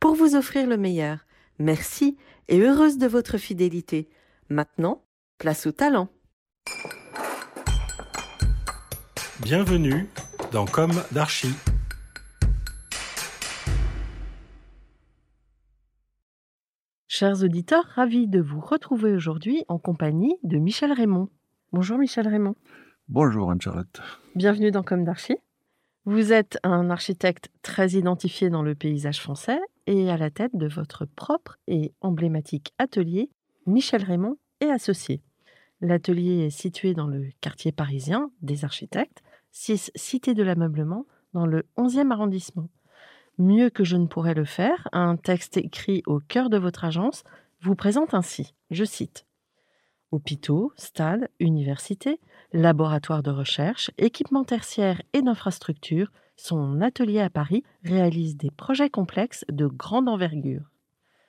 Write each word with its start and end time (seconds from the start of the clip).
pour 0.00 0.14
vous 0.14 0.34
offrir 0.34 0.66
le 0.66 0.78
meilleur. 0.78 1.26
Merci 1.58 2.16
et 2.48 2.58
heureuse 2.58 2.96
de 2.96 3.06
votre 3.06 3.36
fidélité. 3.36 4.08
Maintenant, 4.48 5.04
place 5.38 5.66
au 5.66 5.72
talent. 5.72 6.08
Bienvenue 9.42 10.08
dans 10.52 10.64
Comme 10.64 11.02
d'Archie. 11.12 11.54
Chers 17.06 17.42
auditeurs, 17.42 17.84
ravis 17.94 18.26
de 18.26 18.40
vous 18.40 18.60
retrouver 18.60 19.12
aujourd'hui 19.12 19.64
en 19.68 19.78
compagnie 19.78 20.36
de 20.42 20.56
Michel 20.56 20.92
Raymond. 20.92 21.28
Bonjour 21.72 21.98
Michel 21.98 22.26
Raymond. 22.26 22.56
Bonjour 23.08 23.50
Anne-Charlotte. 23.50 24.00
Bienvenue 24.34 24.70
dans 24.70 24.82
Comme 24.82 25.04
d'Archie. 25.04 25.36
Vous 26.06 26.32
êtes 26.32 26.58
un 26.62 26.88
architecte 26.88 27.50
très 27.60 27.90
identifié 27.90 28.48
dans 28.48 28.62
le 28.62 28.74
paysage 28.74 29.20
français 29.20 29.60
et 29.86 30.10
à 30.10 30.16
la 30.16 30.30
tête 30.30 30.54
de 30.54 30.68
votre 30.68 31.04
propre 31.04 31.58
et 31.66 31.92
emblématique 32.00 32.72
atelier 32.78 33.30
Michel 33.66 34.04
Raymond 34.04 34.36
et 34.60 34.70
Associés. 34.70 35.22
L'atelier 35.80 36.46
est 36.46 36.50
situé 36.50 36.94
dans 36.94 37.06
le 37.06 37.30
quartier 37.40 37.72
parisien 37.72 38.30
des 38.42 38.64
architectes, 38.64 39.22
6 39.52 39.90
Cité 39.94 40.34
de 40.34 40.42
l'ameublement, 40.42 41.06
dans 41.32 41.46
le 41.46 41.64
11e 41.76 42.10
arrondissement. 42.10 42.68
Mieux 43.38 43.70
que 43.70 43.84
je 43.84 43.96
ne 43.96 44.06
pourrais 44.06 44.34
le 44.34 44.44
faire, 44.44 44.88
un 44.92 45.16
texte 45.16 45.56
écrit 45.56 46.02
au 46.06 46.20
cœur 46.20 46.50
de 46.50 46.58
votre 46.58 46.84
agence 46.84 47.24
vous 47.62 47.74
présente 47.74 48.14
ainsi, 48.14 48.54
je 48.70 48.84
cite, 48.84 49.26
Hôpitaux, 50.12 50.72
stades, 50.76 51.28
universités, 51.38 52.20
laboratoires 52.52 53.22
de 53.22 53.30
recherche, 53.30 53.90
équipements 53.96 54.44
tertiaires 54.44 55.00
et 55.12 55.22
d'infrastructures, 55.22 56.10
son 56.40 56.80
atelier 56.80 57.20
à 57.20 57.30
Paris 57.30 57.62
réalise 57.84 58.36
des 58.36 58.50
projets 58.50 58.90
complexes 58.90 59.44
de 59.50 59.66
grande 59.66 60.08
envergure. 60.08 60.70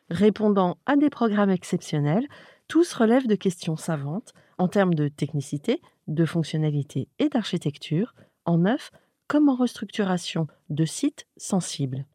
Répondant 0.09 0.77
à 0.85 0.95
des 0.95 1.09
programmes 1.09 1.49
exceptionnels, 1.49 2.27
tous 2.67 2.93
relèvent 2.93 3.27
de 3.27 3.35
questions 3.35 3.75
savantes 3.75 4.33
en 4.57 4.67
termes 4.67 4.94
de 4.94 5.09
technicité, 5.09 5.81
de 6.07 6.25
fonctionnalité 6.25 7.09
et 7.19 7.29
d'architecture, 7.29 8.13
en 8.45 8.59
neuf 8.59 8.91
comme 9.27 9.50
en 9.50 9.55
restructuration 9.55 10.47
de 10.69 10.85
sites 10.85 11.27
sensibles. 11.38 12.05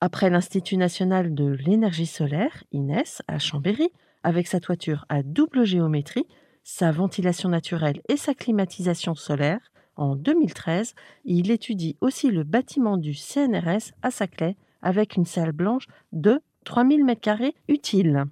Après 0.00 0.30
l'Institut 0.30 0.76
national 0.76 1.34
de 1.34 1.46
l'énergie 1.46 2.06
solaire, 2.06 2.64
INES, 2.72 3.22
à 3.28 3.38
Chambéry, 3.38 3.90
avec 4.22 4.46
sa 4.46 4.60
toiture 4.60 5.04
à 5.08 5.22
double 5.22 5.64
géométrie, 5.64 6.26
sa 6.64 6.92
ventilation 6.92 7.48
naturelle 7.48 8.00
et 8.08 8.16
sa 8.16 8.34
climatisation 8.34 9.14
solaire, 9.14 9.71
en 10.02 10.16
2013, 10.16 10.94
il 11.24 11.50
étudie 11.50 11.96
aussi 12.00 12.30
le 12.30 12.42
bâtiment 12.42 12.96
du 12.96 13.14
CNRS 13.14 13.92
à 14.02 14.10
Saclay, 14.10 14.56
avec 14.82 15.14
une 15.14 15.24
salle 15.24 15.52
blanche 15.52 15.86
de 16.10 16.40
3000 16.64 17.04
m2 17.04 17.52
utile. 17.68 18.24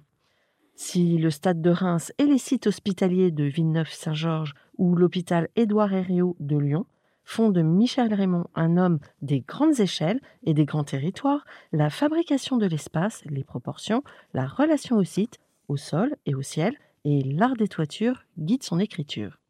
Si 0.75 1.17
le 1.17 1.29
stade 1.29 1.61
de 1.61 1.69
Reims 1.69 2.11
et 2.17 2.25
les 2.25 2.37
sites 2.37 2.67
hospitaliers 2.67 3.31
de 3.31 3.45
Villeneuve-Saint-Georges 3.45 4.53
ou 4.77 4.95
l'hôpital 4.95 5.47
Édouard 5.55 5.93
Herriot 5.93 6.35
de 6.39 6.57
Lyon 6.57 6.85
font 7.23 7.49
de 7.49 7.61
Michel 7.61 8.13
Raymond 8.13 8.47
un 8.55 8.75
homme 8.75 8.99
des 9.21 9.39
grandes 9.39 9.79
échelles 9.79 10.19
et 10.43 10.53
des 10.53 10.65
grands 10.65 10.83
territoires, 10.83 11.45
la 11.71 11.89
fabrication 11.89 12.57
de 12.57 12.65
l'espace, 12.65 13.23
les 13.25 13.45
proportions, 13.45 14.03
la 14.33 14.45
relation 14.45 14.97
au 14.97 15.03
site, 15.03 15.37
au 15.69 15.77
sol 15.77 16.15
et 16.25 16.35
au 16.35 16.41
ciel, 16.41 16.75
et 17.05 17.21
l'art 17.23 17.55
des 17.55 17.69
toitures 17.69 18.23
guide 18.37 18.63
son 18.63 18.79
écriture. 18.79 19.40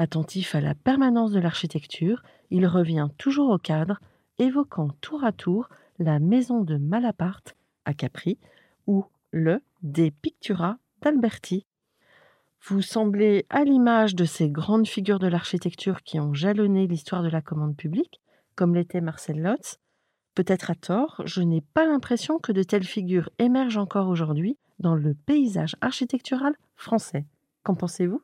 Attentif 0.00 0.54
à 0.54 0.62
la 0.62 0.74
permanence 0.74 1.30
de 1.30 1.40
l'architecture, 1.40 2.22
il 2.48 2.66
revient 2.66 3.08
toujours 3.18 3.50
au 3.50 3.58
cadre, 3.58 4.00
évoquant 4.38 4.88
tour 5.02 5.24
à 5.24 5.30
tour 5.30 5.68
la 5.98 6.18
maison 6.18 6.62
de 6.62 6.78
Malaparte 6.78 7.54
à 7.84 7.92
Capri 7.92 8.38
ou 8.86 9.04
le 9.30 9.60
des 9.82 10.10
Pictura 10.10 10.78
d'Alberti 11.02 11.66
vous 12.62 12.80
semblez 12.80 13.44
à 13.50 13.62
l'image 13.62 14.14
de 14.14 14.24
ces 14.24 14.48
grandes 14.48 14.88
figures 14.88 15.18
de 15.18 15.26
l'architecture 15.26 16.02
qui 16.02 16.18
ont 16.18 16.32
jalonné 16.32 16.86
l'histoire 16.86 17.22
de 17.22 17.28
la 17.28 17.42
commande 17.42 17.76
publique, 17.76 18.22
comme 18.54 18.74
l'était 18.74 19.02
Marcel 19.02 19.42
Lotz. 19.42 19.78
Peut-être 20.34 20.70
à 20.70 20.74
tort, 20.76 21.20
je 21.26 21.42
n'ai 21.42 21.60
pas 21.60 21.84
l'impression 21.84 22.38
que 22.38 22.52
de 22.52 22.62
telles 22.62 22.84
figures 22.84 23.28
émergent 23.38 23.76
encore 23.76 24.08
aujourd'hui 24.08 24.56
dans 24.78 24.94
le 24.94 25.12
paysage 25.12 25.76
architectural 25.82 26.54
français. 26.74 27.26
Qu'en 27.64 27.74
pensez-vous? 27.74 28.22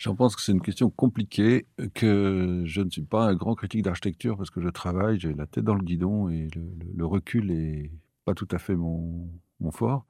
J'en 0.00 0.14
pense 0.14 0.34
que 0.34 0.40
c'est 0.40 0.52
une 0.52 0.62
question 0.62 0.88
compliquée, 0.88 1.66
que 1.92 2.62
je 2.64 2.80
ne 2.80 2.88
suis 2.88 3.02
pas 3.02 3.26
un 3.26 3.34
grand 3.34 3.54
critique 3.54 3.82
d'architecture 3.82 4.38
parce 4.38 4.48
que 4.48 4.62
je 4.62 4.70
travaille, 4.70 5.20
j'ai 5.20 5.34
la 5.34 5.46
tête 5.46 5.64
dans 5.64 5.74
le 5.74 5.84
guidon 5.84 6.30
et 6.30 6.48
le, 6.96 7.04
recul 7.04 7.48
n'est 7.48 7.90
pas 8.24 8.32
tout 8.32 8.48
à 8.50 8.56
fait 8.56 8.74
mon, 8.74 9.28
mon 9.60 9.70
fort. 9.70 10.06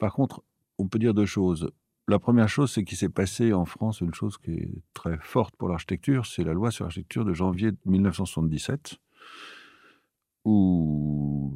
Par 0.00 0.12
contre, 0.12 0.42
on 0.78 0.88
peut 0.88 0.98
dire 0.98 1.14
deux 1.14 1.26
choses. 1.26 1.70
La 2.08 2.18
première 2.18 2.48
chose, 2.48 2.72
c'est 2.72 2.82
qu'il 2.82 2.98
s'est 2.98 3.08
passé 3.08 3.52
en 3.52 3.66
France 3.66 4.00
une 4.00 4.14
chose 4.14 4.36
qui 4.36 4.50
est 4.50 4.82
très 4.94 5.16
forte 5.18 5.54
pour 5.54 5.68
l'architecture, 5.68 6.26
c'est 6.26 6.42
la 6.42 6.52
loi 6.52 6.72
sur 6.72 6.84
l'architecture 6.84 7.24
de 7.24 7.34
janvier 7.34 7.70
1977, 7.84 8.96
où 10.44 11.54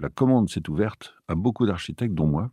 la 0.00 0.08
commande 0.08 0.48
s'est 0.48 0.70
ouverte 0.70 1.16
à 1.28 1.34
beaucoup 1.34 1.66
d'architectes, 1.66 2.14
dont 2.14 2.28
moi. 2.28 2.50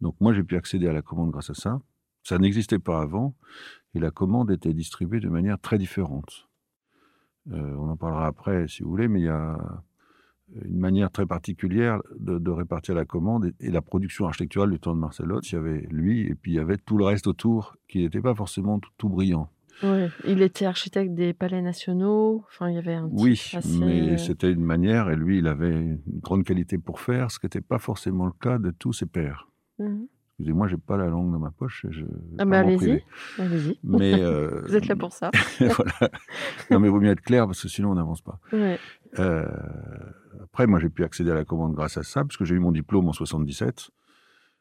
Donc 0.00 0.16
moi, 0.22 0.32
j'ai 0.32 0.42
pu 0.42 0.56
accéder 0.56 0.88
à 0.88 0.94
la 0.94 1.02
commande 1.02 1.32
grâce 1.32 1.50
à 1.50 1.54
ça. 1.54 1.82
Ça 2.22 2.38
n'existait 2.38 2.78
pas 2.78 3.00
avant, 3.00 3.34
et 3.94 3.98
la 3.98 4.10
commande 4.10 4.50
était 4.50 4.74
distribuée 4.74 5.20
de 5.20 5.28
manière 5.28 5.58
très 5.58 5.78
différente. 5.78 6.48
Euh, 7.52 7.74
on 7.76 7.88
en 7.88 7.96
parlera 7.96 8.26
après, 8.26 8.68
si 8.68 8.82
vous 8.82 8.90
voulez, 8.90 9.08
mais 9.08 9.20
il 9.20 9.24
y 9.24 9.28
a 9.28 9.58
une 10.64 10.78
manière 10.78 11.10
très 11.10 11.26
particulière 11.26 12.00
de, 12.18 12.50
répartir 12.50 12.94
la 12.94 13.04
commande 13.04 13.52
et, 13.60 13.70
la 13.70 13.82
production 13.82 14.26
architecturale 14.26 14.70
du 14.70 14.78
temps 14.78 14.94
de 14.94 15.00
Marcel 15.00 15.26
Lotz. 15.26 15.50
Il 15.52 15.54
y 15.54 15.58
avait 15.58 15.86
lui 15.90 16.22
et 16.22 16.34
puis 16.34 16.52
il 16.52 16.54
y 16.54 16.58
avait 16.58 16.78
tout 16.78 16.96
le 16.96 17.04
reste 17.04 17.26
autour 17.26 17.76
qui 17.88 17.98
n'était 17.98 18.20
pas 18.20 18.34
forcément 18.34 18.80
tout, 18.96 19.08
brillant. 19.08 19.50
Oui, 19.82 20.08
il 20.26 20.42
était 20.42 20.64
architecte 20.64 21.14
des 21.14 21.32
palais 21.32 21.62
nationaux. 21.62 22.44
Enfin, 22.48 22.68
il 22.68 22.74
y 22.74 22.78
avait 22.78 22.94
un 22.94 23.08
Oui, 23.12 23.40
mais 23.78 24.12
euh, 24.12 24.16
c'était 24.16 24.50
une 24.50 24.64
manière 24.64 25.08
et 25.10 25.16
lui, 25.16 25.38
il 25.38 25.46
avait 25.46 25.70
une 25.70 26.00
grande 26.20 26.44
qualité 26.44 26.78
pour 26.78 27.00
faire, 27.00 27.30
ce 27.30 27.38
qui 27.38 27.46
n'était 27.46 27.60
pas 27.60 27.78
forcément 27.78 28.26
le 28.26 28.32
cas 28.32 28.58
de 28.58 28.72
tous 28.72 28.92
ses 28.92 29.06
pairs. 29.06 29.48
Mmh. 29.78 30.06
Excusez-moi, 30.38 30.68
j'ai 30.68 30.76
pas 30.76 30.96
la 30.96 31.06
langue 31.06 31.32
dans 31.32 31.40
ma 31.40 31.50
poche. 31.50 31.84
Je, 31.90 32.04
ah 32.38 32.44
mais 32.44 32.58
allez-y, 32.58 33.02
allez-y. 33.38 33.76
Mais 33.82 34.14
euh, 34.22 34.62
vous 34.66 34.76
êtes 34.76 34.86
là 34.86 34.94
pour 34.94 35.12
ça. 35.12 35.32
voilà. 35.58 36.12
Non, 36.70 36.78
mais 36.78 36.86
il 36.86 36.90
vaut 36.92 37.00
mieux 37.00 37.10
être 37.10 37.22
clair 37.22 37.46
parce 37.46 37.60
que 37.60 37.68
sinon 37.68 37.90
on 37.90 37.94
n'avance 37.96 38.22
pas. 38.22 38.38
Ouais. 38.52 38.78
Euh, 39.18 39.48
après, 40.44 40.68
moi, 40.68 40.78
j'ai 40.78 40.90
pu 40.90 41.02
accéder 41.02 41.32
à 41.32 41.34
la 41.34 41.44
commande 41.44 41.74
grâce 41.74 41.96
à 41.96 42.04
ça, 42.04 42.22
parce 42.22 42.36
que 42.36 42.44
j'ai 42.44 42.54
eu 42.54 42.60
mon 42.60 42.70
diplôme 42.70 43.08
en 43.08 43.12
77. 43.12 43.90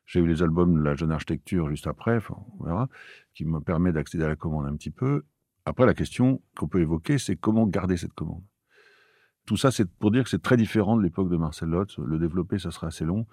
J'ai 0.08 0.20
eu 0.20 0.26
les 0.26 0.42
albums 0.42 0.74
de 0.74 0.82
la 0.82 0.96
jeune 0.96 1.12
architecture 1.12 1.70
juste 1.70 1.86
après, 1.86 2.16
enfin, 2.18 2.38
on 2.60 2.64
verra, 2.64 2.90
qui 3.36 3.46
me 3.46 3.60
permet 3.60 3.92
d'accéder 3.92 4.24
à 4.24 4.30
la 4.30 4.36
commande 4.36 4.66
un 4.66 4.76
petit 4.76 4.90
peu. 4.90 5.26
Après, 5.66 5.86
la 5.86 5.94
question 5.94 6.42
qu'on 6.58 6.68
peut 6.68 6.80
évoquer, 6.80 7.20
c'est 7.20 7.36
comment 7.36 7.68
garder 7.68 7.98
cette 7.98 8.14
commande? 8.14 8.42
Tout 9.48 9.56
ça, 9.56 9.72
c'est 9.72 9.90
pour 9.90 10.12
dire 10.12 10.26
que 10.26 10.30
c'est 10.30 10.42
très 10.42 10.58
différent 10.58 10.98
de 10.98 11.02
l'époque 11.02 11.30
de 11.30 11.38
Marcel 11.38 11.70
Lotz. 11.70 11.98
Le 12.00 12.20
développer, 12.20 12.60
ça 12.60 12.70
sera 12.70 12.88
assez 12.88 13.06
long. 13.06 13.26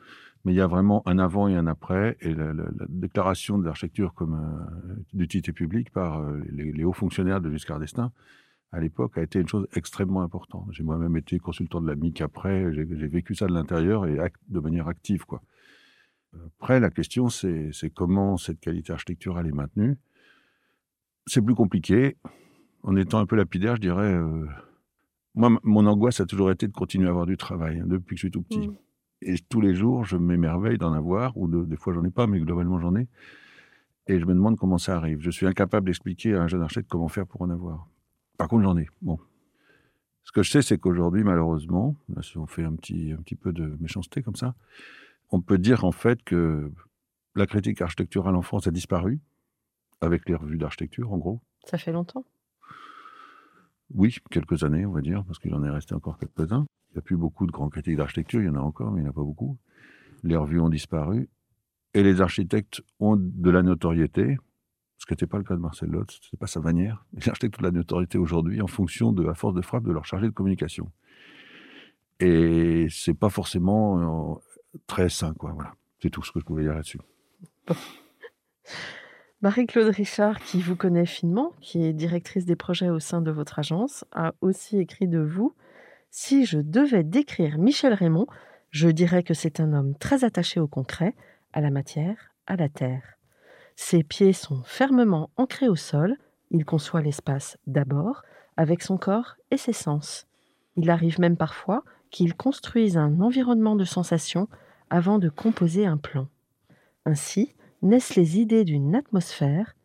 Mais 0.44 0.52
il 0.52 0.56
y 0.56 0.60
a 0.60 0.68
vraiment 0.68 1.02
un 1.08 1.18
avant 1.18 1.48
et 1.48 1.56
un 1.56 1.66
après. 1.66 2.16
Et 2.20 2.32
la, 2.32 2.52
déclaration 2.88 3.58
de 3.58 3.64
l'architecture 3.64 4.14
comme 4.14 4.34
euh, 4.34 4.94
d'utilité 5.12 5.52
publique 5.52 5.90
par 5.90 6.20
euh, 6.20 6.40
les, 6.52 6.84
hauts 6.84 6.92
fonctionnaires 6.92 7.40
de 7.40 7.50
Giscard 7.50 7.80
d'Estaing 7.80 8.12
à 8.70 8.80
l'époque, 8.80 9.18
a 9.18 9.22
été 9.22 9.38
une 9.38 9.46
chose 9.46 9.68
extrêmement 9.74 10.22
importante. 10.22 10.66
J'ai 10.72 10.82
moi-même 10.82 11.16
été 11.16 11.38
consultant 11.38 11.80
de 11.80 11.86
la 11.86 11.94
MIC 11.94 12.20
après, 12.22 12.74
j'ai 12.74 13.06
vécu 13.06 13.36
ça 13.36 13.46
de 13.46 13.52
l'intérieur 13.52 14.04
et 14.04 14.18
de 14.48 14.58
manière 14.58 14.88
active. 14.88 15.24
Quoi. 15.26 15.42
Après, 16.58 16.80
la 16.80 16.90
question, 16.90 17.28
c'est 17.28 17.70
comment 17.94 18.36
cette 18.36 18.58
qualité 18.58 18.92
architecturale 18.92 19.46
est 19.46 19.52
maintenue. 19.52 19.96
C'est 21.28 21.40
plus 21.40 21.54
compliqué. 21.54 22.16
En 22.82 22.96
étant 22.96 23.20
un 23.20 23.26
peu 23.26 23.36
lapidaire, 23.36 23.76
je 23.76 23.80
dirais, 23.80 24.12
euh, 24.12 24.44
moi, 25.34 25.50
mon 25.62 25.86
angoisse 25.86 26.20
a 26.20 26.26
toujours 26.26 26.50
été 26.50 26.68
de 26.68 26.72
continuer 26.72 27.06
à 27.06 27.10
avoir 27.10 27.26
du 27.26 27.36
travail, 27.36 27.80
hein, 27.80 27.84
depuis 27.86 28.14
que 28.14 28.20
je 28.20 28.26
suis 28.26 28.30
tout 28.30 28.42
petit. 28.42 28.68
Mmh. 28.68 28.76
Et 29.22 29.34
tous 29.48 29.60
les 29.60 29.74
jours, 29.74 30.04
je 30.04 30.16
m'émerveille 30.16 30.78
d'en 30.78 30.92
avoir, 30.92 31.36
ou 31.36 31.48
des 31.48 31.76
fois, 31.76 31.92
j'en 31.94 32.04
ai 32.04 32.10
pas, 32.10 32.26
mais 32.26 32.38
globalement, 32.40 32.78
j'en 32.78 32.94
ai. 32.94 33.08
Et 34.06 34.20
je 34.20 34.26
me 34.26 34.34
demande 34.34 34.58
comment 34.58 34.78
ça 34.78 34.96
arrive. 34.96 35.20
Je 35.20 35.30
suis 35.30 35.46
incapable 35.46 35.86
d'expliquer 35.86 36.34
à 36.34 36.42
un 36.42 36.46
jeune 36.46 36.62
architecte 36.62 36.90
comment 36.90 37.08
faire 37.08 37.26
pour 37.26 37.42
en 37.42 37.50
avoir. 37.50 37.88
Par 38.36 38.48
contre, 38.48 38.64
j'en 38.64 38.76
ai. 38.76 38.86
Bon. 39.00 39.18
Ce 40.24 40.32
que 40.32 40.42
je 40.42 40.50
sais, 40.50 40.62
c'est 40.62 40.78
qu'aujourd'hui, 40.78 41.24
malheureusement, 41.24 41.96
si 42.20 42.36
on 42.38 42.46
fait 42.46 42.64
un 42.64 42.74
petit, 42.74 43.12
un 43.12 43.22
petit 43.22 43.34
peu 43.34 43.52
de 43.52 43.76
méchanceté 43.80 44.22
comme 44.22 44.36
ça, 44.36 44.54
on 45.30 45.40
peut 45.40 45.58
dire 45.58 45.84
en 45.84 45.92
fait 45.92 46.22
que 46.22 46.70
la 47.34 47.46
critique 47.46 47.80
architecturale 47.80 48.36
en 48.36 48.42
France 48.42 48.66
a 48.66 48.70
disparu, 48.70 49.20
avec 50.00 50.28
les 50.28 50.34
revues 50.34 50.58
d'architecture, 50.58 51.12
en 51.12 51.18
gros. 51.18 51.40
Ça 51.64 51.78
fait 51.78 51.92
longtemps 51.92 52.24
Oui, 53.92 54.16
quelques 54.30 54.64
années, 54.64 54.86
on 54.86 54.92
va 54.92 55.00
dire, 55.00 55.24
parce 55.24 55.38
qu'il 55.38 55.54
en 55.54 55.62
est 55.64 55.70
resté 55.70 55.94
encore 55.94 56.18
quelques-uns. 56.18 56.66
Il 56.90 56.94
n'y 56.94 56.98
a 56.98 57.02
plus 57.02 57.16
beaucoup 57.16 57.46
de 57.46 57.52
grands 57.52 57.68
critiques 57.68 57.96
d'architecture, 57.96 58.40
il 58.40 58.46
y 58.46 58.48
en 58.48 58.56
a 58.56 58.60
encore, 58.60 58.90
mais 58.90 59.00
il 59.00 59.02
n'y 59.02 59.08
en 59.08 59.12
a 59.12 59.14
pas 59.14 59.22
beaucoup. 59.22 59.58
Les 60.22 60.36
revues 60.36 60.60
ont 60.60 60.68
disparu, 60.68 61.28
et 61.92 62.02
les 62.02 62.20
architectes 62.20 62.82
ont 62.98 63.16
de 63.16 63.50
la 63.50 63.62
notoriété, 63.62 64.36
ce 64.98 65.06
qui 65.06 65.12
n'était 65.12 65.26
pas 65.26 65.38
le 65.38 65.44
cas 65.44 65.54
de 65.54 65.60
Marcel 65.60 65.90
Lotz, 65.90 66.18
ce 66.20 66.28
n'est 66.32 66.38
pas 66.38 66.46
sa 66.46 66.60
manière. 66.60 67.04
Les 67.12 67.28
architectes 67.28 67.58
ont 67.58 67.62
de 67.62 67.66
la 67.66 67.72
notoriété 67.72 68.18
aujourd'hui 68.18 68.60
en 68.62 68.66
fonction 68.66 69.12
de 69.12 69.22
la 69.22 69.34
force 69.34 69.54
de 69.54 69.60
frappe 69.60 69.84
de 69.84 69.92
leur 69.92 70.04
chargé 70.04 70.26
de 70.26 70.32
communication. 70.32 70.90
Et 72.20 72.86
c'est 72.90 73.14
pas 73.14 73.28
forcément 73.28 74.34
euh, 74.34 74.40
très 74.86 75.08
sain, 75.08 75.34
quoi. 75.34 75.52
Voilà. 75.52 75.74
C'est 76.00 76.10
tout 76.10 76.22
ce 76.22 76.32
que 76.32 76.40
je 76.40 76.44
pouvais 76.44 76.62
dire 76.62 76.74
là-dessus. 76.74 77.00
Marie-Claude 79.42 79.94
Richard, 79.94 80.40
qui 80.40 80.60
vous 80.60 80.76
connaît 80.76 81.06
finement, 81.06 81.52
qui 81.60 81.84
est 81.84 81.92
directrice 81.92 82.46
des 82.46 82.56
projets 82.56 82.88
au 82.88 82.98
sein 82.98 83.20
de 83.20 83.30
votre 83.30 83.58
agence, 83.58 84.04
a 84.12 84.32
aussi 84.40 84.78
écrit 84.78 85.08
de 85.08 85.20
vous 85.20 85.54
Si 86.10 86.46
je 86.46 86.58
devais 86.58 87.04
décrire 87.04 87.58
Michel 87.58 87.92
Raymond, 87.92 88.26
je 88.70 88.88
dirais 88.88 89.22
que 89.22 89.34
c'est 89.34 89.60
un 89.60 89.72
homme 89.72 89.94
très 89.96 90.24
attaché 90.24 90.60
au 90.60 90.66
concret, 90.66 91.14
à 91.52 91.60
la 91.60 91.70
matière, 91.70 92.32
à 92.46 92.56
la 92.56 92.68
terre. 92.68 93.18
Ses 93.76 94.02
pieds 94.02 94.32
sont 94.32 94.62
fermement 94.64 95.30
ancrés 95.36 95.68
au 95.68 95.76
sol, 95.76 96.16
il 96.50 96.64
conçoit 96.64 97.02
l'espace 97.02 97.58
d'abord, 97.66 98.22
avec 98.56 98.82
son 98.82 98.96
corps 98.96 99.36
et 99.50 99.56
ses 99.56 99.72
sens. 99.72 100.26
Il 100.76 100.90
arrive 100.90 101.20
même 101.20 101.36
parfois 101.36 101.84
qu'il 102.10 102.34
construise 102.34 102.96
un 102.96 103.20
environnement 103.20 103.76
de 103.76 103.84
sensations 103.84 104.48
avant 104.90 105.18
de 105.18 105.28
composer 105.28 105.86
un 105.86 105.96
plan. 105.96 106.28
Ainsi 107.04 107.54
naissent 107.84 108.16
les 108.16 108.40
idées 108.40 108.64
d'une 108.64 108.94
atmosphère, 108.94 109.76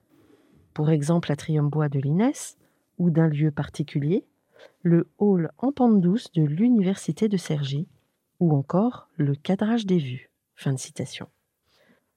pour 0.73 0.89
exemple 0.89 1.29
l'Atrium 1.29 1.69
Bois 1.69 1.89
de 1.89 1.99
l'Inès, 1.99 2.57
ou 2.97 3.09
d'un 3.09 3.27
lieu 3.27 3.51
particulier, 3.51 4.25
le 4.81 5.09
hall 5.17 5.51
en 5.57 5.71
pente 5.71 6.01
douce 6.01 6.31
de 6.31 6.43
l'Université 6.43 7.27
de 7.29 7.37
Cergy, 7.37 7.87
ou 8.39 8.55
encore 8.55 9.09
le 9.17 9.35
cadrage 9.35 9.85
des 9.85 9.97
vues. 9.97 10.31
Fin 10.55 10.73
de 10.73 10.79
citation. 10.79 11.27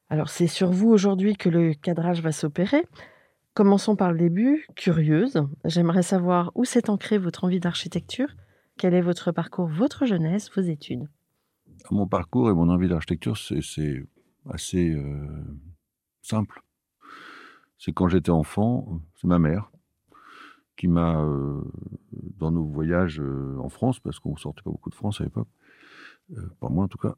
Alors 0.08 0.28
c'est 0.28 0.46
sur 0.46 0.70
vous 0.70 0.90
aujourd'hui 0.90 1.36
que 1.36 1.48
le 1.48 1.74
cadrage 1.74 2.22
va 2.22 2.32
s'opérer. 2.32 2.84
Commençons 3.54 3.96
par 3.96 4.12
le 4.12 4.18
début. 4.18 4.66
Curieuse, 4.76 5.42
j'aimerais 5.64 6.02
savoir 6.02 6.52
où 6.54 6.64
s'est 6.64 6.90
ancrée 6.90 7.18
votre 7.18 7.44
envie 7.44 7.60
d'architecture, 7.60 8.28
quel 8.78 8.94
est 8.94 9.00
votre 9.00 9.32
parcours, 9.32 9.66
votre 9.66 10.06
jeunesse, 10.06 10.50
vos 10.54 10.62
études? 10.62 11.08
Mon 11.90 12.06
parcours 12.06 12.50
et 12.50 12.54
mon 12.54 12.68
envie 12.68 12.88
d'architecture, 12.88 13.36
c'est 13.36 14.04
assez 14.48 14.90
euh, 14.90 15.44
simple. 16.22 16.62
C'est 17.78 17.92
quand 17.92 18.08
j'étais 18.08 18.30
enfant, 18.30 19.00
c'est 19.16 19.26
ma 19.26 19.38
mère 19.38 19.70
qui 20.76 20.88
m'a, 20.88 21.22
euh, 21.22 21.60
dans 22.38 22.50
nos 22.50 22.64
voyages 22.64 23.20
euh, 23.20 23.56
en 23.58 23.68
France, 23.68 24.00
parce 24.00 24.18
qu'on 24.18 24.32
ne 24.32 24.38
sortait 24.38 24.62
pas 24.62 24.70
beaucoup 24.70 24.90
de 24.90 24.94
France 24.94 25.20
à 25.20 25.24
l'époque, 25.24 25.48
pas 26.60 26.68
moi 26.70 26.84
en 26.84 26.88
tout 26.88 26.98
cas, 26.98 27.16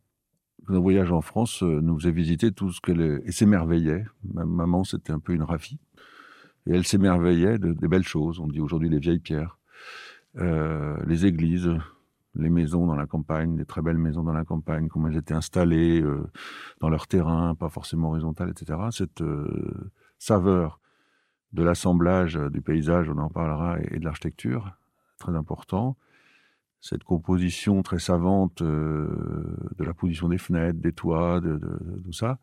nos 0.69 0.83
voyages 0.83 1.13
en 1.13 1.21
France 1.21 1.63
euh, 1.63 1.81
nous 1.81 1.99
faisait 1.99 2.13
visiter 2.13 2.53
tout 2.53 2.71
ce 2.71 2.81
qu'elle 2.81 3.23
et 3.25 3.33
s'émerveillait. 3.33 4.05
Ma 4.33 4.45
maman, 4.45 4.85
c'était 4.85 5.13
un 5.13 5.19
peu 5.19 5.33
une 5.33 5.43
rafie. 5.43 5.79
Et 6.67 6.73
elle 6.73 6.85
s'émerveillait 6.85 7.59
de, 7.59 7.73
des 7.73 7.89
belles 7.89 8.07
choses. 8.07 8.41
On 8.41 8.47
dit 8.47 8.61
aujourd'hui 8.61 8.89
les 8.89 8.99
vieilles 8.99 9.19
pierres, 9.19 9.59
euh, 10.37 10.97
les 11.07 11.27
églises, 11.27 11.71
les 12.35 12.51
maisons 12.51 12.87
dans 12.87 12.95
la 12.95 13.07
campagne, 13.07 13.57
des 13.57 13.65
très 13.65 13.83
belles 13.83 13.99
maisons 13.99 14.23
dans 14.23 14.33
la 14.33 14.45
campagne, 14.45 14.89
comment 14.89 15.09
elles 15.09 15.17
étaient 15.17 15.35
installées 15.35 16.01
euh, 16.01 16.31
dans 16.81 16.89
leur 16.89 17.07
terrain, 17.07 17.55
pas 17.55 17.69
forcément 17.69 18.11
horizontales, 18.11 18.51
etc. 18.51 18.79
Cette 18.91 19.23
saveur 20.19 20.81
de 21.53 21.63
l'assemblage 21.63 22.35
du 22.35 22.61
paysage, 22.61 23.09
on 23.09 23.19
en 23.19 23.31
parlera, 23.31 23.79
et 23.81 23.99
de 23.99 24.05
l'architecture, 24.05 24.73
très 25.19 25.35
important 25.35 25.97
cette 26.85 27.03
composition 27.03 27.83
très 27.83 27.99
savante 27.99 28.61
euh, 28.61 29.09
de 29.79 29.85
la 29.85 29.95
position 29.95 30.29
des 30.29 30.37
fenêtres, 30.37 30.79
des 30.79 30.93
toits, 30.93 31.41
de, 31.41 31.59
tout 32.05 32.13
ça. 32.13 32.39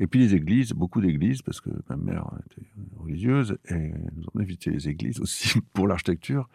Et 0.00 0.08
puis 0.08 0.18
les 0.18 0.34
églises, 0.34 0.72
beaucoup 0.72 1.00
d'églises, 1.00 1.40
parce 1.40 1.60
que 1.60 1.70
ma 1.88 1.94
mère 1.94 2.28
était 2.50 2.66
religieuse, 2.96 3.56
et 3.70 3.92
nous 4.16 4.24
avons 4.34 4.40
évité 4.40 4.70
les 4.70 4.88
églises 4.88 5.20
aussi 5.20 5.60
pour 5.72 5.86
l'architecture. 5.86 6.48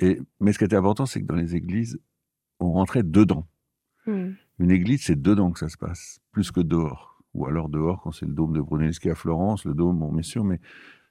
Et, 0.00 0.18
mais 0.40 0.52
ce 0.52 0.58
qui 0.58 0.64
était 0.64 0.76
important, 0.76 1.06
c'est 1.06 1.20
que 1.20 1.26
dans 1.26 1.36
les 1.36 1.54
églises, 1.54 2.00
on 2.58 2.72
rentrait 2.72 3.02
dedans. 3.02 3.46
Hmm. 4.06 4.32
Une 4.58 4.70
église, 4.70 5.04
c'est 5.04 5.20
dedans 5.20 5.52
que 5.52 5.58
ça 5.58 5.68
se 5.68 5.76
passe, 5.76 6.20
plus 6.32 6.50
que 6.50 6.60
dehors. 6.60 7.22
Ou 7.34 7.46
alors 7.46 7.68
dehors, 7.68 8.02
quand 8.02 8.10
c'est 8.10 8.26
le 8.26 8.32
dôme 8.32 8.54
de 8.54 8.60
Brunelleschi 8.60 9.10
à 9.10 9.14
Florence, 9.14 9.64
le 9.64 9.74
dôme, 9.74 9.98
bon, 9.98 10.12
bien 10.12 10.22
sûr, 10.22 10.42
mais 10.42 10.58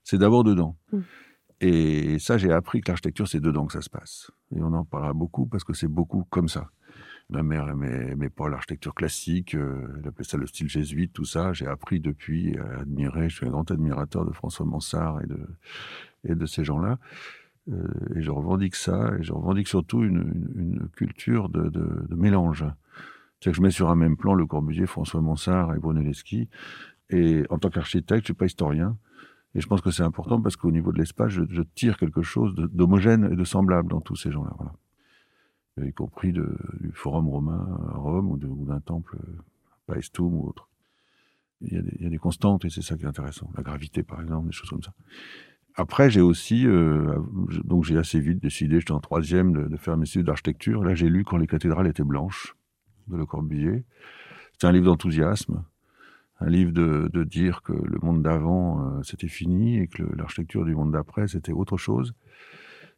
c'est 0.04 0.18
d'abord 0.18 0.44
dedans. 0.44 0.76
Hmm. 0.92 1.02
Et 1.62 2.20
ça, 2.20 2.38
j'ai 2.38 2.52
appris 2.52 2.82
que 2.82 2.90
l'architecture, 2.90 3.28
c'est 3.28 3.40
dedans 3.40 3.66
que 3.66 3.74
ça 3.74 3.82
se 3.82 3.90
passe. 3.90 4.32
Et 4.56 4.62
on 4.62 4.74
en 4.74 4.86
parlera 4.86 5.14
beaucoup 5.14 5.46
parce 5.46 5.64
que 5.64 5.74
c'est 5.74 5.88
beaucoup 5.88 6.26
comme 6.30 6.48
ça. 6.48 6.72
Ma 7.30 7.44
mère 7.44 7.70
aimait, 7.70 8.30
pas 8.30 8.50
l'architecture 8.50 8.96
classique, 8.96 9.54
euh, 9.54 10.00
elle 10.00 10.08
appelait 10.08 10.24
ça 10.24 10.38
le 10.38 10.48
style 10.48 10.68
jésuite, 10.68 11.14
tout 11.14 11.26
ça. 11.26 11.54
J'ai 11.54 11.68
appris 11.68 12.00
depuis 12.00 12.58
à 12.58 12.80
admirer, 12.80 13.30
je 13.30 13.36
suis 13.36 13.46
un 13.46 13.52
grand 13.52 13.70
admirateur 13.70 14.26
de 14.26 14.32
François 14.32 14.66
Mansart 14.66 15.22
et 15.22 15.28
de, 15.28 15.40
et 16.24 16.34
de 16.34 16.46
ces 16.48 16.64
gens-là. 16.64 16.98
Euh, 17.72 17.88
et 18.16 18.22
je 18.22 18.32
revendique 18.32 18.76
ça, 18.76 19.14
et 19.20 19.24
je 19.24 19.34
revendique 19.34 19.68
surtout 19.68 20.04
une, 20.04 20.90
culture 20.96 21.50
de, 21.50 21.72
mélange. 22.16 22.66
C'est-à-dire 23.40 23.52
que 23.52 23.58
je 23.58 23.62
mets 23.62 23.72
sur 23.72 23.90
un 23.90 23.96
même 23.96 24.18
plan 24.18 24.34
le 24.34 24.46
Corbusier, 24.46 24.86
François 24.86 25.22
Mansart 25.22 25.74
et 25.76 25.80
Brunelleschi. 25.80 26.50
Et 27.10 27.44
en 27.50 27.58
tant 27.58 27.70
qu'architecte, 27.70 28.22
je 28.22 28.26
suis 28.26 28.34
pas 28.34 28.46
historien. 28.46 28.98
Et 29.56 29.62
je 29.62 29.68
pense 29.68 29.82
que 29.82 29.92
c'est 29.92 30.04
important 30.04 30.42
parce 30.42 30.56
qu'au 30.56 30.72
niveau 30.72 30.92
de 30.92 31.00
l'espace, 31.00 31.32
je, 31.32 31.62
tire 31.74 31.98
quelque 31.98 32.22
chose 32.22 32.54
d'homogène 32.56 33.30
et 33.32 33.36
de 33.36 33.44
semblable 33.44 33.90
dans 33.90 34.02
tous 34.02 34.16
ces 34.16 34.32
gens-là. 34.32 34.54
Voilà. 34.58 34.74
Y 35.88 35.94
compris 35.94 36.34
du 36.34 36.44
forum 36.94 37.30
romain 37.30 37.66
à 37.94 37.98
Rome 37.98 38.32
ou 38.32 38.66
d'un 38.66 38.82
temple 38.82 39.18
Paestum 39.88 40.34
ou 40.34 40.48
autre. 40.48 40.70
Il 41.62 41.74
y, 41.74 42.06
a 42.06 42.10
des, 42.10 42.18
constantes 42.18 42.64
et 42.64 42.70
c'est 42.70 42.82
ça 42.82 42.96
qui 42.96 43.04
est 43.04 43.08
intéressant. 43.08 43.50
La 43.58 43.64
gravité, 43.64 44.02
par 44.02 44.22
exemple, 44.22 44.48
des 44.48 44.54
choses 44.54 44.70
comme 44.70 44.84
ça. 44.84 44.94
Après, 45.80 46.10
j'ai 46.10 46.22
aussi, 46.22 46.68
euh, 46.68 47.18
donc 47.64 47.86
j'ai 47.86 47.98
assez 47.98 48.20
vite 48.20 48.42
décidé, 48.42 48.80
j'étais 48.80 48.92
en 48.92 49.00
troisième, 49.00 49.54
de, 49.54 49.68
de 49.68 49.78
faire 49.78 49.96
mes 49.98 50.08
études 50.08 50.26
d'architecture. 50.26 50.84
Là, 50.84 50.94
j'ai 50.94 51.10
lu 51.10 51.24
Quand 51.24 51.38
les 51.38 51.48
cathédrales 51.48 51.88
étaient 51.88 52.04
blanches 52.04 52.56
de 53.08 53.18
Le 53.18 53.26
Corbusier. 53.26 53.86
C'est 54.60 54.68
un 54.68 54.72
livre 54.72 54.86
d'enthousiasme 54.86 55.64
un 56.42 56.50
livre 56.50 56.72
de, 56.72 57.24
dire 57.24 57.62
que 57.62 57.74
le 57.74 58.00
monde 58.02 58.24
d'avant 58.24 58.82
euh, 58.82 59.04
c'était 59.04 59.28
fini 59.28 59.78
et 59.78 59.88
que 59.88 60.04
l'architecture 60.16 60.66
du 60.66 60.74
monde 60.74 60.92
d'après 60.92 61.28
c'était 61.28 61.52
autre 61.52 61.78
chose. 61.78 62.14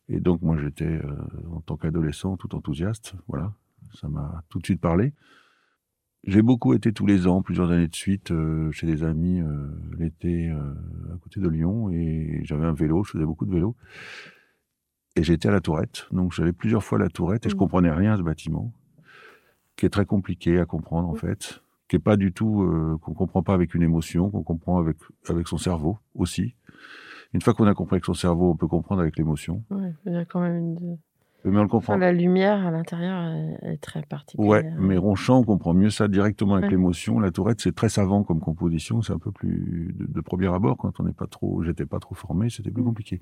Et 0.10 0.20
donc 0.20 0.42
moi 0.42 0.58
j'étais 0.62 0.86
euh, 0.86 1.16
en 1.52 1.62
tant 1.62 1.76
qu'adolescent 1.76 2.38
tout 2.38 2.56
enthousiaste, 2.56 3.14
voilà, 3.28 3.54
ça 4.00 4.08
m'a 4.08 4.44
tout 4.50 4.60
de 4.60 4.66
suite 4.66 4.82
parlé. 4.82 5.14
J'ai 6.24 6.42
beaucoup 6.42 6.74
été 6.74 6.94
tous 6.94 7.08
les 7.08 7.26
ans, 7.26 7.42
plusieurs 7.42 7.72
années 7.72 7.88
de 7.88 7.96
suite, 7.96 8.32
euh, 8.32 8.72
chez 8.72 8.86
des 8.86 9.04
amis 9.04 9.42
l'été 9.98 10.50
à 10.50 11.18
côté 11.24 11.40
de 11.40 11.50
Lyon 11.50 11.90
et 11.90 12.42
j'avais 12.44 12.66
un 12.66 12.74
vélo, 12.74 13.04
je 13.04 13.12
faisais 13.12 13.26
beaucoup 13.26 13.46
de 13.46 13.54
vélo. 13.54 13.76
Et 15.16 15.24
j'étais 15.24 15.50
à 15.50 15.52
la 15.52 15.62
Tourette, 15.62 16.08
donc 16.12 16.32
j'avais 16.32 16.54
plusieurs 16.54 16.84
fois 16.84 16.98
la 16.98 17.10
Tourette 17.10 17.46
et 17.46 17.50
je 17.50 17.56
mmh. 17.56 17.60
comprenais 17.60 17.92
rien 17.92 18.14
à 18.14 18.18
ce 18.18 18.22
bâtiment, 18.22 18.72
qui 19.76 19.86
est 19.86 19.90
très 19.90 20.06
compliqué 20.06 20.58
à 20.60 20.66
comprendre 20.66 21.10
en 21.10 21.14
mmh. 21.14 21.18
fait 21.18 21.62
qui 21.92 21.98
est 21.98 22.00
pas 22.00 22.16
du 22.16 22.32
tout 22.32 22.62
euh, 22.62 22.98
qu'on 23.02 23.14
comprend 23.14 23.44
pas 23.44 23.54
avec 23.54 23.74
une 23.76 23.84
émotion, 23.84 24.30
qu'on 24.32 24.44
comprend 24.44 24.80
avec 24.80 24.96
avec 25.28 25.50
son 25.50 25.58
cerveau 25.58 26.00
aussi. 26.16 26.56
Une 27.34 27.42
fois 27.42 27.54
qu'on 27.54 27.68
a 27.68 27.74
compris 27.74 27.96
avec 27.96 28.06
son 28.06 28.14
cerveau, 28.14 28.50
on 28.50 28.56
peut 28.56 28.70
comprendre 28.70 29.02
avec 29.02 29.18
l'émotion. 29.18 29.62
il 30.06 30.14
y 30.14 30.16
a 30.16 30.24
quand 30.24 30.40
même 30.40 30.56
une, 30.56 30.98
Mais 31.44 31.58
on 31.58 31.64
le 31.64 31.68
comprend. 31.68 31.94
Enfin, 31.94 31.98
la 32.00 32.12
lumière 32.14 32.66
à 32.68 32.72
l'intérieur 32.72 33.26
est, 33.64 33.78
très 33.78 34.04
particulière. 34.04 34.48
Ouais, 34.50 34.72
mais 34.78 34.96
Ronchamp, 34.98 35.40
on 35.40 35.44
comprend 35.44 35.74
mieux 35.74 35.90
ça 35.90 36.08
directement 36.08 36.54
avec 36.54 36.66
Ouais. 36.66 36.72
l'émotion. 36.72 37.20
La 37.20 37.32
Tourette, 37.32 37.62
c'est 37.62 37.74
très 37.76 37.90
savant 37.90 38.24
comme 38.24 38.40
composition. 38.40 39.02
C'est 39.02 39.14
un 39.14 39.18
peu 39.18 39.32
plus 39.32 39.92
de, 39.98 40.06
de 40.06 40.22
premier 40.22 40.54
abord 40.54 40.78
quand 40.78 41.00
on 41.00 41.04
n'est 41.04 41.14
pas 41.14 41.26
trop. 41.28 41.64
J'étais 41.64 41.86
pas 41.88 42.00
trop 42.00 42.14
formé, 42.14 42.50
c'était 42.52 42.70
plus 42.70 42.84
Mm. 42.84 42.86
compliqué. 42.86 43.22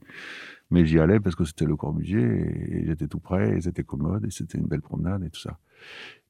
Mais 0.69 0.85
j'y 0.85 0.99
allais 0.99 1.19
parce 1.21 1.35
que 1.35 1.45
c'était 1.45 1.65
le 1.65 1.75
Corbusier 1.77 2.19
et, 2.21 2.79
et 2.81 2.85
j'étais 2.87 3.07
tout 3.07 3.19
près 3.19 3.57
et 3.57 3.61
c'était 3.61 3.83
commode 3.83 4.25
et 4.25 4.31
c'était 4.31 4.57
une 4.57 4.67
belle 4.67 4.81
promenade 4.81 5.23
et 5.23 5.29
tout 5.29 5.39
ça. 5.39 5.57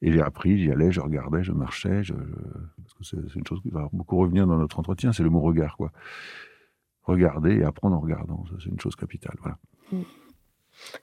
Et 0.00 0.12
j'ai 0.12 0.20
appris, 0.22 0.58
j'y 0.58 0.70
allais, 0.70 0.92
je 0.92 1.00
regardais, 1.00 1.42
je 1.42 1.50
marchais, 1.52 2.04
je, 2.04 2.14
je- 2.14 2.82
parce 2.82 2.94
que 2.94 3.02
c'est 3.04 3.34
une 3.38 3.46
chose 3.46 3.60
qui 3.62 3.70
va 3.70 3.88
beaucoup 3.92 4.16
revenir 4.16 4.46
dans 4.46 4.56
notre 4.58 4.78
entretien, 4.78 5.12
c'est 5.12 5.24
le 5.24 5.30
mot 5.30 5.40
regard, 5.40 5.76
quoi. 5.76 5.90
Regarder 7.02 7.56
et 7.56 7.64
apprendre 7.64 7.96
en 7.96 8.00
regardant, 8.00 8.44
c'est 8.62 8.68
une 8.70 8.78
chose 8.78 8.94
capitale. 8.94 9.34
Voilà. 9.42 9.58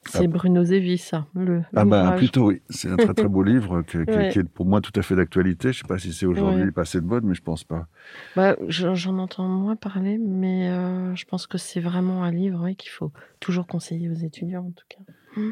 C'est 0.06 0.28
Bruno 0.28 0.64
Zevi, 0.64 0.98
ça. 0.98 1.28
Le, 1.36 1.62
Ah 1.76 1.86
bah 1.86 2.14
plutôt 2.18 2.48
oui, 2.48 2.62
c'est 2.70 2.90
un 2.90 2.98
très 2.98 3.14
très 3.14 3.28
beau 3.28 3.44
livre 3.44 3.82
que- 3.84 4.04
que- 4.04 4.12
Ouais. 4.12 4.30
qui 4.30 4.40
est 4.40 4.44
pour 4.44 4.66
moi 4.66 4.82
tout 4.82 4.92
à 4.96 5.02
fait 5.02 5.16
d'actualité. 5.16 5.72
Je 5.74 5.80
sais 5.80 5.88
pas 5.88 5.98
si 5.98 6.14
c'est 6.14 6.26
aujourd'hui 6.26 6.64
Ouais. 6.64 6.72
passé 6.72 7.00
de 7.00 7.06
mode, 7.06 7.24
mais 7.24 7.36
je 7.36 7.42
pense 7.44 7.64
pas. 7.64 7.88
Bah, 8.36 8.56
je- 8.68 8.94
J'en 8.96 9.18
entends 9.20 9.48
moins 9.48 9.76
parler, 9.76 10.18
mais 10.18 10.70
euh, 10.70 11.16
je 11.16 11.26
pense 11.26 11.46
que 11.48 11.58
c'est 11.58 11.80
vraiment 11.80 12.24
un 12.24 12.32
livre 12.32 12.70
qu'il 12.72 12.90
faut 12.92 13.12
toujours 13.40 13.68
conseiller 13.68 14.10
aux 14.10 14.14
étudiants, 14.16 14.66
en 14.68 14.72
tout 14.72 14.86
cas. 14.90 15.00
Mm. 15.42 15.52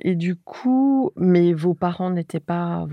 Et 0.00 0.16
du 0.16 0.36
coup, 0.36 1.10
mais 1.16 1.52
vos 1.52 1.74
parents 1.74 2.10
n'étaient 2.10 2.40
pas, 2.40 2.86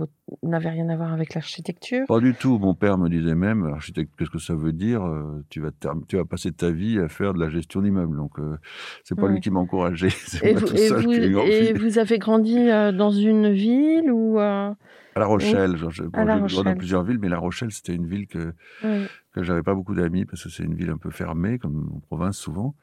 n'avaient 0.43 0.70
rien 0.70 0.88
à 0.89 0.96
voir 0.96 1.12
avec 1.13 1.34
l'architecture? 1.34 2.05
Pas 2.08 2.20
du 2.20 2.34
tout. 2.34 2.58
Mon 2.60 2.74
père 2.75 2.98
me 2.98 3.10
disait 3.10 3.36
même, 3.36 3.65
architecte, 3.65 4.12
qu'est-ce 4.17 4.29
que 4.29 4.39
ça 4.39 4.53
veut 4.55 4.72
dire 4.72 5.03
Euh, 5.03 5.43
Tu 5.50 5.62
vas 5.62 5.72
tu 6.08 6.17
vas 6.17 6.25
passer 6.25 6.51
ta 6.51 6.70
vie 6.72 7.00
à 7.00 7.10
faire 7.10 7.34
de 7.34 7.39
la 7.39 7.50
gestion 7.50 7.81
d'immeubles. 7.81 8.15
Donc 8.15 8.39
euh, 8.39 8.58
c'est 9.03 9.15
pas 9.15 9.27
Ouais. 9.27 9.34
lui 9.34 9.39
qui 9.41 9.50
m'a 9.50 9.60
encouragé, 9.60 10.10
Et 10.43 10.53
vous, 10.53 11.12
et 11.12 11.70
et 11.70 12.00
avez 12.00 12.20
grandi 12.20 12.58
euh, 12.58 12.91
dans 12.91 13.12
une 13.12 13.51
ville 13.51 14.12
ou 14.12 14.39
euh, 14.39 14.72
À 15.15 15.20
La 15.20 15.25
Rochelle, 15.25 15.77
genre, 15.77 15.91
je- 15.91 16.03
bon, 16.03 16.25
La 16.25 16.39
dans 16.63 16.75
plusieurs 16.75 17.03
villes, 17.03 17.20
mais 17.20 17.29
La 17.29 17.39
Rochelle 17.39 17.72
c'était 17.72 17.96
une 17.96 18.08
ville 18.08 18.27
que 18.27 18.53
oui. 18.84 19.08
que 19.34 19.43
j'avais 19.43 19.63
pas 19.63 19.74
beaucoup 19.74 19.96
d'amis 19.96 20.25
parce 20.25 20.43
que 20.43 20.50
c'est 20.50 20.63
une 20.63 20.75
ville 20.75 20.89
un 20.89 20.98
peu 20.98 21.10
fermée, 21.10 21.58
comme 21.58 21.89
en 21.96 22.00
province 22.00 22.38
souvent. 22.38 22.75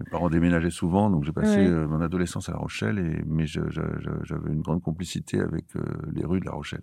Mes 0.00 0.06
parents 0.06 0.28
déménageaient 0.30 0.70
souvent, 0.70 1.10
donc 1.10 1.24
j'ai 1.24 1.32
passé 1.32 1.60
Ouais. 1.60 1.68
euh, 1.68 1.86
mon 1.88 2.00
adolescence 2.00 2.48
à 2.48 2.52
La 2.52 2.58
Rochelle, 2.58 2.98
et, 2.98 3.22
mais 3.26 3.46
j'avais 3.46 4.52
une 4.52 4.60
grande 4.62 4.82
complicité 4.82 5.40
avec 5.40 5.76
euh, 5.76 5.82
les 6.12 6.24
rues 6.24 6.40
de 6.40 6.46
La 6.46 6.52
Rochelle. 6.52 6.82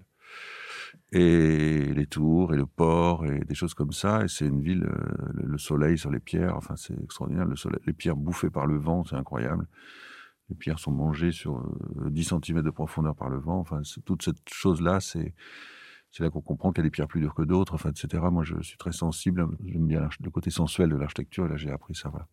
Et 1.14 1.94
les 1.94 2.06
tours, 2.08 2.54
et 2.54 2.58
le 2.58 2.66
port, 2.66 3.26
et 3.26 3.40
des 3.42 3.56
choses 3.56 3.74
comme 3.74 3.92
ça. 3.92 4.24
Et 4.24 4.28
c'est 4.28 4.46
une 4.48 4.62
ville, 4.62 4.84
euh, 4.86 5.32
le, 5.34 5.46
le 5.48 5.58
soleil 5.58 5.98
sur 5.98 6.12
les 6.12 6.20
pierres, 6.20 6.56
enfin 6.56 6.76
c'est 6.78 6.98
extraordinaire. 7.04 7.46
Le 7.46 7.56
soleil, 7.56 7.80
les 7.86 7.94
pierres 7.94 8.16
bouffées 8.16 8.50
par 8.50 8.66
le 8.66 8.78
vent, 8.78 9.04
c'est 9.04 9.16
incroyable. 9.16 9.68
Les 10.50 10.56
pierres 10.56 10.80
sont 10.80 10.92
mangées 10.92 11.32
sur 11.32 11.60
euh, 11.60 12.10
10 12.10 12.26
cm 12.26 12.62
de 12.64 12.70
profondeur 12.72 13.16
par 13.16 13.30
le 13.30 13.40
vent. 13.40 13.60
Enfin, 13.60 13.82
toute 14.06 14.24
cette 14.24 14.38
chose-là, 14.52 15.00
c'est 15.02 15.34
c'est 16.12 16.24
là 16.24 16.30
qu'on 16.30 16.42
comprend 16.42 16.72
qu'il 16.74 16.84
y 16.84 16.86
a 16.86 16.90
des 16.90 16.92
pierres 16.92 17.08
plus 17.08 17.22
dures 17.22 17.36
que 17.36 17.44
d'autres, 17.44 17.76
enfin, 17.76 17.92
etc. 17.92 18.24
Moi, 18.32 18.44
je 18.44 18.62
suis 18.62 18.78
très 18.78 18.92
sensible, 18.94 19.48
j'aime 19.66 19.88
bien 19.88 20.10
le 20.24 20.30
côté 20.32 20.50
sensuel 20.52 20.90
de 20.90 20.98
l'architecture, 20.98 21.46
et 21.46 21.50
là, 21.50 21.58
j'ai 21.58 21.72
appris 21.72 21.96
ça, 21.96 22.10
voilà. 22.10 22.28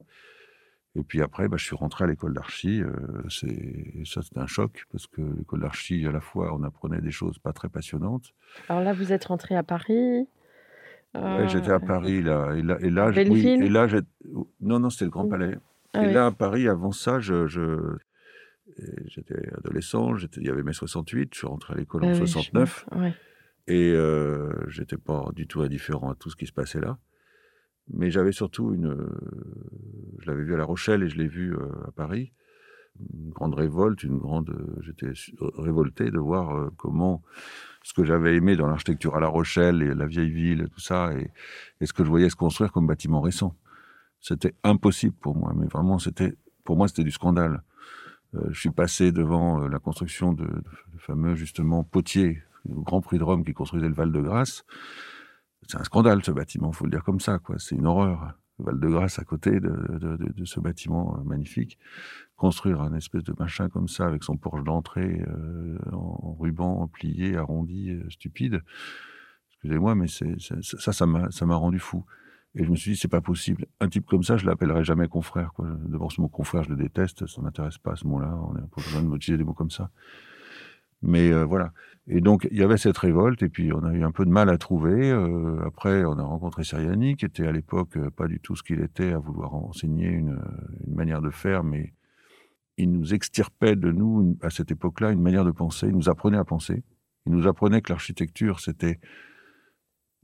Et 0.96 1.02
puis 1.04 1.20
après, 1.22 1.48
bah, 1.48 1.56
je 1.58 1.64
suis 1.64 1.76
rentré 1.76 2.04
à 2.04 2.06
l'école 2.06 2.32
d'archi, 2.34 2.82
euh, 2.82 2.90
ça, 4.04 4.22
c'était 4.22 4.38
un 4.40 4.46
choc, 4.46 4.84
parce 4.90 5.06
que 5.06 5.20
l'école 5.20 5.60
d'archi, 5.60 6.04
à 6.06 6.10
la 6.12 6.20
fois, 6.20 6.52
on 6.54 6.62
apprenait 6.62 7.00
des 7.00 7.10
choses 7.10 7.38
pas 7.38 7.52
très 7.52 7.68
passionnantes. 7.68 8.32
Alors 8.68 8.82
là, 8.82 8.92
vous 8.94 9.12
êtes 9.12 9.26
rentré 9.26 9.54
à 9.54 9.62
Paris. 9.62 10.26
Ouais, 11.14 11.20
euh, 11.22 11.48
j'étais 11.48 11.70
à 11.70 11.78
Paris, 11.80 12.22
là, 12.22 12.52
et 12.54 12.62
là, 12.62 12.78
et 12.80 12.90
là, 12.90 13.10
oui, 13.28 13.46
et 13.46 13.68
là, 13.68 13.86
non, 14.60 14.78
non, 14.80 14.90
c'était 14.90 15.04
le 15.06 15.10
Grand. 15.10 15.26
Palais. 15.28 15.56
ah 15.94 16.02
et 16.02 16.06
oui. 16.08 16.12
là, 16.12 16.26
à 16.26 16.32
Paris, 16.32 16.68
avant 16.68 16.92
ça, 16.92 17.20
je, 17.20 17.46
je- 17.46 17.96
et 18.78 18.82
j'étais 19.06 19.48
adolescent, 19.56 20.16
j'étais, 20.16 20.40
il 20.40 20.46
y 20.46 20.50
avait 20.50 20.62
mai 20.62 20.72
68, 20.74 21.30
je 21.32 21.38
suis 21.38 21.46
rentré 21.46 21.74
à 21.74 21.76
l'école 21.76 22.02
Ah 22.04 22.08
en 22.08 22.10
oui, 22.10 22.16
je- 22.18 22.24
69. 22.26 22.86
ouais. 22.96 23.14
Et 23.66 23.92
euh, 23.92 24.50
j'étais 24.68 24.96
pas 24.98 25.28
du 25.34 25.46
tout 25.46 25.60
indifférent 25.62 26.10
à 26.10 26.14
tout 26.14 26.30
ce 26.30 26.36
qui 26.36 26.46
se 26.46 26.52
passait 26.52 26.80
là. 26.80 26.98
Mais 27.92 28.10
j'avais 28.10 28.32
surtout 28.32 28.74
une. 28.74 28.86
euh, 28.86 29.08
je 30.20 30.30
l'avais 30.30 30.44
vu 30.44 30.54
à 30.54 30.56
La 30.56 30.64
Rochelle 30.64 31.02
et 31.02 31.08
je 31.08 31.16
l'ai 31.16 31.28
vu 31.28 31.54
euh, 31.54 31.86
à 31.86 31.90
Paris. 31.92 32.32
Une 33.14 33.30
grande 33.30 33.54
révolte, 33.54 34.02
une 34.02 34.18
grande. 34.18 34.50
euh, 34.50 34.80
J'étais 34.82 35.12
révolté 35.56 36.10
de 36.10 36.18
voir 36.18 36.70
comment 36.76 37.22
ce 37.82 37.94
que 37.94 38.04
j'avais 38.04 38.36
aimé 38.36 38.56
dans 38.56 38.66
l'architecture 38.66 39.16
à 39.16 39.20
La 39.20 39.28
Rochelle 39.28 39.82
et 39.82 39.94
la 39.94 40.06
vieille 40.06 40.30
ville 40.30 40.68
tout 40.68 40.80
ça, 40.80 41.12
et, 41.14 41.30
ce 41.86 41.92
que 41.92 42.04
je 42.04 42.08
voyais 42.08 42.28
se 42.28 42.36
construire 42.36 42.72
comme 42.72 42.86
bâtiment 42.86 43.20
récent. 43.20 43.54
C'était 44.20 44.54
impossible 44.64 45.14
pour 45.14 45.36
moi, 45.36 45.54
mais 45.56 45.66
vraiment, 45.66 45.98
c'était 45.98 46.34
pour 46.64 46.76
moi, 46.76 46.88
c'était 46.88 47.04
du 47.04 47.12
scandale. 47.12 47.62
Je 48.50 48.58
suis 48.58 48.70
passé 48.70 49.10
devant 49.10 49.66
la 49.68 49.78
construction 49.78 50.34
de 50.34 50.46
fameux, 50.98 51.34
justement, 51.34 51.82
Potier, 51.84 52.42
le 52.68 52.74
Grand 52.82 53.00
Prix 53.00 53.18
de 53.18 53.24
Rome 53.24 53.44
qui 53.44 53.54
construisait 53.54 53.88
le 53.88 53.94
Val-de-Grâce. 53.94 54.64
C'est 55.68 55.76
un 55.76 55.84
scandale, 55.84 56.24
ce 56.24 56.30
bâtiment, 56.30 56.72
faut 56.72 56.86
le 56.86 56.90
dire 56.90 57.04
comme 57.04 57.20
ça, 57.20 57.38
quoi. 57.38 57.56
C'est 57.58 57.76
une 57.76 57.86
horreur. 57.86 58.32
Val-de-Grâce 58.58 59.18
à 59.18 59.24
côté 59.24 59.60
de, 59.60 60.44
ce 60.44 60.60
bâtiment 60.60 61.16
euh, 61.16 61.24
magnifique. 61.24 61.78
Construire 62.36 62.80
un 62.80 62.94
espèce 62.94 63.22
de 63.22 63.34
machin 63.38 63.68
comme 63.68 63.86
ça, 63.86 64.06
avec 64.06 64.24
son 64.24 64.36
porche 64.36 64.64
d'entrée 64.64 65.22
euh, 65.28 65.78
en 65.92 66.36
ruban 66.40 66.88
plié, 66.88 67.36
arrondi, 67.36 67.90
euh, 67.90 68.08
stupide. 68.08 68.62
Excusez-moi, 69.52 69.94
mais 69.94 70.06
ça, 70.08 70.92
ça 70.92 71.06
m'a, 71.06 71.54
rendu 71.54 71.78
fou. 71.78 72.04
Et 72.54 72.64
je 72.64 72.70
me 72.70 72.76
suis 72.76 72.92
dit, 72.92 72.96
c'est 72.96 73.08
pas 73.08 73.20
possible. 73.20 73.66
Un 73.78 73.90
type 73.90 74.06
comme 74.06 74.22
ça, 74.22 74.38
je 74.38 74.46
l'appellerai 74.46 74.84
jamais 74.84 75.06
confrère. 75.06 75.52
D'abord, 75.58 76.10
ce 76.12 76.20
mot 76.20 76.28
confrère, 76.28 76.64
je 76.64 76.70
le 76.70 76.76
déteste, 76.76 77.26
ça 77.26 77.42
m'intéresse 77.42 77.76
pas, 77.76 77.94
ce 77.94 78.06
mot-là. 78.06 78.34
On 78.48 78.54
n'a 78.54 78.60
pas 78.62 78.80
besoin 78.82 79.02
de 79.02 79.14
utiliser 79.14 79.36
des 79.36 79.44
mots 79.44 79.52
comme 79.52 79.70
ça. 79.70 79.90
Mais 81.02 81.30
euh, 81.30 81.44
voilà. 81.44 81.72
Et 82.08 82.20
donc, 82.20 82.48
il 82.50 82.56
y 82.56 82.62
avait 82.62 82.78
cette 82.78 82.98
révolte, 82.98 83.42
et 83.42 83.48
puis 83.48 83.72
on 83.72 83.84
a 83.84 83.92
eu 83.92 84.02
un 84.02 84.10
peu 84.10 84.24
de 84.24 84.30
mal 84.30 84.48
à 84.48 84.58
trouver. 84.58 85.10
Euh, 85.10 85.60
après, 85.66 86.04
on 86.04 86.18
a 86.18 86.22
rencontré 86.22 86.64
Seriani, 86.64 87.16
qui 87.16 87.24
était 87.24 87.46
à 87.46 87.52
l'époque 87.52 87.96
euh, 87.96 88.10
pas 88.10 88.26
du 88.26 88.40
tout 88.40 88.56
ce 88.56 88.62
qu'il 88.62 88.80
était, 88.80 89.12
à 89.12 89.18
vouloir 89.18 89.54
enseigner 89.54 90.08
une, 90.08 90.40
manière 90.86 91.20
de 91.20 91.30
faire, 91.30 91.64
mais 91.64 91.92
il 92.78 92.90
nous 92.92 93.14
extirpait 93.14 93.76
de 93.76 93.92
nous, 93.92 94.38
à 94.42 94.50
cette 94.50 94.70
époque-là, 94.70 95.10
une 95.10 95.20
manière 95.20 95.44
de 95.44 95.50
penser. 95.50 95.88
Il 95.88 95.96
nous 95.96 96.08
apprenait 96.08 96.38
à 96.38 96.44
penser. 96.44 96.82
Il 97.26 97.32
nous 97.32 97.46
apprenait 97.46 97.82
que 97.82 97.92
l'architecture, 97.92 98.60
c'était 98.60 98.98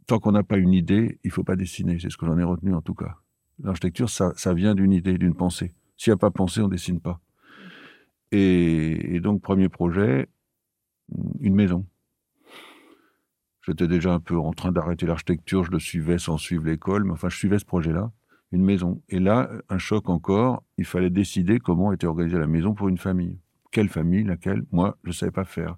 tant 0.07 0.19
qu'on 0.19 0.33
n'a 0.33 0.43
pas 0.43 0.57
une 0.57 0.73
idée, 0.73 1.19
il 1.25 1.31
faut 1.31 1.45
pas 1.45 1.57
dessiner. 1.57 1.99
C'est 1.99 2.11
ce 2.11 2.17
que 2.17 2.27
j'en 2.27 2.39
ai 2.39 2.45
retenu 2.45 2.75
en 2.75 2.83
tout 2.83 2.95
cas. 2.95 3.17
L'architecture, 3.63 4.09
ça, 4.09 4.55
vient 4.55 4.75
d'une 4.75 4.93
idée, 4.93 5.19
d'une 5.19 5.35
pensée. 5.35 5.75
S'il 5.97 6.11
n'y 6.11 6.15
a 6.15 6.19
pas 6.19 6.31
pensée, 6.31 6.61
on 6.61 6.69
dessine 6.69 7.01
pas. 7.01 7.21
Et 8.33 9.21
donc, 9.21 9.43
premier 9.43 9.69
projet, 9.69 10.29
une 11.41 11.55
maison. 11.55 11.87
J'étais 13.67 13.89
déjà 13.89 14.13
un 14.13 14.21
peu 14.21 14.39
en 14.39 14.53
train 14.53 14.73
d'arrêter 14.73 15.07
l'architecture, 15.07 15.65
je 15.65 15.71
le 15.71 15.79
suivais 15.79 16.19
sans 16.19 16.37
suivre 16.37 16.65
l'école, 16.67 17.05
mais 17.05 17.13
enfin, 17.13 17.31
je 17.31 17.37
suivais 17.37 17.59
ce 17.59 17.65
projet-là, 17.65 18.13
une 18.53 18.63
maison. 18.63 19.03
Et 19.09 19.19
là, 19.19 19.51
un 19.71 19.79
choc 19.79 20.09
encore, 20.11 20.63
il 20.77 20.85
fallait 20.85 21.11
décider 21.11 21.59
comment 21.59 21.93
était 21.93 22.07
organisée 22.07 22.39
la 22.39 22.47
maison 22.47 22.75
pour 22.75 22.89
une 22.89 22.99
famille. 22.99 23.39
Quelle 23.73 23.89
famille, 23.89 24.25
laquelle? 24.25 24.65
Moi, 24.71 24.99
je 25.03 25.09
ne 25.09 25.15
savais 25.15 25.33
pas 25.33 25.45
faire. 25.45 25.77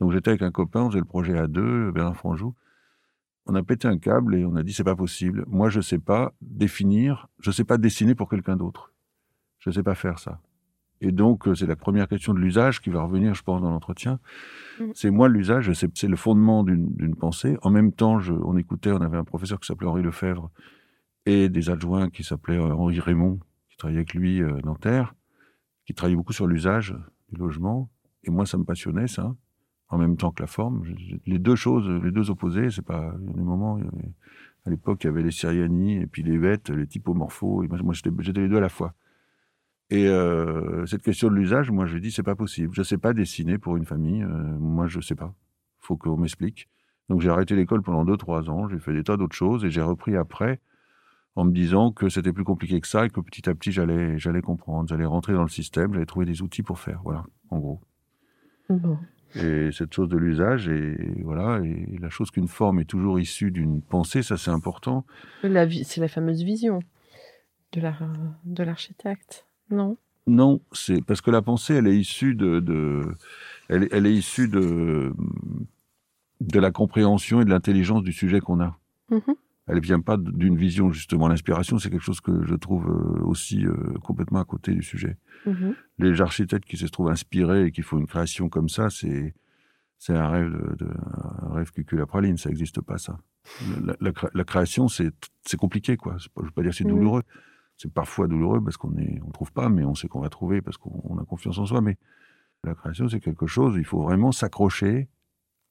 Donc 0.00 0.12
j'étais 0.12 0.30
avec 0.30 0.42
un 0.42 0.50
copain, 0.50 0.82
on 0.82 0.90
faisait 0.90 1.00
le 1.00 1.06
projet 1.06 1.38
à 1.38 1.46
deux, 1.46 1.90
Bernard 1.90 2.16
Franjou. 2.16 2.54
On 3.46 3.54
a 3.54 3.62
pété 3.62 3.88
un 3.88 3.98
câble 3.98 4.34
et 4.34 4.44
on 4.44 4.56
a 4.56 4.62
dit 4.62 4.72
c'est 4.72 4.84
pas 4.84 4.96
possible. 4.96 5.44
Moi, 5.46 5.70
je 5.70 5.80
sais 5.80 5.98
pas 5.98 6.34
définir, 6.42 7.28
je 7.40 7.50
sais 7.50 7.64
pas 7.64 7.78
dessiner 7.78 8.14
pour 8.14 8.28
quelqu'un 8.28 8.56
d'autre. 8.56 8.92
Je 9.58 9.70
sais 9.70 9.82
pas 9.82 9.94
faire 9.94 10.18
ça. 10.18 10.40
Et 11.00 11.12
donc, 11.12 11.46
euh, 11.46 11.54
c'est 11.54 11.66
la 11.66 11.76
première 11.76 12.08
question 12.08 12.32
de 12.32 12.38
l'usage 12.38 12.80
qui 12.80 12.90
va 12.90 13.02
revenir, 13.02 13.34
je 13.34 13.42
pense, 13.42 13.60
dans 13.60 13.70
l'entretien. 13.70 14.18
Mhm. 14.80 14.92
C'est 14.94 15.10
moi 15.10 15.28
l'usage, 15.28 15.70
c'est 15.72 16.08
le 16.08 16.16
fondement 16.16 16.64
d'une 16.64 17.14
pensée. 17.16 17.56
En 17.62 17.70
même 17.70 17.92
temps, 17.92 18.18
je- 18.18 18.32
on 18.32 18.56
écoutait, 18.56 18.92
on 18.92 19.00
avait 19.00 19.18
un 19.18 19.24
professeur 19.24 19.60
qui 19.60 19.66
s'appelait 19.66 19.88
Henri 19.88 20.02
Lefebvre 20.02 20.50
et 21.26 21.48
des 21.48 21.68
adjoints 21.70 22.08
qui 22.08 22.24
s'appelaient 22.24 22.58
euh, 22.58 22.74
Henri 22.74 23.00
Raymond, 23.00 23.40
qui 23.70 23.76
travaillait 23.76 23.98
avec 24.00 24.14
lui 24.14 24.42
euh, 24.42 24.58
Nanterre, 24.64 25.14
qui 25.84 25.92
travaillait 25.94 26.16
beaucoup 26.16 26.32
sur 26.32 26.46
l'usage 26.46 26.96
du 27.30 27.38
logement. 27.38 27.90
Et 28.24 28.30
moi, 28.30 28.46
ça 28.46 28.56
me 28.58 28.64
passionnait, 28.64 29.06
ça, 29.06 29.34
en 29.88 29.98
même 29.98 30.16
temps 30.16 30.30
que 30.32 30.42
la 30.42 30.46
forme. 30.48 30.82
Les 31.26 31.38
deux 31.38 31.56
choses, 31.56 31.88
les 32.02 32.10
deux 32.10 32.30
opposés, 32.30 32.70
c'est 32.70 32.84
pas. 32.84 33.12
Il 33.20 33.26
y 33.26 33.30
a 33.30 33.34
des 33.34 33.42
moments, 33.42 33.78
il 33.78 33.84
y 33.84 33.88
avait- 33.88 34.12
à 34.64 34.70
l'époque, 34.70 35.04
il 35.04 35.08
y 35.08 35.10
avait 35.10 35.22
les 35.22 35.30
Syriani 35.30 35.98
et 35.98 36.06
puis 36.06 36.22
les 36.24 36.38
bêtes, 36.38 36.70
les 36.70 36.86
typomorphos. 36.86 37.62
Et 37.62 37.68
moi, 37.68 37.92
j'étais 37.92 38.10
les 38.40 38.48
deux 38.48 38.56
à 38.56 38.60
la 38.60 38.68
fois. 38.68 38.94
Et 39.90 40.08
euh, 40.08 40.84
cette 40.86 41.02
question 41.02 41.28
de 41.28 41.34
l'usage, 41.34 41.70
moi, 41.70 41.86
je 41.86 41.98
dis, 41.98 42.10
c'est 42.10 42.22
pas 42.24 42.34
possible. 42.34 42.74
Je 42.74 42.82
sais 42.82 42.98
pas 42.98 43.12
dessiner 43.12 43.56
pour 43.58 43.76
une 43.76 43.84
famille. 43.84 44.22
euh, 44.22 44.28
moi, 44.28 44.86
je 44.88 45.00
sais 45.00 45.14
pas. 45.14 45.32
Faut 45.78 45.96
qu'on 45.96 46.16
m'explique. 46.16 46.68
Donc, 47.08 47.20
j'ai 47.20 47.28
arrêté 47.30 47.54
l'école 47.54 47.82
pendant 47.82 48.04
deux, 48.04 48.16
trois 48.16 48.50
ans. 48.50 48.68
J'ai 48.68 48.78
fait 48.80 48.92
des 48.92 49.04
tas 49.04 49.16
d'autres 49.16 49.36
choses 49.36 49.64
et 49.64 49.70
j'ai 49.70 49.82
repris 49.82 50.16
après 50.16 50.60
en 51.36 51.44
me 51.44 51.52
disant 51.52 51.92
que 51.92 52.08
c'était 52.08 52.32
plus 52.32 52.42
compliqué 52.44 52.80
que 52.80 52.88
ça 52.88 53.06
et 53.06 53.10
que 53.10 53.20
petit 53.20 53.48
à 53.48 53.54
petit, 53.54 53.70
j'allais, 53.70 54.18
j'allais 54.18 54.42
comprendre. 54.42 54.88
J'allais 54.88 55.04
rentrer 55.04 55.34
dans 55.34 55.42
le 55.44 55.48
système. 55.48 55.92
J'allais 55.92 56.06
trouver 56.06 56.26
des 56.26 56.42
outils 56.42 56.62
pour 56.64 56.80
faire. 56.80 57.00
Voilà, 57.04 57.24
en 57.50 57.58
gros. 57.58 57.80
Bon. 58.68 58.98
Et 59.36 59.70
cette 59.70 59.92
chose 59.92 60.08
de 60.08 60.16
l'usage, 60.16 60.68
et 60.68 60.96
voilà, 61.22 61.60
et 61.62 61.98
la 62.00 62.08
chose 62.08 62.30
qu'une 62.30 62.48
forme 62.48 62.80
est 62.80 62.84
toujours 62.86 63.20
issue 63.20 63.50
d'une 63.50 63.82
pensée, 63.82 64.22
ça 64.22 64.36
c'est 64.36 64.50
important. 64.50 65.04
C'est 65.42 65.98
la 66.00 66.08
fameuse 66.08 66.42
vision 66.42 66.80
de 67.72 67.80
la- 67.82 67.98
de 68.44 68.62
l'architecte, 68.64 69.45
non 69.70 69.96
Non, 70.26 70.60
c'est 70.72 71.04
parce 71.04 71.20
que 71.20 71.30
la 71.30 71.42
pensée, 71.42 71.74
elle 71.74 71.86
est 71.86 71.96
issue 71.98 72.34
de, 72.34 72.60
de 72.60 73.02
elle, 73.68 73.84
est- 73.84 73.88
elle 73.92 74.06
est 74.06 74.14
issue 74.14 74.48
de 74.48 75.12
de 76.40 76.60
la 76.60 76.70
compréhension 76.70 77.40
et 77.40 77.44
de 77.44 77.50
l'intelligence 77.50 78.02
du 78.02 78.12
sujet 78.12 78.40
qu'on 78.40 78.60
a. 78.60 78.78
Mhm. 79.10 79.20
Elle 79.68 79.76
ne 79.76 79.80
vient 79.80 80.00
pas 80.00 80.16
d'une 80.16 80.56
vision 80.56 80.92
justement. 80.92 81.26
L'inspiration, 81.28 81.78
c'est 81.78 81.90
quelque 81.90 82.04
chose 82.04 82.20
que 82.20 82.44
je 82.44 82.54
trouve 82.54 82.86
euh, 82.88 83.24
aussi 83.24 83.66
euh, 83.66 83.74
complètement 84.04 84.38
à 84.38 84.44
côté 84.44 84.72
du 84.72 84.82
sujet. 84.82 85.16
Mhm. 85.46 85.74
Les 85.98 86.20
architectes 86.20 86.66
qui 86.68 86.76
se 86.76 86.86
trouvent 86.86 87.08
inspirés 87.10 87.66
et 87.66 87.72
qui 87.72 87.82
font 87.82 87.98
une 87.98 88.06
création 88.06 88.48
comme 88.48 88.68
ça, 88.68 88.90
c'est 88.90 89.34
c'est 89.98 90.12
un 90.14 90.28
rêve 90.28 90.52
de, 90.52 90.84
de- 90.84 90.90
un 91.48 91.54
rêve 91.54 91.72
cucul 91.72 92.00
à 92.02 92.06
praline. 92.06 92.36
Ça 92.36 92.48
n'existe 92.50 92.80
pas 92.82 92.98
ça. 92.98 93.18
La, 93.84 93.96
la 94.00 94.12
cré- 94.12 94.28
la 94.34 94.44
création, 94.44 94.88
c'est 94.88 95.10
c'est 95.44 95.56
compliqué 95.56 95.96
quoi. 95.96 96.12
Pas- 96.34 96.42
Je 96.42 96.44
veux 96.46 96.50
pas 96.52 96.62
dire 96.62 96.70
que 96.72 96.76
c'est 96.76 96.84
Mhm. 96.84 96.90
douloureux. 96.90 97.22
C'est 97.76 97.92
parfois 97.92 98.26
douloureux 98.26 98.62
parce 98.62 98.76
qu'on 98.76 98.94
on 99.26 99.30
trouve 99.30 99.52
pas, 99.52 99.68
mais 99.68 99.84
on 99.84 99.94
sait 99.94 100.08
qu'on 100.08 100.20
va 100.20 100.28
trouver 100.30 100.62
parce 100.62 100.76
qu'on 100.78 101.00
on 101.04 101.18
a 101.18 101.24
confiance 101.24 101.58
en 101.58 101.66
soi. 101.66 101.80
Mais 101.80 101.98
la 102.64 102.74
création, 102.74 103.08
c'est 103.08 103.20
quelque 103.20 103.46
chose. 103.46 103.74
Il 103.76 103.84
faut 103.84 104.02
vraiment 104.02 104.32
s'accrocher 104.32 105.08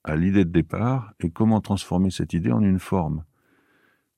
à 0.04 0.16
l'idée 0.16 0.46
de 0.46 0.52
départ 0.52 1.14
et 1.20 1.32
comment 1.32 1.62
transformer 1.62 2.12
cette 2.12 2.34
idée 2.34 2.52
en 2.52 2.62
une 2.62 2.80
forme. 2.80 3.24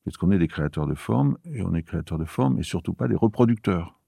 Parce 0.04 0.18
qu'on 0.18 0.32
est 0.32 0.38
des 0.40 0.48
créateurs 0.48 0.88
de 0.88 0.96
formes, 0.96 1.38
et 1.46 1.62
on 1.62 1.74
est 1.76 1.84
créateurs 1.84 2.18
de 2.18 2.26
formes, 2.26 2.60
et 2.60 2.64
surtout 2.64 2.94
pas 2.94 3.08
des 3.08 3.16
reproducteurs. 3.16 4.00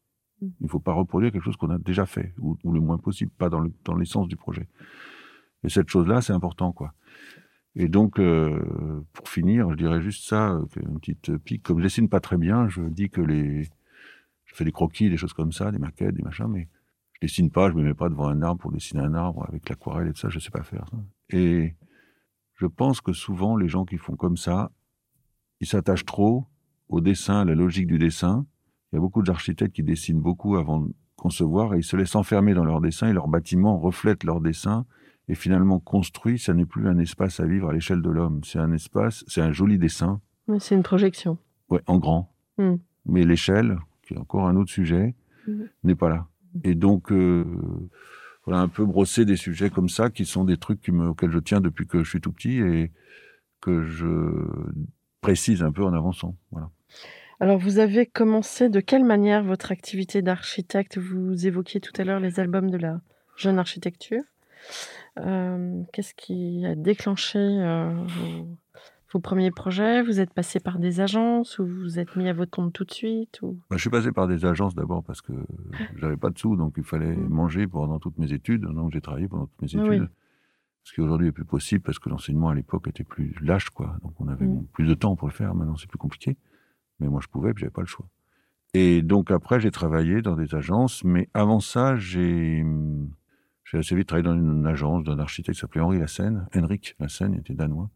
Mm. 0.42 0.48
Il 0.60 0.64
ne 0.64 0.70
faut 0.70 0.80
pas 0.80 0.94
reproduire 0.94 1.32
quelque 1.32 1.44
chose 1.44 1.58
qu'on 1.58 1.70
a 1.70 1.78
déjà 1.78 2.06
fait, 2.06 2.34
ou, 2.40 2.58
ou 2.64 2.72
le 2.72 2.80
moins 2.82 2.98
possible, 2.98 3.32
pas 3.38 3.50
dans 3.50 3.60
le- 3.60 3.74
dans 3.86 3.96
l'essence 3.96 4.28
du 4.28 4.36
projet. 4.38 4.68
Et 5.64 5.70
cette 5.70 5.90
chose-là, 5.90 6.22
c'est 6.22 6.32
important, 6.34 6.72
quoi. 6.72 6.94
Et 7.76 7.88
donc, 7.88 8.20
euh, 8.20 9.06
pour 9.14 9.30
finir, 9.30 9.70
je 9.72 9.76
dirais 9.76 10.02
juste 10.02 10.28
ça, 10.28 10.52
euh, 10.52 10.66
une 10.76 11.00
petite 11.00 11.38
pique. 11.38 11.64
Comme 11.64 11.80
je 11.80 11.84
dessine 11.84 12.10
pas 12.10 12.20
très 12.20 12.38
bien, 12.38 12.68
je 12.68 12.82
dis 12.82 13.10
que 13.10 13.22
les... 13.22 13.64
Je 14.46 14.56
fais 14.56 14.66
des 14.66 14.72
croquis, 14.72 15.10
des 15.10 15.18
choses 15.18 15.34
comme 15.34 15.52
ça, 15.52 15.72
des 15.72 15.78
maquettes, 15.78 16.16
des 16.16 16.24
machins, 16.24 16.48
mais 16.48 16.68
je 17.14 17.20
dessine 17.22 17.52
pas, 17.52 17.70
je 17.70 17.76
me 17.76 17.84
mets 17.84 17.94
pas 17.94 18.10
devant 18.10 18.28
un 18.28 18.42
arbre 18.42 18.60
pour 18.60 18.72
dessiner 18.72 19.02
un 19.02 19.14
arbre 19.14 19.46
avec 19.48 19.70
l'aquarelle 19.70 20.08
et 20.08 20.14
tout 20.14 20.20
ça, 20.20 20.30
je 20.30 20.40
sais 20.40 20.50
pas 20.50 20.64
faire 20.64 20.86
ça. 20.90 20.98
Et 21.30 21.76
je 22.56 22.66
pense 22.66 23.00
que 23.00 23.14
souvent, 23.14 23.56
les 23.56 23.70
gens 23.70 23.86
qui 23.86 23.98
font 23.98 24.16
comme 24.16 24.38
ça, 24.38 24.72
ils 25.60 25.68
s'attachent 25.68 26.06
trop 26.06 26.48
au 26.88 27.00
dessin, 27.00 27.42
à 27.42 27.46
la 27.46 27.54
logique 27.54 27.88
du 27.88 28.00
dessin. 28.00 28.46
Il 28.92 28.96
y 28.96 28.98
a 28.98 29.02
beaucoup 29.02 29.22
d'architectes 29.22 29.76
qui 29.76 29.84
dessinent 29.84 30.20
beaucoup 30.20 30.58
avant 30.58 30.82
de 30.82 30.94
concevoir 31.16 31.76
et 31.76 31.78
ils 31.78 31.84
se 31.84 31.96
laissent 31.96 32.16
enfermer 32.16 32.56
dans 32.56 32.66
leur 32.66 32.82
dessin 32.82 33.10
et 33.10 33.14
leurs 33.14 33.28
bâtiments 33.28 33.78
reflètent 33.78 34.24
leur 34.24 34.42
dessin 34.42 34.86
et 35.30 35.36
finalement 35.36 35.80
construit, 35.80 36.38
ça 36.40 36.54
n'est 36.54 36.66
plus 36.66 36.88
un 36.90 36.98
espace 36.98 37.40
à 37.40 37.46
vivre 37.46 37.70
à 37.70 37.74
l'échelle 37.74 38.02
de 38.02 38.10
l'homme. 38.10 38.42
C'est 38.44 38.60
un 38.60 38.74
espace, 38.74 39.24
c'est 39.28 39.42
un 39.42 39.54
joli 39.54 39.78
dessin, 39.78 40.20
c'est 40.58 40.76
une 40.76 40.84
projection. 40.84 41.38
ouais, 41.70 41.82
en 41.88 41.98
grand. 42.00 42.34
Mm. 42.58 42.76
Mais 43.06 43.24
l'échelle, 43.24 43.78
qui 44.04 44.16
est 44.16 44.18
encore 44.18 44.48
un 44.48 44.56
autre 44.58 44.72
sujet, 44.72 45.16
Mm. 45.48 45.64
n'est 45.84 45.96
pas 45.96 46.10
là. 46.10 46.28
Et 46.64 46.76
donc, 46.76 47.12
euh, 47.12 47.46
voilà, 48.46 48.62
un 48.62 48.68
peu 48.68 48.86
brosser 48.86 49.24
des 49.26 49.36
sujets 49.36 49.70
comme 49.70 49.88
ça, 49.90 50.10
qui 50.10 50.26
sont 50.26 50.44
des 50.44 50.58
trucs 50.58 50.82
qui 50.82 50.92
me, 50.92 51.08
auxquels 51.08 51.32
je 51.32 51.40
tiens 51.40 51.62
depuis 51.62 51.86
que 51.88 52.04
je 52.04 52.10
suis 52.10 52.22
tout 52.22 52.32
petit 52.32 52.58
et 52.58 52.92
que 53.62 53.84
je 53.84 54.48
précise 55.22 55.64
un 55.64 55.72
peu 55.72 55.84
en 55.84 55.94
avançant. 55.94 56.36
Voilà. 56.52 56.70
Alors, 57.40 57.58
vous 57.58 57.80
avez 57.80 58.06
commencé 58.06 58.70
de 58.70 58.80
quelle 58.80 59.06
manière 59.06 59.44
votre 59.44 59.72
activité 59.72 60.22
d'architecte? 60.22 60.98
Vous 60.98 61.46
évoquiez 61.48 61.80
tout 61.80 61.94
à 62.02 62.04
l'heure 62.04 62.20
les 62.20 62.40
albums 62.40 62.70
de 62.70 62.78
la 62.78 63.00
jeune 63.38 63.60
architecture. 63.60 64.24
Euh, 65.18 65.84
Qu'est-ce 65.94 66.14
qui 66.14 66.66
a 66.66 66.76
déclenché 66.76 67.40
euh, 67.40 67.94
vos, 68.06 68.48
vos 69.14 69.20
premiers 69.20 69.52
projets? 69.52 70.02
Vous 70.04 70.20
êtes 70.20 70.34
passé 70.34 70.60
par 70.60 70.80
des 70.80 71.00
agences 71.02 71.60
ou 71.60 71.66
vous 71.66 71.80
vous 71.82 72.00
êtes 72.00 72.16
mis 72.16 72.30
à 72.30 72.34
votre 72.34 72.52
compte 72.52 72.74
tout 72.74 72.86
de 72.86 72.92
suite 72.94 73.40
ou... 73.42 73.60
Bah, 73.70 73.76
je 73.78 73.82
suis 73.82 73.90
passé 73.90 74.12
par 74.12 74.28
des 74.28 74.46
agences 74.46 74.76
d'abord 74.76 75.04
parce 75.04 75.22
que 75.22 75.34
j'avais 75.98 76.18
pas 76.18 76.30
de 76.30 76.38
sous, 76.38 76.56
donc 76.56 76.76
il 76.78 76.84
fallait 76.84 77.16
Mm. 77.16 77.28
manger 77.30 77.68
pendant 77.68 78.00
toutes 78.00 78.18
mes 78.18 78.32
études. 78.34 78.62
Donc 78.62 78.92
j'ai 78.94 79.02
travaillé 79.02 79.28
pendant 79.28 79.48
toutes 79.48 79.62
mes 79.62 79.80
Ah 79.82 79.86
études. 79.86 80.02
oui. 80.04 80.08
Ce 80.84 80.94
qui 80.94 81.02
aujourd'hui 81.02 81.28
est 81.28 81.32
plus 81.34 81.46
possible 81.46 81.82
parce 81.84 82.00
que 82.00 82.10
l'enseignement 82.10 82.50
à 82.50 82.56
l'époque 82.56 82.88
était 82.88 83.04
plus 83.04 83.36
lâche, 83.42 83.70
quoi. 83.70 83.98
Donc 84.02 84.14
on 84.22 84.28
avait 84.28 84.46
Mm. 84.46 84.66
plus 84.74 84.86
de 84.88 84.94
temps 84.94 85.16
pour 85.16 85.28
le 85.28 85.34
faire. 85.34 85.54
Maintenant 85.56 85.76
c'est 85.76 85.90
plus 85.90 85.98
compliqué. 86.00 86.38
Mais 87.00 87.08
moi 87.08 87.20
je 87.22 87.28
pouvais, 87.28 87.52
j'avais 87.56 87.72
pas 87.72 87.82
le 87.82 87.88
choix. 87.88 88.08
Et 88.76 89.02
donc 89.02 89.32
après 89.32 89.60
j'ai 89.60 89.72
travaillé 89.72 90.22
dans 90.22 90.36
des 90.36 90.54
agences, 90.56 91.04
mais 91.04 91.28
avant 91.34 91.60
ça 91.60 91.96
j'ai 91.98 92.64
j'ai 93.72 93.78
assez 93.78 93.96
vite 93.96 94.08
travaillé 94.08 94.24
dans 94.24 94.36
une 94.36 94.66
agence 94.66 95.04
d'un 95.04 95.20
architecte 95.20 95.56
qui 95.56 95.62
s'appelait 95.62 95.82
Henri 95.82 96.00
Lassène, 96.00 96.48
Henrik 96.56 96.96
Lassène, 97.00 97.36
était 97.36 97.54
danois, 97.54 97.92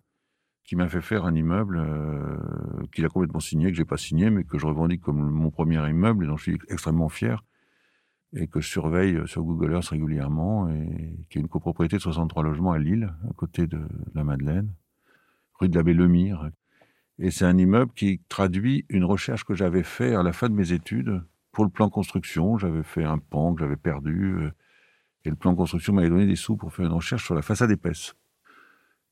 qui 0.63 0.75
m'a 0.75 0.87
fait 0.87 1.01
faire 1.01 1.25
un 1.25 1.33
immeuble 1.33 1.77
euh, 1.77 2.37
qu'il 2.93 3.05
a 3.05 3.09
complètement 3.09 3.39
signé, 3.39 3.71
que 3.71 3.77
j'ai 3.77 3.85
pas 3.85 3.97
signé, 3.97 4.29
mais 4.29 4.43
que 4.43 4.59
je 4.59 4.67
revendique 4.67 5.01
comme 5.01 5.31
mon 5.31 5.49
premier 5.49 5.77
immeuble 5.89 6.25
et 6.25 6.27
dont 6.27 6.37
je 6.37 6.43
suis 6.43 6.59
extrêmement 6.69 7.09
fier 7.09 7.43
et 8.35 8.47
que 8.47 8.61
je 8.61 8.67
surveille 8.67 9.15
euh, 9.15 9.25
sur 9.25 9.41
Google 9.43 9.73
Earth 9.73 9.87
régulièrement 9.89 10.69
et 10.69 11.25
qui 11.29 11.39
est 11.39 11.41
une 11.41 11.47
copropriété 11.47 11.97
de 11.97 12.01
63 12.01 12.43
logements 12.43 12.71
à 12.71 12.77
Lille, 12.77 13.11
à 13.27 13.33
côté 13.33 13.65
de 13.65 13.81
la 14.13 14.23
Madeleine, 14.23 14.71
rue 15.59 15.69
de 15.69 15.75
l'abbé 15.75 15.95
Lemire. 15.95 16.51
Et 17.17 17.31
c'est 17.31 17.45
un 17.45 17.57
immeuble 17.57 17.91
qui 17.93 18.21
traduit 18.29 18.85
une 18.89 19.05
recherche 19.05 19.43
que 19.43 19.55
j'avais 19.55 19.83
faite 19.83 20.13
à 20.13 20.21
la 20.21 20.33
fin 20.33 20.49
de 20.49 20.55
mes 20.55 20.71
études 20.71 21.23
pour 21.51 21.63
le 21.63 21.71
plan 21.71 21.89
construction. 21.89 22.59
J'avais 22.59 22.83
fait 22.83 23.03
un 23.03 23.17
pan 23.17 23.55
que 23.55 23.61
j'avais 23.61 23.75
perdu 23.75 24.33
euh, 24.33 24.51
et 25.25 25.29
le 25.29 25.35
plan 25.35 25.55
construction 25.55 25.93
m'avait 25.93 26.09
donné 26.09 26.25
des 26.25 26.35
sous 26.35 26.57
pour 26.57 26.73
faire 26.73 26.85
une 26.85 26.93
recherche 26.93 27.25
sur 27.25 27.35
la 27.35 27.41
façade 27.41 27.71
épaisse. 27.71 28.13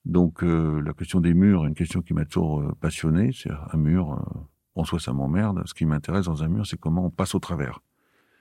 Donc 0.05 0.43
euh, 0.43 0.81
la 0.81 0.93
question 0.93 1.19
des 1.19 1.33
murs 1.33 1.63
est 1.65 1.69
une 1.69 1.75
question 1.75 2.01
qui 2.01 2.13
m'a 2.13 2.25
toujours 2.25 2.61
euh, 2.61 2.71
passionné. 2.79 3.31
C'est 3.33 3.51
un 3.51 3.77
mur, 3.77 4.13
euh, 4.13 4.39
en 4.75 4.83
soi 4.83 4.99
ça 4.99 5.13
m'emmerde. 5.13 5.61
Ce 5.65 5.73
qui 5.73 5.85
m'intéresse 5.85 6.25
dans 6.25 6.43
un 6.43 6.47
mur, 6.47 6.65
c'est 6.65 6.79
comment 6.79 7.05
on 7.05 7.09
passe 7.09 7.35
au 7.35 7.39
travers. 7.39 7.79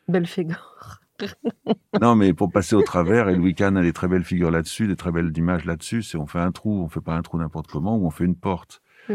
Belphégor. 0.08 1.00
non, 2.00 2.16
mais 2.16 2.32
pour 2.32 2.50
passer 2.50 2.74
au 2.74 2.82
travers, 2.82 3.28
et 3.28 3.36
Louis 3.36 3.54
Kahn 3.54 3.76
a 3.76 3.82
des 3.82 3.92
très 3.92 4.08
belles 4.08 4.24
figures 4.24 4.50
là-dessus, 4.50 4.88
des 4.88 4.96
très 4.96 5.12
belles 5.12 5.36
images 5.36 5.66
là-dessus, 5.66 6.02
c'est 6.02 6.16
on 6.16 6.26
fait 6.26 6.38
un 6.38 6.50
trou, 6.50 6.82
on 6.82 6.88
fait 6.88 7.02
pas 7.02 7.14
un 7.14 7.20
trou 7.20 7.38
n'importe 7.38 7.66
comment, 7.66 7.98
ou 7.98 8.06
on 8.06 8.10
fait 8.10 8.24
une 8.24 8.36
porte. 8.36 8.80
Mm. 9.10 9.14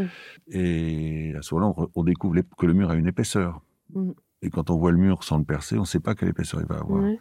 Et 0.50 1.34
à 1.36 1.42
ce 1.42 1.56
moment-là, 1.56 1.74
on, 1.76 1.84
re- 1.86 1.92
on 1.96 2.04
découvre 2.04 2.40
que 2.58 2.66
le 2.68 2.74
mur 2.74 2.92
a 2.92 2.96
une 2.96 3.08
épaisseur. 3.08 3.62
Mm. 3.96 4.12
Et 4.44 4.50
quand 4.52 4.70
on 4.70 4.78
voit 4.78 4.92
le 4.92 5.00
mur 5.00 5.24
sans 5.24 5.40
le 5.40 5.46
percer, 5.46 5.78
on 5.78 5.82
ne 5.82 5.86
sait 5.86 6.00
pas 6.00 6.14
quelle 6.14 6.30
épaisseur 6.30 6.62
il 6.62 6.68
va 6.68 6.76
avoir. 6.76 7.04
Ouais. 7.04 7.20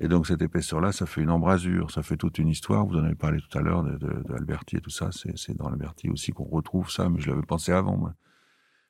Et 0.00 0.08
donc 0.08 0.26
cette 0.26 0.42
épaisseur-là, 0.42 0.90
ça 0.92 1.06
fait 1.06 1.20
une 1.22 1.30
embrasure, 1.30 1.90
ça 1.90 2.02
fait 2.02 2.16
toute 2.16 2.38
une 2.38 2.48
histoire. 2.48 2.84
Vous 2.86 2.96
en 2.96 3.04
avez 3.04 3.14
parlé 3.14 3.38
tout 3.40 3.56
à 3.56 3.62
l'heure 3.62 3.82
de, 3.84 3.96
de, 3.96 4.22
de 4.22 4.34
Alberti 4.34 4.76
et 4.76 4.80
tout 4.80 4.90
ça. 4.90 5.10
C'est 5.12 5.56
dans 5.56 5.66
Alberti 5.66 6.10
aussi 6.10 6.32
qu'on 6.32 6.44
retrouve 6.44 6.90
ça, 6.90 7.08
mais 7.08 7.20
je 7.20 7.30
l'avais 7.30 7.42
pensé 7.42 7.70
avant. 7.72 7.96
Moi. 7.96 8.14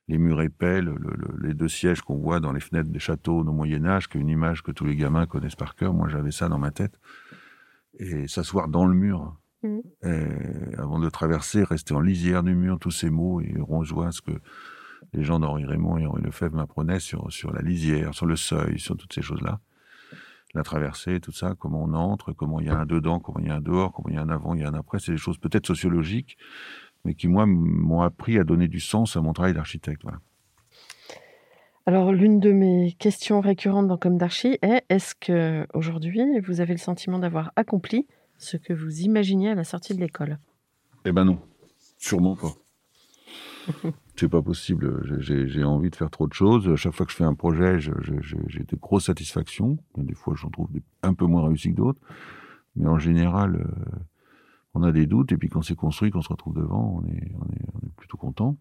Les 0.09 0.19
murs 0.19 0.41
épais, 0.43 0.81
le- 0.81 0.97
le- 0.97 1.15
le- 1.17 1.47
les 1.47 1.55
deux 1.55 1.69
sièges 1.69 2.01
qu'on 2.01 2.17
voit 2.17 2.41
dans 2.41 2.53
les 2.53 2.61
fenêtres 2.61 2.91
des 2.91 2.99
châteaux 2.99 3.41
au 3.41 3.45
Moyen 3.45 3.85
Âge, 3.85 4.09
qui 4.09 4.19
est 4.19 4.21
une 4.21 4.29
image 4.31 4.63
que 4.63 4.73
tous 4.73 4.85
les 4.85 4.97
gamins 4.97 5.27
connaissent 5.27 5.55
par 5.57 5.75
cœur. 5.77 5.93
Moi, 5.95 6.09
j'avais 6.09 6.33
ça 6.33 6.49
dans 6.49 6.59
ma 6.59 6.71
tête. 6.71 6.99
Et 7.99 8.27
s'asseoir 8.27 8.69
dans 8.69 8.87
le 8.87 8.95
mur, 8.95 9.37
Mhm. 9.63 9.83
et 10.03 10.75
avant 10.77 10.99
de 10.99 11.09
traverser, 11.09 11.63
rester 11.63 11.95
en 11.95 12.01
lisière 12.01 12.43
du 12.43 12.55
mur, 12.55 12.79
tous 12.81 12.91
ces 12.91 13.11
mots, 13.11 13.41
et 13.41 13.55
on 13.61 13.79
rejoint 13.79 14.11
ce 14.11 14.21
que 14.23 14.33
les 15.13 15.23
gens 15.23 15.39
d'Henri 15.39 15.67
Raymond 15.67 15.99
et 15.99 16.07
Henri 16.07 16.23
Lefebvre 16.23 16.57
m'apprenaient 16.57 16.99
sur, 16.99 17.31
sur 17.31 17.53
la 17.53 17.61
lisière, 17.63 18.13
sur 18.15 18.27
le 18.27 18.35
seuil, 18.37 18.79
sur 18.81 18.97
toutes 18.97 19.13
ces 19.13 19.23
choses-là 19.23 19.61
la 20.55 20.63
traversée, 20.63 21.21
tout 21.21 21.33
ça, 21.33 21.55
comment 21.59 21.83
on 21.83 21.95
entre, 21.95 22.33
comment 22.33 22.61
il 22.61 22.67
y 22.67 22.71
a 22.71 22.79
un 22.79 22.87
dedans, 22.87 23.21
comment 23.21 23.39
il 23.39 23.47
y 23.47 23.51
a 23.51 23.55
un 23.55 23.61
dehors, 23.61 23.93
comment 23.93 24.09
il 24.11 24.15
y 24.15 24.19
a 24.19 24.23
un 24.23 24.29
avant, 24.29 24.55
il 24.55 24.61
y 24.61 24.65
a 24.65 24.69
un 24.69 24.75
après. 24.75 24.99
C'est 24.99 25.13
des 25.13 25.19
choses 25.19 25.39
peut-être 25.39 25.67
sociologiques, 25.67 26.37
mais 27.05 27.15
qui, 27.15 27.29
moi, 27.29 27.47
m'ont 27.47 28.03
appris 28.03 28.39
à 28.39 28.45
donner 28.45 28.69
du 28.69 28.81
sens 28.81 29.17
à 29.17 29.21
mon 29.21 29.33
travail 29.33 29.55
d'architecte. 29.55 30.03
Voilà. 30.03 30.19
Alors, 31.87 32.13
l'une 32.13 32.39
de 32.39 32.53
mes 32.53 32.93
questions 32.99 33.41
récurrentes 33.41 33.89
dans 33.89 33.97
Comme 33.97 34.17
d'Archi 34.17 34.59
est 34.63 34.85
est-ce 34.89 35.15
que 35.15 35.67
aujourd'hui 35.75 36.39
vous 36.41 36.61
avez 36.61 36.75
le 36.75 36.79
sentiment 36.79 37.19
d'avoir 37.19 37.51
accompli 37.57 38.07
ce 38.39 38.57
que 38.57 38.73
vous 38.73 39.01
imaginiez 39.01 39.51
à 39.51 39.55
la 39.55 39.65
sortie 39.65 39.95
de 39.95 40.01
l'école? 40.01 40.39
Eh 41.05 41.13
ben 41.13 41.25
non, 41.25 41.41
sûrement 41.99 42.37
pas. 42.37 42.53
C'est 44.17 44.29
pas 44.29 44.43
possible. 44.43 45.21
J'ai- 45.21 45.65
envie 45.65 45.91
de 45.91 45.97
faire 45.97 46.11
trop 46.11 46.27
de 46.27 46.33
choses. 46.33 46.69
À 46.69 46.77
chaque 46.77 46.93
fois 46.95 47.07
que 47.07 47.13
je 47.13 47.17
fais 47.17 47.25
un 47.25 47.35
projet, 47.35 47.81
je- 47.81 47.93
je- 48.01 48.21
je- 48.21 48.37
j'ai 48.49 48.65
de 48.65 48.77
grosses 48.77 49.07
satisfactions. 49.07 49.79
Des 49.97 50.15
fois, 50.15 50.35
j'en 50.37 50.51
trouve 50.51 50.71
des- 50.71 50.83
un 51.03 51.15
peu 51.15 51.25
moins 51.27 51.47
réussis 51.47 51.71
que 51.71 51.77
d'autres. 51.77 52.01
Mais 52.77 52.87
en 52.89 52.99
général, 52.99 53.57
euh, 53.57 53.99
on 54.75 54.83
a 54.83 54.93
des 54.93 55.07
doutes. 55.07 55.33
Et 55.33 55.37
puis, 55.37 55.49
quand 55.49 55.63
c'est 55.63 55.75
construit, 55.77 56.11
quand 56.11 56.19
on 56.21 56.23
se 56.23 56.29
retrouve 56.29 56.55
devant, 56.55 57.03
on 57.03 57.07
est, 57.09 57.33
plutôt 57.97 58.17
content. 58.17 58.59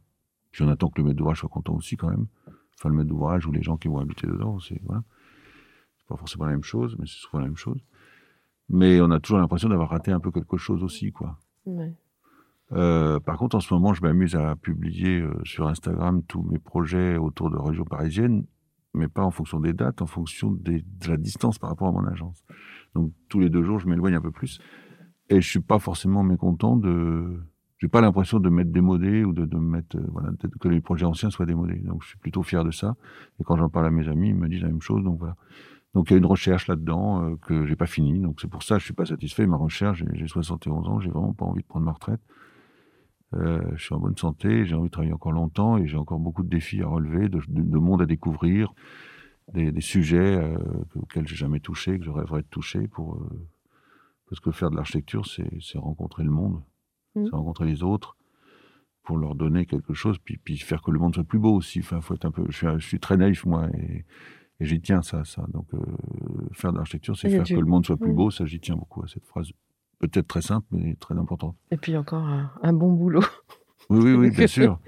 Puis, 0.51 0.63
on 0.63 0.67
attend 0.69 0.89
que 0.89 0.99
le 1.01 1.05
maître 1.07 1.17
d'ouvrage 1.17 1.39
soit 1.39 1.49
content 1.49 1.73
aussi, 1.75 1.95
quand 1.97 2.09
même. 2.09 2.27
Enfin, 2.77 2.89
le 2.89 2.95
maître 2.95 3.09
d'ouvrage 3.09 3.45
ou 3.45 3.51
les 3.51 3.61
gens 3.63 3.77
qui 3.77 3.87
vont 3.87 3.99
habiter 3.99 4.27
dedans, 4.27 4.59
c'est 4.59 4.81
voilà. 4.83 5.03
Pas 6.07 6.17
forcément 6.17 6.45
la 6.45 6.51
même 6.51 6.63
chose, 6.63 6.95
mais 6.99 7.05
c'est 7.07 7.19
souvent 7.19 7.39
la 7.39 7.45
même 7.45 7.55
chose. 7.55 7.79
Mais 8.67 8.99
on 9.01 9.11
a 9.11 9.19
toujours 9.19 9.39
l'impression 9.39 9.69
d'avoir 9.69 9.89
raté 9.89 10.11
un 10.11 10.19
peu 10.19 10.31
quelque 10.31 10.57
chose 10.57 10.83
aussi, 10.83 11.11
quoi. 11.11 11.37
Ouais. 11.65 11.93
Euh, 12.73 13.19
par 13.19 13.37
contre, 13.37 13.55
en 13.55 13.59
ce 13.59 13.73
moment, 13.73 13.93
je 13.93 14.01
m'amuse 14.01 14.35
à 14.35 14.55
publier 14.55 15.19
euh, 15.19 15.33
sur 15.43 15.67
Instagram 15.67 16.21
tous 16.27 16.41
mes 16.43 16.59
projets 16.59 17.17
autour 17.17 17.49
de 17.49 17.57
région 17.57 17.83
parisienne, 17.83 18.45
mais 18.93 19.07
pas 19.07 19.23
en 19.23 19.31
fonction 19.31 19.59
des 19.59 19.73
dates, 19.73 20.01
en 20.01 20.05
fonction 20.07 20.51
de 20.51 20.81
la 21.07 21.17
distance 21.17 21.59
par 21.59 21.69
rapport 21.69 21.89
à 21.89 21.91
mon 21.91 22.05
agence. 22.07 22.43
Donc, 22.95 23.11
tous 23.29 23.39
les 23.39 23.49
deux 23.49 23.63
jours, 23.63 23.79
je 23.79 23.87
m'éloigne 23.87 24.15
un 24.15 24.21
peu 24.21 24.31
plus. 24.31 24.59
Et 25.29 25.41
je 25.41 25.49
suis 25.49 25.59
pas 25.61 25.79
forcément 25.79 26.23
mécontent 26.23 26.75
de. 26.75 27.39
J'ai 27.79 27.87
pas 27.87 28.01
l'impression 28.01 28.39
de 28.39 28.49
mettre 28.49 28.71
démodé 28.71 29.23
ou 29.23 29.33
de, 29.33 29.45
de 29.45 29.57
me 29.57 29.77
mettre. 29.77 29.97
euh, 29.97 30.05
voilà, 30.11 30.29
que 30.59 30.67
les 30.67 30.81
projets 30.81 31.05
anciens 31.05 31.29
soient 31.31 31.45
démodés. 31.47 31.79
Donc, 31.79 32.03
je 32.03 32.09
suis 32.09 32.17
plutôt 32.17 32.43
fier 32.43 32.63
de 32.63 32.71
ça. 32.71 32.95
Et 33.39 33.43
quand 33.43 33.57
j'en 33.57 33.69
parle 33.69 33.87
à 33.87 33.91
mes 33.91 34.07
amis, 34.07 34.29
ils 34.29 34.35
me 34.35 34.47
disent 34.47 34.61
la 34.61 34.67
même 34.67 34.81
chose. 34.81 35.03
Donc, 35.03 35.19
voilà. 35.19 35.35
Donc 35.93 36.09
il 36.09 36.13
y 36.13 36.15
a 36.15 36.17
une 36.19 36.25
recherche 36.25 36.67
là-dedans 36.67 37.23
euh, 37.23 37.35
que 37.41 37.65
j'ai 37.65 37.75
pas 37.75 37.85
finie. 37.85 38.19
Donc 38.19 38.39
c'est 38.39 38.47
pour 38.47 38.63
ça 38.63 38.75
que 38.75 38.79
je 38.79 38.85
suis 38.85 38.93
pas 38.93 39.05
satisfait. 39.05 39.45
Ma 39.45 39.57
recherche, 39.57 40.03
j'ai 40.13 40.27
71 40.27 40.87
ans, 40.87 40.99
j'ai 40.99 41.09
vraiment 41.09 41.33
pas 41.33 41.45
envie 41.45 41.61
de 41.61 41.67
prendre 41.67 41.85
ma 41.85 41.91
retraite. 41.91 42.21
Euh, 43.33 43.61
je 43.75 43.83
suis 43.83 43.95
en 43.95 43.99
bonne 43.99 44.17
santé, 44.17 44.65
j'ai 44.65 44.75
envie 44.75 44.89
de 44.89 44.91
travailler 44.91 45.13
encore 45.13 45.31
longtemps 45.31 45.77
et 45.77 45.87
j'ai 45.87 45.97
encore 45.97 46.19
beaucoup 46.19 46.43
de 46.43 46.49
défis 46.49 46.81
à 46.81 46.87
relever, 46.87 47.29
de, 47.29 47.41
de, 47.47 47.77
monde 47.77 48.01
à 48.01 48.05
découvrir, 48.05 48.73
des, 49.53 49.71
des 49.71 49.81
sujets 49.81 50.37
euh, 50.37 50.57
auxquels 50.95 51.27
j'ai 51.27 51.37
jamais 51.37 51.59
touché, 51.59 51.97
que 51.97 52.03
je 52.03 52.11
rêverais 52.11 52.41
de 52.41 52.47
toucher 52.47 52.87
pour 52.87 53.15
euh, 53.15 53.47
parce 54.29 54.39
que 54.39 54.51
faire 54.51 54.71
de 54.71 54.75
l'architecture, 54.75 55.25
c'est 55.25 55.77
rencontrer 55.77 56.23
le 56.23 56.29
monde, 56.29 56.61
mmh. 57.15 57.25
c'est 57.25 57.35
rencontrer 57.35 57.65
les 57.65 57.83
autres 57.83 58.15
pour 59.03 59.17
leur 59.17 59.35
donner 59.35 59.65
quelque 59.65 59.93
chose, 59.93 60.17
puis, 60.19 60.37
puis 60.37 60.57
faire 60.57 60.81
que 60.81 60.91
le 60.91 60.99
monde 60.99 61.15
soit 61.15 61.23
plus 61.23 61.39
beau 61.39 61.53
aussi. 61.55 61.79
Enfin, 61.79 61.99
faut 62.01 62.13
être 62.13 62.25
un 62.25 62.31
peu. 62.31 62.45
Je 62.49 62.55
suis, 62.55 62.67
je 62.77 62.87
suis 62.87 62.99
très 62.99 63.17
naïf 63.17 63.45
moi 63.45 63.67
et, 63.73 64.05
et 64.59 64.65
j'y 64.65 64.79
tiens 64.79 65.01
ça, 65.01 65.25
ça. 65.25 65.45
Donc 65.49 65.73
euh, 65.73 65.79
faire 66.53 66.71
de 66.71 66.77
l'architecture, 66.77 67.17
c'est 67.17 67.29
faire 67.29 67.43
que 67.43 67.53
le 67.53 67.65
monde 67.65 67.85
soit 67.85 67.97
plus 67.97 68.13
beau. 68.13 68.29
Ça, 68.29 68.45
j'y 68.45 68.59
tiens 68.59 68.75
beaucoup 68.75 69.03
à 69.03 69.07
cette 69.07 69.25
phrase 69.25 69.51
peut-être 70.07 70.27
très 70.27 70.41
simple, 70.41 70.67
mais 70.71 70.95
très 70.95 71.17
importante. 71.17 71.55
Et 71.71 71.77
puis 71.77 71.95
encore 71.95 72.27
un, 72.61 72.73
bon 72.73 72.91
boulot. 72.91 73.23
Oui, 73.89 73.99
oui, 74.01 74.13
oui, 74.13 74.31
bien 74.31 74.47
sûr. 74.59 74.79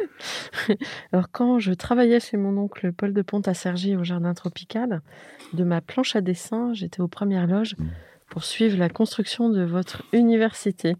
Alors, 1.11 1.29
quand 1.31 1.59
je 1.59 1.73
travaillais 1.73 2.19
chez 2.19 2.37
mon 2.37 2.57
oncle 2.57 2.91
Paul 2.93 3.13
de 3.13 3.21
Ponte 3.21 3.47
à 3.47 3.53
Cergy 3.53 3.95
au 3.95 4.03
Jardin 4.03 4.33
Tropical, 4.33 5.01
de 5.53 5.63
ma 5.63 5.81
planche 5.81 6.15
à 6.15 6.21
dessin, 6.21 6.73
j'étais 6.73 7.01
aux 7.01 7.07
premières 7.07 7.47
loges 7.47 7.75
mm. 7.77 7.87
pour 8.29 8.43
suivre 8.43 8.77
la 8.77 8.89
construction 8.89 9.49
de 9.49 9.63
votre 9.63 10.03
université. 10.13 10.95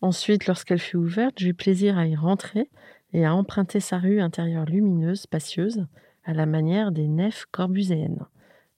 Ensuite, 0.00 0.46
lorsqu'elle 0.46 0.78
fut 0.78 0.96
ouverte, 0.96 1.34
j'eus 1.38 1.54
plaisir 1.54 1.98
à 1.98 2.06
y 2.06 2.16
rentrer 2.16 2.70
et 3.12 3.26
à 3.26 3.34
emprunter 3.34 3.80
sa 3.80 3.98
rue 3.98 4.20
intérieure 4.20 4.64
lumineuse, 4.64 5.22
spacieuse, 5.22 5.86
à 6.24 6.32
la 6.32 6.46
manière 6.46 6.92
des 6.92 7.08
nefs 7.08 7.46
corbuséennes. 7.50 8.24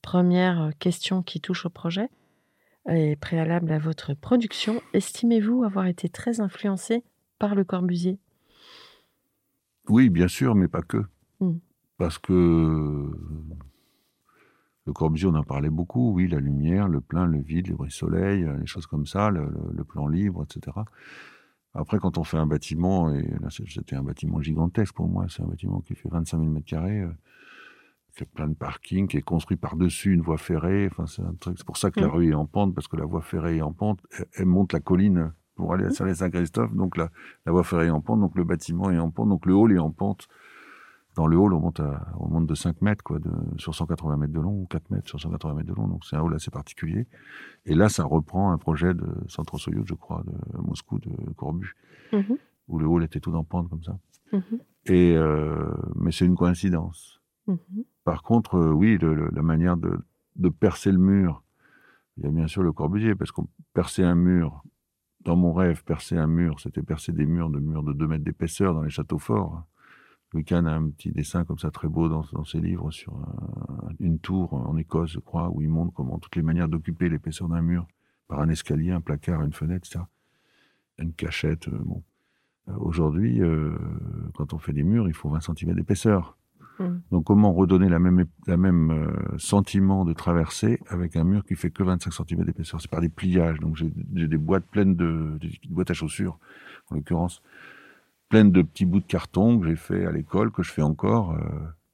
Première 0.00 0.72
question 0.80 1.22
qui 1.22 1.40
touche 1.40 1.64
au 1.66 1.70
projet 1.70 2.08
et 2.88 3.16
préalable 3.16 3.70
à 3.72 3.78
votre 3.78 4.14
production, 4.14 4.80
estimez-vous 4.92 5.64
avoir 5.64 5.86
été 5.86 6.08
très 6.08 6.40
influencé 6.40 7.04
par 7.38 7.54
Le 7.54 7.64
Corbusier? 7.64 8.18
Oui, 9.88 10.10
bien 10.10 10.28
sûr, 10.28 10.54
mais 10.54 10.68
pas 10.68 10.82
que. 10.82 11.04
Hmm. 11.40 11.58
Parce 11.98 12.18
que 12.18 13.10
Le 14.86 14.92
Corbusier, 14.92 15.28
on 15.28 15.34
en 15.34 15.44
parlait 15.44 15.70
beaucoup, 15.70 16.12
oui, 16.12 16.26
la 16.26 16.40
lumière, 16.40 16.88
le 16.88 17.00
plein, 17.00 17.26
le 17.26 17.40
vide, 17.40 17.72
bruits 17.72 17.92
soleil, 17.92 18.46
les 18.58 18.66
choses 18.66 18.86
comme 18.86 19.06
ça, 19.06 19.30
le, 19.30 19.84
plan 19.84 20.08
libre, 20.08 20.44
etc. 20.44 20.76
Après, 21.74 21.98
quand 21.98 22.18
on 22.18 22.24
fait 22.24 22.36
un 22.36 22.46
bâtiment, 22.46 23.14
et 23.14 23.22
là 23.40 23.48
c'était 23.50 23.96
un 23.96 24.02
bâtiment 24.02 24.42
gigantesque 24.42 24.94
pour 24.94 25.08
moi, 25.08 25.26
c'est 25.28 25.42
un 25.42 25.46
bâtiment 25.46 25.80
qui 25.80 25.94
fait 25.94 26.08
25 26.08 26.38
000 26.38 26.50
mètres 26.50 26.66
carrés, 26.66 27.04
qui 28.16 28.22
a 28.24 28.26
plein 28.26 28.48
de 28.48 28.54
parkings, 28.54 29.08
qui 29.08 29.16
est 29.16 29.22
construit 29.22 29.56
par-dessus 29.56 30.12
une 30.12 30.20
voie 30.20 30.38
ferrée. 30.38 30.88
Enfin, 30.90 31.06
c'est 31.06 31.22
un 31.22 31.34
truc. 31.34 31.56
C'est 31.58 31.66
pour 31.66 31.76
ça 31.76 31.90
que 31.90 32.00
la 32.00 32.08
mm. 32.08 32.10
rue 32.10 32.30
est 32.30 32.34
en 32.34 32.46
pente, 32.46 32.74
parce 32.74 32.88
que 32.88 32.96
la 32.96 33.06
voie 33.06 33.22
ferrée 33.22 33.56
est 33.56 33.62
en 33.62 33.72
pente. 33.72 34.00
Elle, 34.34 34.46
monte 34.46 34.72
la 34.72 34.80
colline 34.80 35.32
pour 35.54 35.72
aller 35.72 35.84
à 35.84 35.88
mm. 35.88 36.14
Saint-Christophe, 36.14 36.74
donc 36.74 36.96
la, 36.96 37.10
la, 37.46 37.52
voie 37.52 37.64
ferrée 37.64 37.86
est 37.86 37.90
en 37.90 38.00
pente, 38.00 38.20
donc 38.20 38.36
le 38.36 38.44
bâtiment 38.44 38.90
est 38.90 38.98
en 38.98 39.10
pente, 39.10 39.28
donc 39.28 39.46
le 39.46 39.54
hall 39.54 39.72
est 39.72 39.78
en 39.78 39.90
pente. 39.90 40.28
Dans 41.14 41.26
le 41.26 41.36
hall, 41.36 41.52
on 41.52 41.60
monte, 41.60 41.80
à, 41.80 42.06
on 42.18 42.28
monte 42.28 42.46
de 42.46 42.54
5 42.54 42.80
mètres, 42.80 43.04
quoi, 43.04 43.18
de, 43.18 43.30
sur 43.58 43.74
180 43.74 44.16
mètres 44.16 44.32
de 44.32 44.40
long, 44.40 44.62
ou 44.62 44.66
4 44.66 44.90
mètres 44.90 45.08
sur 45.08 45.20
180 45.20 45.54
mètres 45.54 45.68
de 45.68 45.74
long, 45.74 45.86
donc 45.86 46.04
c'est 46.06 46.16
un 46.16 46.22
hall 46.22 46.34
assez 46.34 46.50
particulier. 46.50 47.06
Et 47.66 47.74
là, 47.74 47.90
ça 47.90 48.04
reprend 48.04 48.50
un 48.52 48.58
projet 48.58 48.94
de 48.94 49.06
Centre 49.28 49.58
Soyout, 49.58 49.84
je 49.86 49.94
crois, 49.94 50.22
de 50.24 50.58
Moscou, 50.58 50.98
de 50.98 51.10
Corbu, 51.36 51.74
mm-hmm. 52.12 52.36
où 52.68 52.78
le 52.78 52.86
hall 52.86 53.04
était 53.04 53.20
tout 53.20 53.34
en 53.34 53.44
pente 53.44 53.68
comme 53.68 53.82
ça. 53.82 53.98
Mm-hmm. 54.32 54.60
Et, 54.86 55.16
euh, 55.16 55.70
mais 55.96 56.12
c'est 56.12 56.24
une 56.24 56.34
coïncidence. 56.34 57.21
Mm-hmm. 57.48 57.84
Par 58.04 58.22
contre, 58.22 58.56
euh, 58.56 58.72
oui, 58.72 58.98
la 58.98 59.42
manière 59.42 59.76
de, 59.76 59.98
percer 60.48 60.92
le 60.92 60.98
mur, 60.98 61.42
il 62.16 62.24
y 62.24 62.26
a 62.26 62.30
bien 62.30 62.46
sûr 62.46 62.62
le 62.62 62.72
Corbusier, 62.72 63.14
parce 63.14 63.32
qu'on 63.32 63.48
perçait 63.74 64.04
un 64.04 64.14
mur. 64.14 64.62
Dans 65.20 65.36
mon 65.36 65.52
rêve, 65.52 65.84
percer 65.84 66.16
un 66.16 66.26
mur, 66.26 66.58
c'était 66.58 66.82
percer 66.82 67.12
des 67.12 67.26
murs 67.26 67.48
de 67.48 67.60
murs 67.60 67.84
de 67.84 67.92
2 67.92 68.08
mètres 68.08 68.24
d'épaisseur 68.24 68.74
dans 68.74 68.82
les 68.82 68.90
châteaux 68.90 69.20
forts. 69.20 69.64
Louis 70.32 70.44
a 70.50 70.56
un 70.56 70.88
petit 70.88 71.12
dessin 71.12 71.44
comme 71.44 71.58
ça 71.58 71.70
très 71.70 71.88
beau 71.88 72.08
dans, 72.08 72.44
ses 72.44 72.58
livres 72.58 72.90
sur 72.90 73.14
une 74.00 74.18
tour 74.18 74.54
en 74.54 74.76
Écosse, 74.78 75.10
je 75.12 75.20
crois, 75.20 75.50
où 75.50 75.60
il 75.62 75.68
montre 75.68 75.92
comment 75.92 76.18
toutes 76.18 76.34
les 76.36 76.42
manières 76.42 76.68
d'occuper 76.68 77.08
l'épaisseur 77.08 77.48
d'un 77.48 77.60
mur 77.62 77.86
par 78.26 78.40
un 78.40 78.48
escalier, 78.48 78.90
un 78.90 79.00
placard, 79.00 79.42
une 79.42 79.52
fenêtre, 79.52 79.86
etc. 79.86 80.04
Une 80.98 81.12
cachette. 81.12 81.68
Euh, 81.68 81.78
bon. 81.84 82.02
Euh, 82.68 82.76
aujourd'hui, 82.78 83.40
quand 84.34 84.54
on 84.54 84.58
fait 84.58 84.72
des 84.72 84.84
murs, 84.84 85.06
il 85.06 85.14
faut 85.14 85.28
20 85.28 85.40
cm 85.40 85.74
d'épaisseur. 85.74 86.36
Mm. 86.82 87.00
Donc 87.10 87.24
comment 87.24 87.52
redonner 87.52 87.88
la 87.88 87.98
même, 87.98 88.24
la 88.46 88.56
même 88.56 88.90
euh, 88.90 89.38
sentiment 89.38 90.04
de 90.04 90.12
traversée 90.12 90.80
avec 90.88 91.16
un 91.16 91.24
mur 91.24 91.44
qui 91.44 91.54
fait 91.54 91.70
que 91.70 91.82
25 91.82 92.12
cm 92.12 92.44
d'épaisseur? 92.44 92.80
C'est 92.80 92.90
par 92.90 93.00
des 93.00 93.08
pliages. 93.08 93.58
Donc 93.60 93.76
j'ai 93.76 93.90
des 94.28 94.36
boîtes 94.36 94.66
pleines 94.66 94.96
de 94.96 95.38
des 95.40 95.50
boîtes 95.68 95.90
à 95.90 95.94
chaussures, 95.94 96.38
en 96.90 96.96
l'occurrence, 96.96 97.42
pleines 98.28 98.50
de 98.50 98.62
petits 98.62 98.86
bouts 98.86 99.00
de 99.00 99.06
carton 99.06 99.58
que 99.58 99.68
j'ai 99.68 99.76
fait 99.76 100.06
à 100.06 100.12
l'école, 100.12 100.50
que 100.50 100.62
je 100.62 100.72
fais 100.72 100.82
encore, 100.82 101.32
euh, 101.32 101.38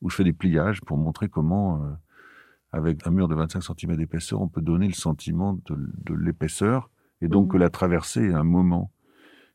où 0.00 0.10
je 0.10 0.16
fais 0.16 0.24
des 0.24 0.32
pliages 0.32 0.80
pour 0.82 0.96
montrer 0.96 1.28
comment, 1.28 1.82
euh, 1.82 1.88
avec 2.72 3.06
un 3.06 3.10
mur 3.10 3.28
de 3.28 3.34
25 3.34 3.62
cm 3.62 3.96
d'épaisseur, 3.96 4.40
on 4.40 4.48
peut 4.48 4.62
donner 4.62 4.86
le 4.86 4.94
sentiment 4.94 5.58
de, 5.66 6.14
l'épaisseur 6.14 6.90
et 7.20 7.28
donc 7.28 7.46
mm. 7.46 7.52
que 7.52 7.56
la 7.56 7.70
traversée 7.70 8.26
est 8.26 8.34
un 8.34 8.44
moment 8.44 8.92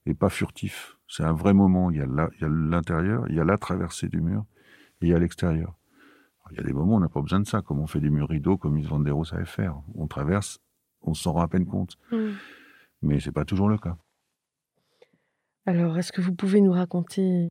et 0.06 0.14
pas 0.14 0.30
furtif. 0.30 0.98
C'est 1.08 1.24
un 1.24 1.34
vrai 1.34 1.54
moment. 1.54 1.92
Il 1.92 1.98
y 1.98 2.02
a 2.02 2.50
l'intérieur, 2.50 3.26
il 3.30 3.36
y 3.36 3.40
a 3.40 3.46
la 3.46 3.58
traversée 3.58 4.08
du 4.08 4.20
mur 4.20 4.46
et 5.04 5.14
à 5.14 5.20
l'extérieur. 5.20 5.76
Il 6.52 6.58
y 6.58 6.60
a 6.60 6.64
des 6.64 6.74
moments 6.74 6.94
où 6.94 6.98
on 6.98 7.00
n'a 7.00 7.10
pas 7.10 7.22
besoin 7.22 7.40
de 7.40 7.48
ça, 7.48 7.62
comme 7.62 7.80
on 7.80 7.88
fait 7.88 8.00
des 8.00 8.10
murs 8.10 8.30
rideaux, 8.30 8.58
comme 8.58 8.78
Yves 8.78 8.90
Van 8.90 9.24
savait 9.24 9.46
faire. 9.46 9.82
On 9.96 10.08
traverse, 10.08 10.60
on 11.02 11.14
s'en 11.14 11.34
rend 11.34 11.42
à 11.42 11.48
peine 11.48 11.66
compte. 11.66 11.98
Mais 12.12 12.18
mm. 12.18 12.34
Mais 13.02 13.20
c'est 13.20 13.32
pas 13.32 13.44
toujours 13.44 13.70
le 13.70 13.78
cas. 13.78 13.98
Alors, 15.66 15.98
est-ce 15.98 16.12
que 16.12 16.22
vous 16.22 16.34
pouvez 16.34 16.62
nous 16.62 16.74
raconter 16.74 17.50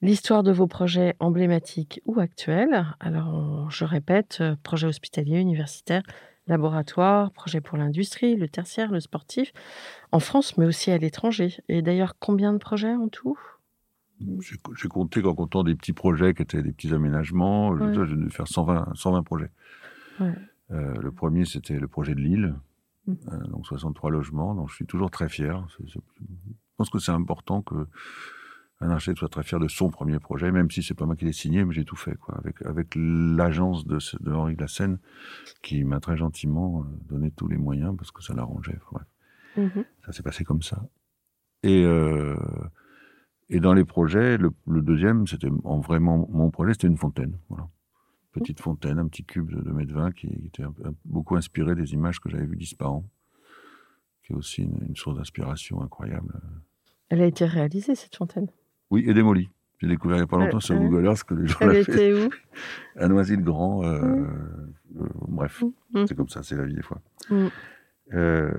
l'histoire 0.00 0.42
de 0.42 0.52
vos 0.52 0.68
projets 0.68 1.14
emblématiques 1.18 2.00
ou 2.04 2.20
actuels? 2.20 2.86
Alors, 3.00 3.68
je 3.70 3.84
répète, 3.84 4.38
euh, 4.40 4.56
projet 4.62 4.86
hospitalier, 4.86 5.38
universitaire, 5.38 6.02
laboratoire, 6.46 7.32
projet 7.32 7.60
pour 7.60 7.76
l'industrie, 7.76 8.36
le 8.36 8.48
tertiaire, 8.48 8.92
le 8.92 9.00
sportif, 9.00 9.52
en 10.12 10.20
France, 10.20 10.56
mais 10.56 10.66
aussi 10.66 10.90
à 10.90 10.98
l'étranger. 10.98 11.58
Et 11.68 11.82
d'ailleurs, 11.82 12.14
combien 12.18 12.52
de 12.52 12.58
projets 12.58 12.94
en 12.94 13.08
tout? 13.08 13.38
J'ai 14.40 14.88
compté 14.88 15.24
en 15.24 15.34
comptant 15.34 15.62
des 15.62 15.74
petits 15.74 15.92
projets 15.92 16.34
qui 16.34 16.42
étaient 16.42 16.62
des 16.62 16.72
petits 16.72 16.92
aménagements. 16.92 17.76
J'ai 17.94 18.16
dû 18.16 18.30
faire 18.30 18.48
120, 18.48 18.92
120 18.94 19.22
projets. 19.22 19.50
Euh, 20.70 20.94
le 21.00 21.10
premier, 21.12 21.44
c'était 21.44 21.78
le 21.78 21.88
projet 21.88 22.14
de 22.14 22.20
Lille, 22.20 22.54
mmh. 23.06 23.14
euh, 23.32 23.46
donc 23.48 23.66
63 23.66 24.10
logements. 24.10 24.54
Donc 24.54 24.68
je 24.68 24.74
suis 24.74 24.86
toujours 24.86 25.10
très 25.10 25.28
fier. 25.28 25.66
je 25.86 25.98
pense 26.76 26.90
que 26.90 26.98
c'est 26.98 27.12
important 27.12 27.62
que 27.62 27.86
un 28.80 28.90
architecte 28.90 29.18
soit 29.18 29.28
très 29.28 29.42
fier 29.42 29.58
de 29.58 29.66
son 29.66 29.90
premier 29.90 30.20
projet, 30.20 30.52
même 30.52 30.70
si 30.70 30.84
c'est 30.84 30.94
pas 30.94 31.04
moi 31.04 31.16
qui 31.16 31.24
l'ai 31.24 31.32
signé, 31.32 31.64
mais 31.64 31.74
j'ai 31.74 31.84
tout 31.84 31.96
fait, 31.96 32.14
quoi, 32.14 32.36
avec, 32.38 32.62
avec 32.62 32.94
l'agence 32.94 33.84
de, 33.86 33.98
de 34.20 34.32
Henri 34.32 34.54
Glassen, 34.54 34.98
qui 35.62 35.82
m'a 35.82 35.98
très 35.98 36.16
gentiment 36.16 36.82
euh, 36.82 36.84
donné 37.08 37.32
tous 37.32 37.48
les 37.48 37.56
moyens 37.56 37.96
parce 37.96 38.12
que 38.12 38.22
ça 38.22 38.34
l'arrangeait. 38.34 38.78
Mmh 39.56 39.68
ça 40.04 40.12
s'est 40.12 40.22
passé 40.22 40.44
comme 40.44 40.62
ça. 40.62 40.86
Et 41.64 41.84
et 43.50 43.60
dans 43.60 43.72
les 43.72 43.84
projets, 43.84 44.36
le, 44.36 44.52
deuxième, 44.82 45.26
c'était 45.26 45.48
en 45.64 45.80
vraiment 45.80 46.28
mon 46.30 46.50
projet, 46.50 46.72
c'était 46.72 46.86
une 46.86 46.98
fontaine. 46.98 47.38
Voilà. 47.48 47.68
Petite 48.32 48.60
fontaine, 48.60 48.98
un 48.98 49.08
petit 49.08 49.24
cube 49.24 49.50
de 49.50 49.62
2 49.62 49.72
mètres 49.72 49.94
20 49.94 50.12
qui 50.12 50.26
était 50.26 50.64
beaucoup 51.04 51.36
inspiré 51.36 51.74
des 51.74 51.94
images 51.94 52.20
que 52.20 52.28
j'avais 52.28 52.44
vues 52.44 52.56
d'Ispahan, 52.56 53.04
qui 54.22 54.32
est 54.32 54.36
aussi 54.36 54.62
une, 54.62 54.94
source 54.96 55.16
d'inspiration 55.16 55.82
incroyable. 55.82 56.40
Elle 57.08 57.22
a 57.22 57.26
été 57.26 57.46
réalisée, 57.46 57.94
cette 57.94 58.16
fontaine? 58.16 58.48
Oui, 58.90 59.04
et 59.06 59.14
démolie. 59.14 59.48
J'ai 59.78 59.88
découvert 59.88 60.16
il 60.16 60.20
n'y 60.20 60.24
a 60.24 60.26
pas 60.26 60.38
longtemps 60.38 60.60
sur 60.60 60.76
Google 60.76 61.06
Earth 61.06 61.22
que 61.22 61.34
les 61.34 61.46
gens 61.46 61.58
Elle 61.60 61.76
était 61.76 62.12
où? 62.12 62.28
À 62.96 63.08
Noisy-le-Grand. 63.08 63.84
Euh, 63.84 64.26
euh, 64.96 65.08
bref, 65.28 65.62
mmh. 65.94 66.04
c'est 66.06 66.14
comme 66.16 66.28
ça, 66.28 66.42
c'est 66.42 66.56
la 66.56 66.66
vie 66.66 66.74
des 66.74 66.82
fois. 66.82 67.00
Mmh. 67.30 67.46
Euh, 68.14 68.50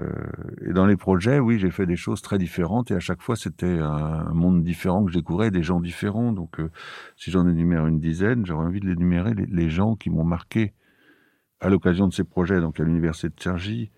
et 0.61 0.73
dans 0.73 0.85
les 0.85 0.95
projets, 0.95 1.39
oui, 1.39 1.57
j'ai 1.59 1.71
fait 1.71 1.85
des 1.85 1.95
choses 1.95 2.21
très 2.21 2.37
différentes 2.37 2.91
et 2.91 2.95
à 2.95 2.99
chaque 2.99 3.21
fois, 3.21 3.35
c'était 3.35 3.79
un 3.79 4.31
monde 4.33 4.63
différent 4.63 5.05
que 5.05 5.11
j'ai 5.11 5.23
des 5.51 5.63
gens 5.63 5.79
différents. 5.79 6.31
Donc, 6.31 6.59
euh, 6.59 6.69
si 7.17 7.31
j'en 7.31 7.47
énumère 7.47 7.87
une 7.87 7.99
dizaine, 7.99 8.45
j'aurais 8.45 8.65
envie 8.65 8.79
de 8.79 8.87
l'énumérer 8.87 9.33
les, 9.33 9.45
les, 9.45 9.69
gens 9.69 9.95
qui 9.95 10.09
m'ont 10.09 10.23
marqué 10.23 10.73
à 11.59 11.69
l'occasion 11.69 12.07
de 12.07 12.13
ces 12.13 12.23
projets. 12.23 12.61
Donc, 12.61 12.79
à 12.79 12.83
l'université 12.83 13.29
de 13.29 13.41
Cergy, 13.41 13.91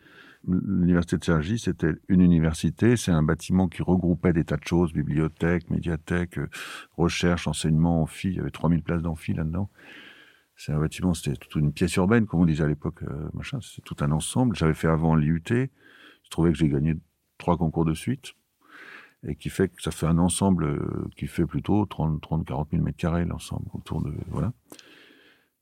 l'université 0.48 1.18
de 1.18 1.24
Cergy, 1.24 1.60
c'était 1.60 1.94
une 2.08 2.22
université, 2.22 2.96
c'est 2.98 3.12
un 3.12 3.24
bâtiment 3.24 3.68
qui 3.68 3.84
regroupait 3.84 4.34
des 4.34 4.44
tas 4.44 4.58
de 4.58 4.66
choses, 4.66 4.94
bibliothèque, 4.94 5.70
médiathèque, 5.70 6.38
euh, 6.38 6.50
recherche, 6.98 7.48
enseignement, 7.48 8.02
amphi, 8.02 8.30
il 8.30 8.36
y 8.36 8.40
avait 8.40 8.52
3000 8.52 8.82
places 8.82 9.02
d'amphi 9.02 9.34
là-dedans. 9.34 9.70
C'est 10.64 10.74
un 10.74 10.80
bâtiment, 10.80 11.16
c'était 11.16 11.36
toute 11.38 11.56
une 11.56 11.74
pièce 11.74 11.96
urbaine, 11.96 12.28
comme 12.28 12.42
on 12.42 12.46
disait 12.46 12.64
à 12.64 12.68
l'époque, 12.68 13.02
euh, 13.02 13.30
machin. 13.34 13.58
C'est 13.64 13.82
tout 13.82 13.96
un 14.02 14.12
ensemble. 14.12 14.56
J'avais 14.56 14.76
fait 14.76 14.88
avant 14.88 15.16
l'IUT. 15.16 15.42
Je 15.50 16.30
trouvais 16.30 16.52
que 16.52 16.58
j'ai 16.60 16.70
gagné 16.70 16.94
trois 17.40 17.58
concours 17.58 17.84
de 17.84 17.96
suite. 17.96 18.34
Et 19.28 19.36
qui 19.36 19.50
fait 19.50 19.70
que 19.70 19.82
ça 19.82 19.90
fait 19.90 20.06
un 20.06 20.20
ensemble 20.20 20.66
euh, 20.66 21.10
qui 21.18 21.26
fait 21.26 21.48
plutôt 21.48 21.88
30, 21.88 22.22
30 22.22 22.46
40 22.46 22.70
000 22.74 22.84
mètres 22.84 22.98
carrés, 23.00 23.26
l'ensemble, 23.26 23.66
autour 23.74 24.04
de, 24.04 24.14
voilà. 24.28 24.54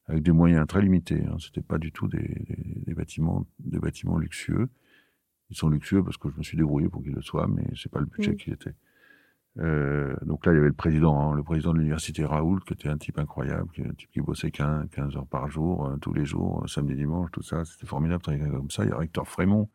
avec 0.07 0.21
des 0.21 0.33
moyens 0.33 0.67
très 0.67 0.81
limités. 0.81 1.23
Hein. 1.23 1.37
C'était 1.39 1.61
pas 1.61 1.77
du 1.77 1.93
tout 1.93 2.09
des, 2.09 2.45
des, 2.85 2.93
bâtiments, 2.93 3.47
des 3.59 3.79
bâtiments 3.79 4.17
luxueux. 4.17 4.67
Ils 5.49 5.55
sont 5.55 5.69
luxueux 5.69 6.03
parce 6.03 6.17
que 6.17 6.29
je 6.29 6.37
me 6.37 6.43
suis 6.43 6.57
débrouillé 6.57 6.89
pour 6.89 7.03
qu'ils 7.03 7.13
le 7.13 7.21
soient, 7.21 7.47
mais 7.47 7.63
c'est 7.77 7.89
pas 7.91 8.01
le 8.01 8.05
budget 8.05 8.35
qui 8.35 8.51
était. 8.51 8.75
Euh, 9.57 10.15
donc 10.21 10.45
là, 10.45 10.53
il 10.53 10.55
y 10.55 10.59
avait 10.59 10.67
le 10.67 10.73
président, 10.73 11.31
hein, 11.31 11.35
le 11.35 11.43
président 11.43 11.73
de 11.73 11.79
l'université 11.79 12.23
Raoult, 12.23 12.59
qui 12.59 12.73
était 12.73 12.89
un 12.89 12.97
type 12.97 13.17
incroyable, 13.17 13.69
qui, 13.73 13.81
un 13.81 13.93
type 13.93 14.11
qui 14.11 14.21
bossait 14.21 14.51
15, 14.51 14.89
15 14.91 15.17
heures 15.17 15.27
par 15.27 15.49
jour, 15.49 15.87
euh, 15.87 15.97
tous 15.97 16.13
les 16.13 16.25
jours, 16.25 16.63
samedi, 16.67 16.95
dimanche, 16.95 17.31
tout 17.31 17.41
ça. 17.41 17.65
C'était 17.65 17.87
formidable, 17.87 18.21
comme 18.23 18.69
ça. 18.69 18.83
Il 18.83 18.89
y 18.89 18.91
a 18.91 18.93
le 18.93 18.99
recteur 18.99 19.27
Frémont, 19.27 19.69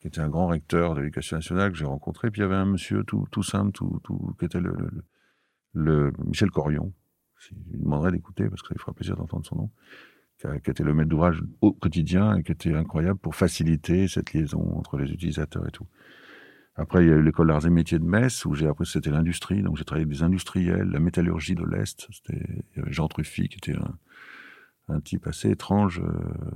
qui 0.00 0.08
était 0.08 0.20
un 0.20 0.28
grand 0.28 0.48
recteur 0.48 0.94
de 0.94 1.00
l'éducation 1.00 1.36
nationale 1.36 1.72
que 1.72 1.78
j'ai 1.78 1.84
rencontré. 1.84 2.30
Puis 2.30 2.40
il 2.40 2.42
y 2.42 2.46
avait 2.46 2.56
un 2.56 2.66
monsieur 2.66 3.04
tout, 3.04 3.26
tout 3.30 3.42
simple, 3.42 3.72
tout, 3.72 4.00
tout, 4.02 4.34
qui 4.38 4.46
était 4.46 4.60
le, 4.60 4.74
le, 5.74 6.12
Michel 6.24 6.50
Corion. 6.50 6.92
Je 7.38 7.54
lui 7.70 7.80
demanderais 7.80 8.12
d'écouter 8.12 8.48
parce 8.48 8.62
que 8.62 8.68
ça 8.68 8.74
lui 8.74 8.80
fera 8.80 8.92
plaisir 8.92 9.16
d'entendre 9.16 9.44
son 9.44 9.56
nom. 9.56 9.70
Qui 10.64 10.70
était 10.70 10.82
le 10.82 10.92
maître 10.92 11.08
d'ouvrage 11.08 11.40
au 11.60 11.72
quotidien 11.72 12.36
et 12.36 12.42
qui 12.42 12.50
était 12.50 12.74
incroyable 12.74 13.20
pour 13.20 13.36
faciliter 13.36 14.08
cette 14.08 14.32
liaison 14.32 14.76
entre 14.76 14.96
les 14.96 15.08
utilisateurs 15.12 15.68
et 15.68 15.70
tout. 15.70 15.86
Après, 16.74 17.04
il 17.04 17.08
y 17.08 17.12
a 17.12 17.16
eu 17.16 17.22
l'école 17.22 17.48
d'arts 17.48 17.66
et 17.66 17.70
métiers 17.70 17.98
de 17.98 18.04
Metz, 18.04 18.46
où 18.46 18.54
j'ai 18.54 18.66
appris 18.66 18.84
que 18.84 18.90
c'était 18.90 19.10
l'industrie. 19.10 19.62
Donc, 19.62 19.76
j'ai 19.76 19.84
travaillé 19.84 20.06
avec 20.06 20.16
des 20.16 20.22
industriels, 20.22 20.88
la 20.88 21.00
métallurgie 21.00 21.54
de 21.54 21.64
l'Est. 21.64 22.08
C'était, 22.10 22.46
il 22.74 22.78
y 22.78 22.80
avait 22.80 22.92
Jean 22.92 23.08
Truffy, 23.08 23.48
qui 23.48 23.58
était 23.58 23.76
un, 23.76 23.98
un 24.88 25.00
type 25.00 25.26
assez 25.26 25.50
étrange, 25.50 26.00
euh, 26.00 26.50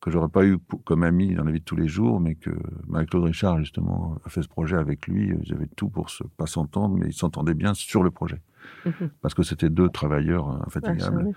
que 0.00 0.10
j'aurais 0.10 0.28
pas 0.28 0.46
eu 0.46 0.58
comme 0.84 1.02
ami 1.02 1.34
dans 1.34 1.44
la 1.44 1.50
vie 1.50 1.58
de 1.58 1.64
tous 1.64 1.76
les 1.76 1.88
jours, 1.88 2.20
mais 2.20 2.36
que 2.36 2.50
Marie-Claude 2.86 3.24
Richard, 3.24 3.58
justement, 3.58 4.16
a 4.24 4.30
fait 4.30 4.42
ce 4.42 4.48
projet 4.48 4.76
avec 4.76 5.08
lui. 5.08 5.32
Ils 5.42 5.52
avaient 5.52 5.68
tout 5.76 5.88
pour 5.88 6.08
se, 6.08 6.22
pas 6.36 6.46
s'entendre, 6.46 6.96
mais 6.96 7.08
ils 7.08 7.14
s'entendaient 7.14 7.54
bien 7.54 7.74
sur 7.74 8.02
le 8.02 8.10
projet. 8.10 8.40
Mhm. 8.86 9.10
Parce 9.20 9.34
que 9.34 9.42
c'était 9.42 9.70
deux 9.70 9.88
travailleurs 9.88 10.48
infatigables. 10.66 11.32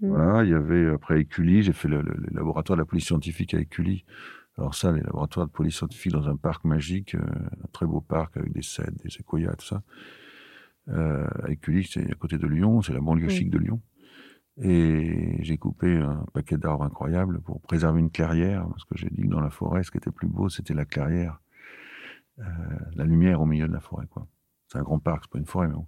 voilà, 0.00 0.44
il 0.44 0.50
y 0.50 0.54
avait 0.54 0.88
après 0.88 1.20
Écully, 1.20 1.62
j'ai 1.62 1.72
fait 1.72 1.88
le, 1.88 2.00
le, 2.00 2.16
laboratoire 2.32 2.76
de 2.76 2.82
la 2.82 2.86
police 2.86 3.06
scientifique 3.06 3.54
à 3.54 3.60
Écully. 3.60 4.04
Alors 4.58 4.74
ça, 4.74 4.90
les 4.90 5.02
laboratoires 5.02 5.46
de 5.46 5.52
police 5.52 5.76
scientifique 5.76 6.12
dans 6.12 6.28
un 6.28 6.36
parc 6.36 6.64
magique, 6.64 7.14
euh, 7.14 7.20
un 7.20 7.68
très 7.72 7.86
beau 7.86 8.00
parc 8.00 8.36
avec 8.36 8.52
des 8.52 8.62
cèdres, 8.62 8.96
des 9.02 9.10
séquoias, 9.10 9.54
tout 9.56 9.66
ça. 9.66 9.82
Euh, 10.88 11.26
Écully, 11.48 11.84
c'est 11.84 12.10
à 12.10 12.14
côté 12.14 12.38
de 12.38 12.46
Lyon, 12.46 12.80
c'est 12.80 12.92
la 12.92 13.00
banlieue 13.00 13.28
chic 13.28 13.50
de 13.50 13.58
Lyon. 13.58 13.80
Et 14.58 15.36
j'ai 15.40 15.58
coupé 15.58 15.98
un 15.98 16.24
paquet 16.32 16.56
d'arbres 16.56 16.84
incroyables 16.84 17.40
pour 17.42 17.60
préserver 17.60 18.00
une 18.00 18.10
clairière, 18.10 18.66
parce 18.68 18.84
que 18.84 18.96
j'ai 18.96 19.10
dit 19.10 19.22
que 19.22 19.28
dans 19.28 19.40
la 19.40 19.50
forêt, 19.50 19.82
ce 19.82 19.90
qui 19.90 19.98
était 19.98 20.10
plus 20.10 20.28
beau, 20.28 20.48
c'était 20.48 20.72
la 20.72 20.86
clairière, 20.86 21.40
euh, 22.38 22.42
la 22.94 23.04
lumière 23.04 23.42
au 23.42 23.46
milieu 23.46 23.68
de 23.68 23.72
la 23.72 23.80
forêt. 23.80 24.06
quoi. 24.06 24.26
C'est 24.68 24.78
un 24.78 24.82
grand 24.82 24.98
parc, 24.98 25.24
c'est 25.24 25.32
pas 25.32 25.38
une 25.38 25.46
forêt, 25.46 25.68
mais 25.68 25.74
bon. 25.74 25.86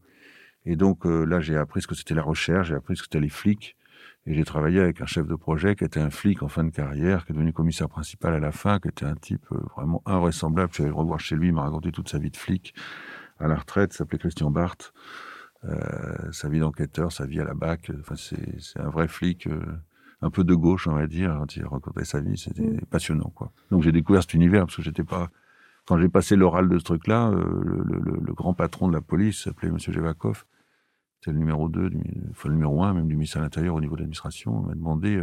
Et 0.66 0.76
donc 0.76 1.06
euh, 1.06 1.24
là, 1.24 1.40
j'ai 1.40 1.56
appris 1.56 1.80
ce 1.80 1.86
que 1.86 1.94
c'était 1.94 2.14
la 2.14 2.22
recherche, 2.22 2.68
j'ai 2.68 2.74
appris 2.74 2.94
ce 2.96 3.02
que 3.02 3.06
c'était 3.06 3.20
les 3.20 3.30
flics, 3.30 3.77
et 4.28 4.34
j'ai 4.34 4.44
travaillé 4.44 4.78
avec 4.78 5.00
un 5.00 5.06
chef 5.06 5.26
de 5.26 5.34
projet 5.34 5.74
qui 5.74 5.84
était 5.84 6.00
un 6.00 6.10
flic 6.10 6.42
en 6.42 6.48
fin 6.48 6.62
de 6.62 6.70
carrière, 6.70 7.24
qui 7.24 7.32
est 7.32 7.34
devenu 7.34 7.54
commissaire 7.54 7.88
principal 7.88 8.34
à 8.34 8.38
la 8.38 8.52
fin, 8.52 8.78
qui 8.78 8.88
était 8.88 9.06
un 9.06 9.14
type 9.14 9.46
euh, 9.52 9.58
vraiment 9.74 10.02
invraisemblable. 10.04 10.68
Je 10.70 10.74
suis 10.74 10.82
allé 10.82 10.90
le 10.90 10.96
revoir 10.96 11.18
chez 11.18 11.34
lui, 11.34 11.48
il 11.48 11.54
m'a 11.54 11.62
raconté 11.62 11.90
toute 11.92 12.10
sa 12.10 12.18
vie 12.18 12.30
de 12.30 12.36
flic 12.36 12.74
à 13.40 13.48
la 13.48 13.56
retraite, 13.56 13.94
s'appelait 13.94 14.18
Christian 14.18 14.50
Barthes. 14.50 14.92
Euh, 15.64 16.30
sa 16.30 16.48
vie 16.48 16.60
d'enquêteur, 16.60 17.10
sa 17.10 17.24
vie 17.24 17.40
à 17.40 17.44
la 17.44 17.54
BAC. 17.54 17.90
Enfin, 18.00 18.14
c'est 18.16 18.80
un 18.80 18.90
vrai 18.90 19.08
flic, 19.08 19.46
euh, 19.46 19.60
un 20.20 20.30
peu 20.30 20.44
de 20.44 20.54
gauche, 20.54 20.86
on 20.86 20.94
va 20.94 21.06
dire. 21.06 21.34
Quand 21.38 21.56
il 21.56 21.64
racontait 21.64 22.04
sa 22.04 22.20
vie, 22.20 22.36
c'était 22.36 22.62
mm. 22.62 22.80
passionnant, 22.90 23.32
quoi. 23.34 23.50
Donc 23.70 23.82
j'ai 23.82 23.92
découvert 23.92 24.22
cet 24.22 24.34
univers 24.34 24.66
parce 24.66 24.76
que 24.76 24.82
j'étais 24.82 25.04
pas. 25.04 25.30
Quand 25.86 25.98
j'ai 25.98 26.08
passé 26.08 26.36
l'oral 26.36 26.68
de 26.68 26.78
ce 26.78 26.84
truc-là, 26.84 27.30
euh, 27.30 27.62
le, 27.64 27.82
le, 27.82 28.20
le, 28.20 28.34
grand 28.34 28.52
patron 28.52 28.88
de 28.88 28.92
la 28.92 29.00
police 29.00 29.44
s'appelait 29.44 29.70
Monsieur 29.70 29.92
Jevakov. 29.92 30.44
C'était 31.20 31.32
le 31.32 31.38
numéro 31.38 31.68
2, 31.68 31.90
enfin 32.30 32.48
le 32.48 32.54
numéro 32.54 32.82
1 32.82 32.94
même 32.94 33.08
du 33.08 33.14
ministère 33.14 33.40
de 33.40 33.46
l'Intérieur 33.46 33.74
au 33.74 33.80
niveau 33.80 33.96
de 33.96 34.00
l'administration. 34.00 34.62
m'a 34.62 34.74
demandé 34.74 35.20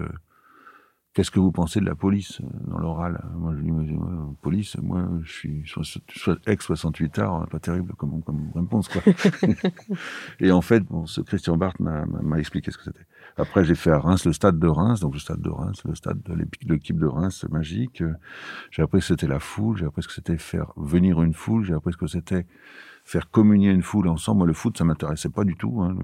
Qu'est-ce 1.16 1.32
que 1.32 1.40
vous 1.40 1.54
pensez 1.54 1.80
de 1.80 1.86
la 1.86 1.96
police 1.96 2.42
euh, 2.42 2.70
dans 2.70 2.78
l'oral? 2.78 3.24
Moi, 3.38 3.54
je 3.56 3.62
dis, 3.62 3.96
police, 4.42 4.76
moi, 4.80 5.08
je 5.24 5.32
suis 5.32 5.64
ex-68 6.46 7.22
art, 7.22 7.48
pas 7.48 7.60
terrible 7.60 7.94
comme, 7.96 8.22
comme 8.22 8.52
réponse, 8.54 8.90
quoi. 8.90 9.02
et 10.42 10.52
en 10.52 10.60
fait, 10.60 10.82
bon, 10.82 11.06
ce 11.06 11.22
Christian 11.22 11.56
Barthes 11.56 11.80
m'a 11.80 12.38
expliqué 12.38 12.70
ce 12.70 12.78
que 12.78 12.84
c'était. 12.84 13.06
Après, 13.38 13.64
j'ai 13.64 13.76
fait 13.76 13.92
à 13.92 14.00
Reims 14.00 14.26
le 14.26 14.34
stade 14.34 14.60
de 14.60 14.68
Reims, 14.68 15.00
donc 15.00 15.14
le 15.14 15.20
stade 15.20 15.40
de 15.40 15.50
Reims, 15.50 15.82
le 15.86 15.96
stade 15.96 16.22
de 16.22 16.36
l'équipe 16.68 17.00
de 17.00 17.08
Reims, 17.08 17.46
magique. 17.50 18.04
J'ai 18.72 18.82
appris 18.82 19.00
que 19.00 19.06
c'était 19.06 19.28
la 19.28 19.40
foule, 19.40 19.78
j'ai 19.78 19.86
appris 19.86 20.04
ce 20.04 20.10
que 20.10 20.14
c'était 20.14 20.38
faire 20.38 20.74
venir 20.76 21.22
une 21.22 21.34
foule, 21.34 21.64
j'ai 21.64 21.76
appris 21.76 21.94
ce 21.94 21.98
que 21.98 22.08
c'était 22.08 22.46
faire 23.06 23.30
communier 23.30 23.70
une 23.70 23.84
foule 23.84 24.08
ensemble. 24.08 24.40
Moi, 24.40 24.48
le 24.48 24.54
foot, 24.54 24.78
ça 24.78 24.84
m'intéressait 24.84 25.30
pas 25.30 25.44
du 25.44 25.56
tout. 25.56 25.82
Hein. 25.82 25.96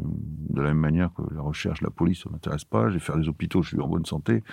De 0.49 0.61
la 0.61 0.69
même 0.69 0.77
manière 0.77 1.11
que 1.13 1.23
la 1.33 1.41
recherche, 1.41 1.81
la 1.81 1.89
police, 1.89 2.23
ça 2.23 2.29
m'intéresse 2.29 2.63
pas. 2.63 2.89
J'ai 2.89 2.99
fait 2.99 3.17
des 3.17 3.27
hôpitaux, 3.27 3.63
je 3.63 3.69
suis 3.69 3.79
en 3.81 3.87
bonne 3.87 4.05
santé. 4.05 4.43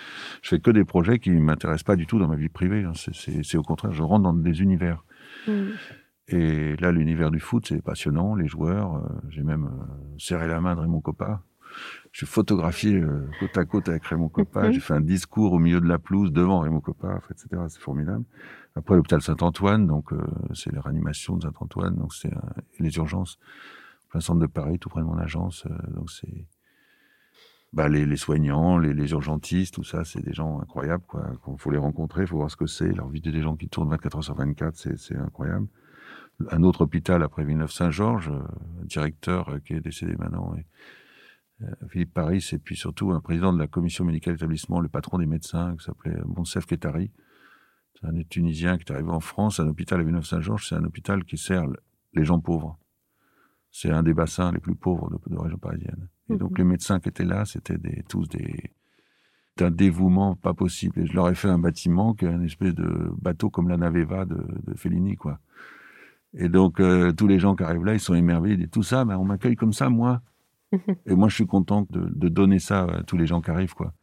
Je 0.41 0.49
fais 0.49 0.59
que 0.59 0.71
des 0.71 0.83
projets 0.83 1.19
qui 1.19 1.29
m'intéressent 1.29 1.83
pas 1.83 1.95
du 1.95 2.07
tout 2.07 2.17
dans 2.17 2.27
ma 2.27 2.35
vie 2.35 2.49
privée. 2.49 2.83
Hein. 2.83 2.93
C'est 2.95 3.57
au 3.57 3.61
contraire, 3.61 3.93
je 3.93 4.01
rentre 4.01 4.23
dans 4.23 4.33
des 4.33 4.61
univers. 4.61 5.05
Mmh. 5.47 5.51
Et 6.29 6.75
là, 6.77 6.91
l'univers 6.91 7.29
du 7.29 7.39
foot, 7.39 7.67
c'est 7.67 7.83
passionnant. 7.83 8.35
Les 8.35 8.47
joueurs, 8.47 8.95
euh, 8.95 9.01
j'ai 9.29 9.43
même 9.43 9.65
euh, 9.65 10.17
serré 10.17 10.47
la 10.47 10.59
main 10.59 10.75
de 10.75 10.81
Raymond 10.81 11.01
Coppa. 11.01 11.43
J'ai 12.11 12.25
photographié 12.25 12.95
euh, 12.95 13.29
côte 13.39 13.57
à 13.57 13.65
côte 13.65 13.89
avec 13.89 14.03
Raymond 14.05 14.29
Coppa. 14.29 14.69
Mmh. 14.69 14.71
J'ai 14.73 14.79
fait 14.79 14.93
un 14.95 15.01
discours 15.01 15.53
au 15.53 15.59
milieu 15.59 15.81
de 15.81 15.87
la 15.87 15.99
pelouse 15.99 16.31
devant 16.31 16.59
Raymond 16.59 16.81
Coppa, 16.81 17.19
etc. 17.29 17.61
C'est 17.67 17.79
formidable. 17.79 18.25
Après, 18.75 18.95
l'hôpital 18.95 19.21
Saint-Antoine, 19.21 19.87
donc 19.87 20.13
euh, 20.13 20.21
c'est 20.53 20.71
la 20.71 20.81
réanimation 20.81 21.37
de 21.37 21.43
Saint-Antoine, 21.43 21.95
donc 21.95 22.13
c'est 22.13 22.31
les 22.79 22.95
urgences, 22.97 23.39
plein 24.09 24.21
centre 24.21 24.39
de 24.39 24.47
Paris, 24.47 24.79
tout 24.79 24.89
près 24.89 25.01
de 25.01 25.05
mon 25.05 25.17
agence. 25.17 25.65
Euh, 25.65 25.91
donc 25.91 26.09
c'est 26.11 26.47
bah, 27.73 27.87
les, 27.87 28.05
les, 28.05 28.17
soignants, 28.17 28.77
les, 28.77 28.93
les, 28.93 29.11
urgentistes, 29.11 29.75
tout 29.75 29.83
ça, 29.83 30.05
c'est 30.05 30.23
des 30.23 30.33
gens 30.33 30.59
incroyables. 30.59 31.03
Quoi. 31.07 31.31
Faut 31.57 31.71
les 31.71 31.77
rencontrer, 31.77 32.21
il 32.21 32.27
faut 32.27 32.37
voir 32.37 32.49
ce 32.51 32.55
que 32.55 32.67
c'est. 32.67 32.91
Leur 32.91 33.09
vie 33.09 33.21
des 33.21 33.41
gens 33.41 33.55
qui 33.55 33.69
tournent 33.69 33.89
24 33.89 34.17
heures 34.17 34.23
sur 34.23 34.35
24, 34.35 34.75
c'est 34.97 35.17
incroyable. 35.17 35.67
Un 36.51 36.63
autre 36.63 36.81
hôpital 36.81 37.21
après 37.21 37.43
Villeneuve-Saint-Georges, 37.43 38.29
euh, 38.29 38.41
directeur 38.85 39.59
qui 39.65 39.73
est 39.73 39.81
décédé 39.81 40.15
maintenant, 40.17 40.55
Philippe 41.89 42.13
Paris, 42.13 42.47
et 42.53 42.57
puis 42.57 42.77
surtout 42.77 43.11
un 43.11 43.19
président 43.19 43.51
de 43.51 43.59
la 43.59 43.67
commission 43.67 44.05
médicale 44.05 44.35
d'établissement, 44.35 44.79
le 44.79 44.87
patron 44.87 45.17
des 45.17 45.25
médecins, 45.25 45.75
qui 45.75 45.83
s'appelait 45.83 46.15
Monsef 46.25 46.65
Ketari, 46.65 47.11
c'est 47.99 48.07
un 48.07 48.23
Tunisien 48.29 48.77
qui 48.77 48.83
est 48.83 48.91
arrivé 48.91 49.09
en 49.09 49.19
France, 49.19 49.59
un 49.59 49.67
hôpital 49.67 49.99
à 49.99 50.03
Villeneuve-Saint-Georges, 50.03 50.67
c'est 50.69 50.75
un 50.75 50.83
hôpital 50.83 51.23
qui 51.25 51.37
sert 51.37 51.65
les 52.13 52.25
gens 52.25 52.39
pauvres. 52.39 52.77
C'est 53.71 53.91
un 53.91 54.03
des 54.03 54.13
bassins 54.13 54.51
les 54.51 54.59
plus 54.59 54.75
pauvres 54.75 55.09
de, 55.09 55.35
la 55.35 55.41
région 55.41 55.57
parisienne. 55.57 56.07
Et 56.29 56.37
donc 56.37 56.51
mhm. 56.51 56.57
les 56.57 56.63
médecins 56.63 56.99
qui 56.99 57.09
étaient 57.09 57.25
là, 57.25 57.45
c'était 57.45 57.77
des, 57.77 58.03
tous 58.07 58.27
des 58.27 58.71
un 59.61 59.71
dévouement 59.71 60.35
pas 60.35 60.53
possible. 60.53 60.99
Et 61.01 61.05
je 61.05 61.13
leur 61.13 61.27
ai 61.27 61.35
fait 61.35 61.49
un 61.49 61.59
bâtiment 61.59 62.13
qui 62.13 62.23
est 62.23 62.29
un 62.29 62.41
espèce 62.43 62.73
de 62.73 63.11
bateau 63.21 63.49
comme 63.49 63.67
la 63.67 63.75
Naveva 63.75 64.23
de, 64.23 64.37
de 64.65 64.73
Fellini, 64.73 65.17
quoi. 65.17 65.39
Et 66.33 66.47
donc 66.47 66.79
euh, 66.79 67.11
tous 67.11 67.27
les 67.27 67.39
gens 67.39 67.57
qui 67.57 67.63
arrivent 67.63 67.83
là, 67.83 67.93
ils 67.93 67.99
sont 67.99 68.13
émerveillés, 68.13 68.55
ils 68.55 68.59
disent 68.59 68.69
tout 68.69 68.83
ça, 68.83 69.03
ben, 69.03 69.17
on 69.17 69.25
m'accueille 69.25 69.57
comme 69.57 69.73
ça, 69.73 69.89
moi. 69.89 70.21
et 70.71 71.15
moi, 71.15 71.27
je 71.27 71.35
suis 71.35 71.45
content 71.45 71.85
de, 71.89 72.09
de, 72.09 72.29
donner 72.29 72.59
ça 72.59 72.83
à 72.83 73.03
tous 73.03 73.17
les 73.17 73.25
gens 73.25 73.41
qui 73.41 73.51
arrivent, 73.51 73.73
quoi 73.73 73.93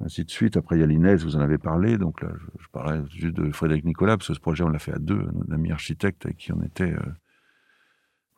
ainsi 0.00 0.24
de 0.24 0.30
suite. 0.30 0.56
Après, 0.56 0.76
il 0.76 0.80
y 0.80 0.82
a 0.82 0.86
l'Inès, 0.86 1.22
vous 1.24 1.36
en 1.36 1.40
avez 1.40 1.58
parlé. 1.58 1.98
Donc 1.98 2.22
là, 2.22 2.30
je, 2.58 2.66
parlais 2.72 3.00
juste 3.10 3.36
de 3.36 3.50
Frédéric 3.52 3.84
Nicolas, 3.84 4.16
parce 4.16 4.28
que 4.28 4.34
ce 4.34 4.40
projet, 4.40 4.64
on 4.64 4.68
l'a 4.68 4.78
fait 4.78 4.92
à 4.92 4.98
deux, 4.98 5.26
un 5.48 5.52
ami 5.52 5.72
architecte 5.72 6.26
avec 6.26 6.38
qui 6.38 6.52
on 6.52 6.62
était, 6.62 6.92
euh, 6.92 7.12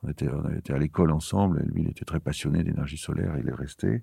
on 0.03 0.11
était, 0.11 0.29
on 0.29 0.51
était 0.51 0.73
à 0.73 0.79
l'école 0.79 1.11
ensemble. 1.11 1.63
Et 1.63 1.73
lui, 1.73 1.83
il 1.83 1.91
était 1.91 2.05
très 2.05 2.21
passionné 2.21 2.63
d'énergie 2.63 2.99
solaire, 2.99 3.37
il 3.39 3.49
est 3.49 3.55
resté. 3.55 4.03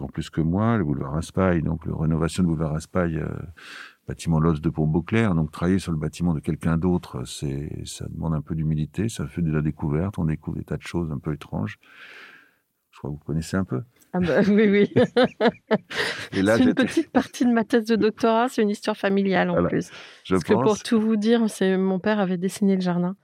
En 0.00 0.08
plus 0.08 0.30
que 0.30 0.40
moi, 0.40 0.78
le 0.78 0.84
boulevard 0.84 1.12
Raspail, 1.12 1.62
donc 1.62 1.84
la 1.84 1.94
rénovation 1.94 2.42
du 2.42 2.48
boulevard 2.48 2.72
Raspail, 2.72 3.18
euh, 3.18 3.28
bâtiment 4.08 4.40
Loss 4.40 4.60
de 4.60 4.70
Pont-Beauclair. 4.70 5.34
Donc 5.34 5.52
travailler 5.52 5.78
sur 5.78 5.92
le 5.92 5.98
bâtiment 5.98 6.32
de 6.32 6.40
quelqu'un 6.40 6.78
d'autre, 6.78 7.24
c'est, 7.24 7.82
ça 7.84 8.06
demande 8.08 8.34
un 8.34 8.40
peu 8.40 8.54
d'humilité, 8.54 9.10
ça 9.10 9.26
fait 9.26 9.42
de 9.42 9.52
la 9.52 9.60
découverte, 9.60 10.18
on 10.18 10.24
découvre 10.24 10.56
des 10.56 10.64
tas 10.64 10.78
de 10.78 10.82
choses 10.82 11.12
un 11.12 11.18
peu 11.18 11.34
étranges. 11.34 11.78
Je 12.92 12.98
crois 12.98 13.10
que 13.10 13.16
vous 13.16 13.24
connaissez 13.24 13.56
un 13.58 13.64
peu. 13.64 13.82
Ah 14.12 14.20
bah, 14.20 14.40
oui, 14.48 14.68
oui. 14.68 14.92
c'est 16.32 16.58
une 16.60 16.74
petite 16.74 17.10
partie 17.10 17.44
de 17.44 17.52
ma 17.52 17.64
thèse 17.64 17.86
de 17.86 17.96
doctorat, 17.96 18.48
c'est 18.48 18.62
une 18.62 18.70
histoire 18.70 18.96
familiale 18.96 19.50
en 19.50 19.64
plus. 19.66 19.90
Parce 20.28 20.44
que 20.44 20.52
pour 20.52 20.78
tout 20.78 21.00
vous 21.00 21.16
dire, 21.16 21.48
c'est 21.48 21.76
mon 21.76 21.98
père 21.98 22.18
avait 22.18 22.38
dessiné 22.38 22.74
le 22.74 22.80
jardin. 22.80 23.16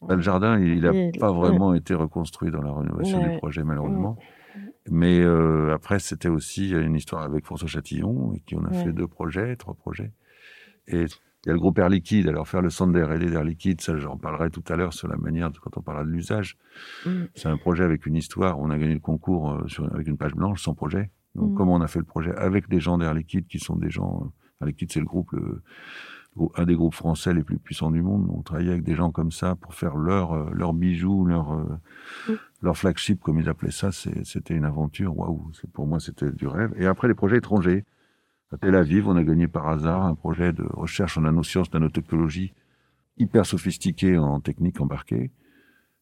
Bah, 0.00 0.16
le 0.16 0.22
jardin, 0.22 0.58
il 0.58 0.80
n'a 0.80 0.92
pas 1.18 1.32
vraiment 1.32 1.74
été 1.74 1.94
reconstruit 1.94 2.50
dans 2.50 2.62
la 2.62 2.72
rénovation 2.72 3.22
du 3.22 3.36
projet, 3.38 3.62
malheureusement. 3.62 4.16
Mais 4.90 5.20
euh, 5.20 5.72
après, 5.72 6.00
c'était 6.00 6.28
aussi 6.28 6.70
une 6.70 6.96
histoire 6.96 7.22
avec 7.22 7.44
François 7.46 7.68
Chatillon, 7.68 8.32
et 8.34 8.40
qui 8.40 8.56
on 8.56 8.64
a 8.64 8.72
fait 8.72 8.92
deux 8.92 9.06
projets, 9.06 9.54
trois 9.56 9.74
projets. 9.74 10.10
Et 10.88 11.06
il 11.44 11.48
y 11.48 11.50
a 11.50 11.54
le 11.54 11.58
groupe 11.58 11.78
Air 11.78 11.88
Liquide. 11.88 12.28
Alors, 12.28 12.46
faire 12.48 12.62
le 12.62 12.70
centre 12.70 12.92
d'air 12.92 13.10
aidé 13.12 13.30
d'Air 13.30 13.44
Liquide, 13.44 13.80
ça, 13.80 13.96
j'en 13.96 14.16
parlerai 14.16 14.50
tout 14.50 14.62
à 14.68 14.76
l'heure 14.76 14.92
sur 14.92 15.08
la 15.08 15.16
manière, 15.16 15.50
de, 15.50 15.58
quand 15.58 15.76
on 15.76 15.82
parlera 15.82 16.04
de 16.04 16.10
l'usage. 16.10 16.56
Mm. 17.04 17.10
C'est 17.34 17.48
un 17.48 17.56
projet 17.56 17.84
avec 17.84 18.06
une 18.06 18.16
histoire. 18.16 18.60
On 18.60 18.70
a 18.70 18.78
gagné 18.78 18.94
le 18.94 19.00
concours 19.00 19.52
euh, 19.52 19.68
sur, 19.68 19.92
avec 19.92 20.06
une 20.06 20.16
page 20.16 20.34
blanche, 20.34 20.62
sans 20.62 20.74
projet. 20.74 21.10
Donc, 21.34 21.52
mm. 21.52 21.54
comment 21.54 21.74
on 21.74 21.80
a 21.80 21.88
fait 21.88 21.98
le 21.98 22.04
projet 22.04 22.34
avec 22.36 22.68
des 22.68 22.80
gens 22.80 22.98
d'Air 22.98 23.14
Liquide 23.14 23.46
qui 23.46 23.58
sont 23.58 23.76
des 23.76 23.90
gens. 23.90 24.22
Euh, 24.22 24.28
Air 24.60 24.66
Liquide, 24.68 24.92
c'est 24.92 25.00
le 25.00 25.06
groupe 25.06 25.32
le, 25.32 25.62
un 26.56 26.64
des 26.64 26.74
groupes 26.74 26.94
français 26.94 27.34
les 27.34 27.42
plus 27.42 27.58
puissants 27.58 27.90
du 27.90 28.02
monde. 28.02 28.26
On 28.30 28.42
travaillait 28.42 28.70
avec 28.70 28.84
des 28.84 28.94
gens 28.94 29.10
comme 29.10 29.32
ça 29.32 29.54
pour 29.56 29.74
faire 29.74 29.96
leur 29.96 30.32
euh, 30.32 30.50
leurs 30.52 30.72
bijoux, 30.72 31.24
leur 31.24 31.52
euh, 31.52 31.64
Mm. 32.28 32.32
leur 32.62 32.76
flagship 32.76 33.20
comme 33.20 33.38
ils 33.38 33.48
appelaient 33.48 33.70
ça. 33.70 33.90
C'était 33.92 34.54
une 34.54 34.64
aventure. 34.64 35.16
Waouh, 35.16 35.50
pour 35.72 35.86
moi 35.86 36.00
c'était 36.00 36.30
du 36.30 36.46
rêve. 36.46 36.72
Et 36.76 36.86
après 36.86 37.08
les 37.08 37.14
projets 37.14 37.38
étrangers. 37.38 37.84
À 38.52 38.58
Tel 38.58 38.74
Aviv, 38.74 39.08
on 39.08 39.16
a 39.16 39.24
gagné 39.24 39.48
par 39.48 39.66
hasard 39.66 40.04
un 40.04 40.14
projet 40.14 40.52
de 40.52 40.62
recherche 40.62 41.16
en 41.16 41.22
nanosciences, 41.22 41.72
nanotechnologie 41.72 42.52
hyper 43.16 43.46
sophistiqué 43.46 44.18
en 44.18 44.40
technique 44.40 44.78
embarquée. 44.78 45.30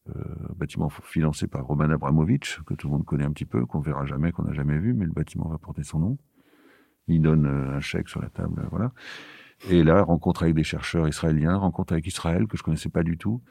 Euh, 0.09 0.25
bâtiment 0.57 0.89
financé 0.89 1.47
par 1.47 1.65
Roman 1.65 1.91
Abramovich, 1.91 2.59
que 2.67 2.75
tout 2.75 2.89
le 2.89 2.95
monde 2.95 3.05
connaît 3.05 3.25
un 3.25 3.31
petit 3.31 3.45
peu, 3.45 3.65
qu'on 3.67 3.79
verra 3.79 4.05
jamais, 4.05 4.33
qu'on 4.33 4.43
n'a 4.43 4.53
jamais 4.53 4.79
vu, 4.79 4.95
mais 4.95 5.05
le 5.05 5.13
bâtiment 5.13 5.49
va 5.49 5.59
porter 5.59 5.85
son 5.85 6.01
nom. 6.01 6.19
Il 7.07 7.23
donne 7.23 7.47
euh, 7.47 7.77
un 7.77 7.81
chèque 7.81 8.09
sur 8.09 8.21
la 8.21 8.31
table, 8.31 8.67
voilà. 8.71 8.93
Et 9.69 9.85
là, 9.85 10.03
rencontre 10.03 10.43
avec 10.43 10.57
des 10.57 10.65
chercheurs 10.65 11.07
israéliens, 11.07 11.57
rencontre 11.57 11.93
avec 11.93 12.07
Israël, 12.07 12.49
que 12.49 12.57
je 12.57 12.65
connaissais 12.65 12.89
pas 12.89 13.05
du 13.05 13.17
tout, 13.17 13.43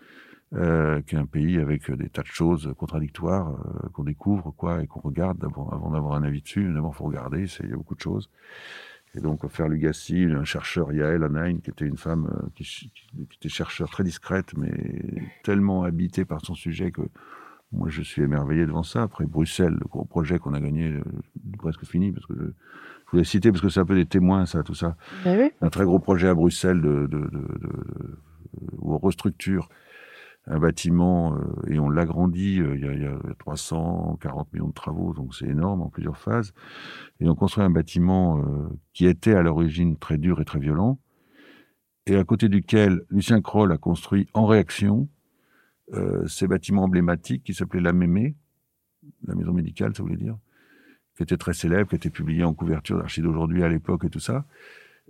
euh, 0.56 1.02
qui 1.02 1.16
est 1.16 1.20
un 1.20 1.26
pays 1.26 1.58
avec 1.60 1.92
des 1.92 2.10
tas 2.10 2.22
de 2.24 2.28
choses 2.28 2.74
contradictoires 2.78 3.50
euh, 3.52 3.90
qu'on 3.94 4.04
découvre, 4.04 4.52
quoi, 4.58 4.82
et 4.84 4.88
qu'on 4.88 5.00
regarde 5.02 5.44
avant 5.44 5.92
d'avoir 5.92 6.14
un 6.16 6.24
avis 6.24 6.42
dessus. 6.42 6.72
D'abord, 6.74 6.96
faut 6.96 7.06
regarder, 7.06 7.46
il 7.64 7.70
y 7.70 7.74
a 7.74 7.76
beaucoup 7.76 7.96
de 7.96 8.02
choses. 8.02 8.30
Et 9.16 9.22
donc, 9.22 9.48
faire 9.48 9.68
Lugassi, 9.68 10.24
un 10.26 10.44
chercheur, 10.44 10.92
Yael 10.94 11.24
Anaïn, 11.24 11.60
qui 11.62 11.72
était 11.72 11.86
une 11.86 11.98
femme 11.98 12.30
euh, 12.32 12.48
qui, 12.56 12.64
qui- 12.64 12.92
était 13.36 13.50
chercheur 13.50 13.90
très 13.90 14.04
discrète, 14.04 14.54
mais 14.56 14.72
tellement 15.44 15.84
habitée 15.84 16.26
par 16.26 16.46
son 16.46 16.54
sujet 16.56 16.92
que 16.92 17.02
moi, 17.72 17.90
je 17.90 18.02
suis 18.02 18.22
émerveillé 18.24 18.66
devant 18.66 18.84
ça. 18.84 19.04
Après, 19.04 19.26
Bruxelles, 19.26 19.74
le 19.80 19.88
gros 19.88 20.06
projet 20.06 20.40
qu'on 20.40 20.54
a 20.54 20.60
gagné, 20.60 20.92
euh, 20.94 21.04
presque 21.58 21.86
fini, 21.86 22.12
parce 22.12 22.26
que 22.26 22.34
je, 22.36 22.44
je 22.46 23.12
voulais 23.12 23.24
citer, 23.24 23.52
parce 23.52 23.62
que 23.62 23.70
c'est 23.70 23.80
un 23.80 23.86
peu 23.86 23.96
des 23.96 24.06
témoins, 24.08 24.46
ça, 24.48 24.62
tout 24.64 24.74
ça. 24.76 24.96
Ben 25.26 25.40
oui. 25.40 25.52
Un 25.62 25.70
très 25.70 25.86
gros 25.86 26.00
projet 26.00 26.28
à 26.28 26.34
Bruxelles 26.36 26.82
de, 26.82 27.08
de, 27.08 27.20
de, 27.20 27.28
de- 27.28 27.60
de- 27.60 28.18
où 28.80 28.94
on 28.94 28.98
restructure 29.00 29.70
un 30.50 30.60
bâtiment 30.60 31.36
euh, 31.36 31.40
et 31.68 31.80
on 31.80 31.90
l'agrandit. 31.90 32.60
euh, 32.60 32.76
Il 32.76 32.84
il 32.84 33.04
y 33.04 33.06
a 33.06 33.20
340 33.38 34.52
millions 34.52 34.68
de 34.68 34.74
travaux, 34.74 35.14
donc 35.14 35.36
c'est 35.36 35.48
énorme 35.48 35.82
en 35.82 35.90
plusieurs 35.90 36.18
phases. 36.18 36.54
Et 37.20 37.30
on 37.30 37.36
construit 37.36 37.64
un 37.64 37.70
bâtiment 37.70 38.40
euh, 38.40 38.68
qui 38.94 39.06
était 39.06 39.36
à 39.36 39.44
l'origine 39.44 39.98
très 39.98 40.18
dur 40.18 40.42
et 40.42 40.46
très 40.46 40.60
violent, 40.60 41.00
et 42.08 42.16
à 42.16 42.24
côté 42.24 42.50
duquel 42.50 43.02
Lucien 43.10 43.42
Kroll 43.42 43.72
a 43.72 43.78
construit 43.78 44.28
en 44.34 44.46
réaction 44.48 45.08
euh, 45.94 46.28
ces 46.28 46.48
bâtiments 46.48 46.84
emblématiques 46.84 47.44
qui 47.44 47.54
s'appelaient 47.54 47.82
la 47.82 47.94
Mémé, 47.94 48.36
la 49.26 49.36
maison 49.36 49.54
médicale, 49.54 49.96
ça 49.96 50.04
voulait 50.04 50.18
dire, 50.18 50.38
qui 51.16 51.24
était 51.24 51.38
très 51.38 51.54
célèbre, 51.54 51.90
qui 51.90 51.96
était 51.96 52.10
publié 52.10 52.44
en 52.44 52.54
couverture 52.54 52.98
d'Archide 52.98 53.24
d'aujourd'hui 53.26 53.64
à 53.64 53.70
l'époque 53.70 54.06
et 54.06 54.10
tout 54.10 54.20
ça. 54.20 54.46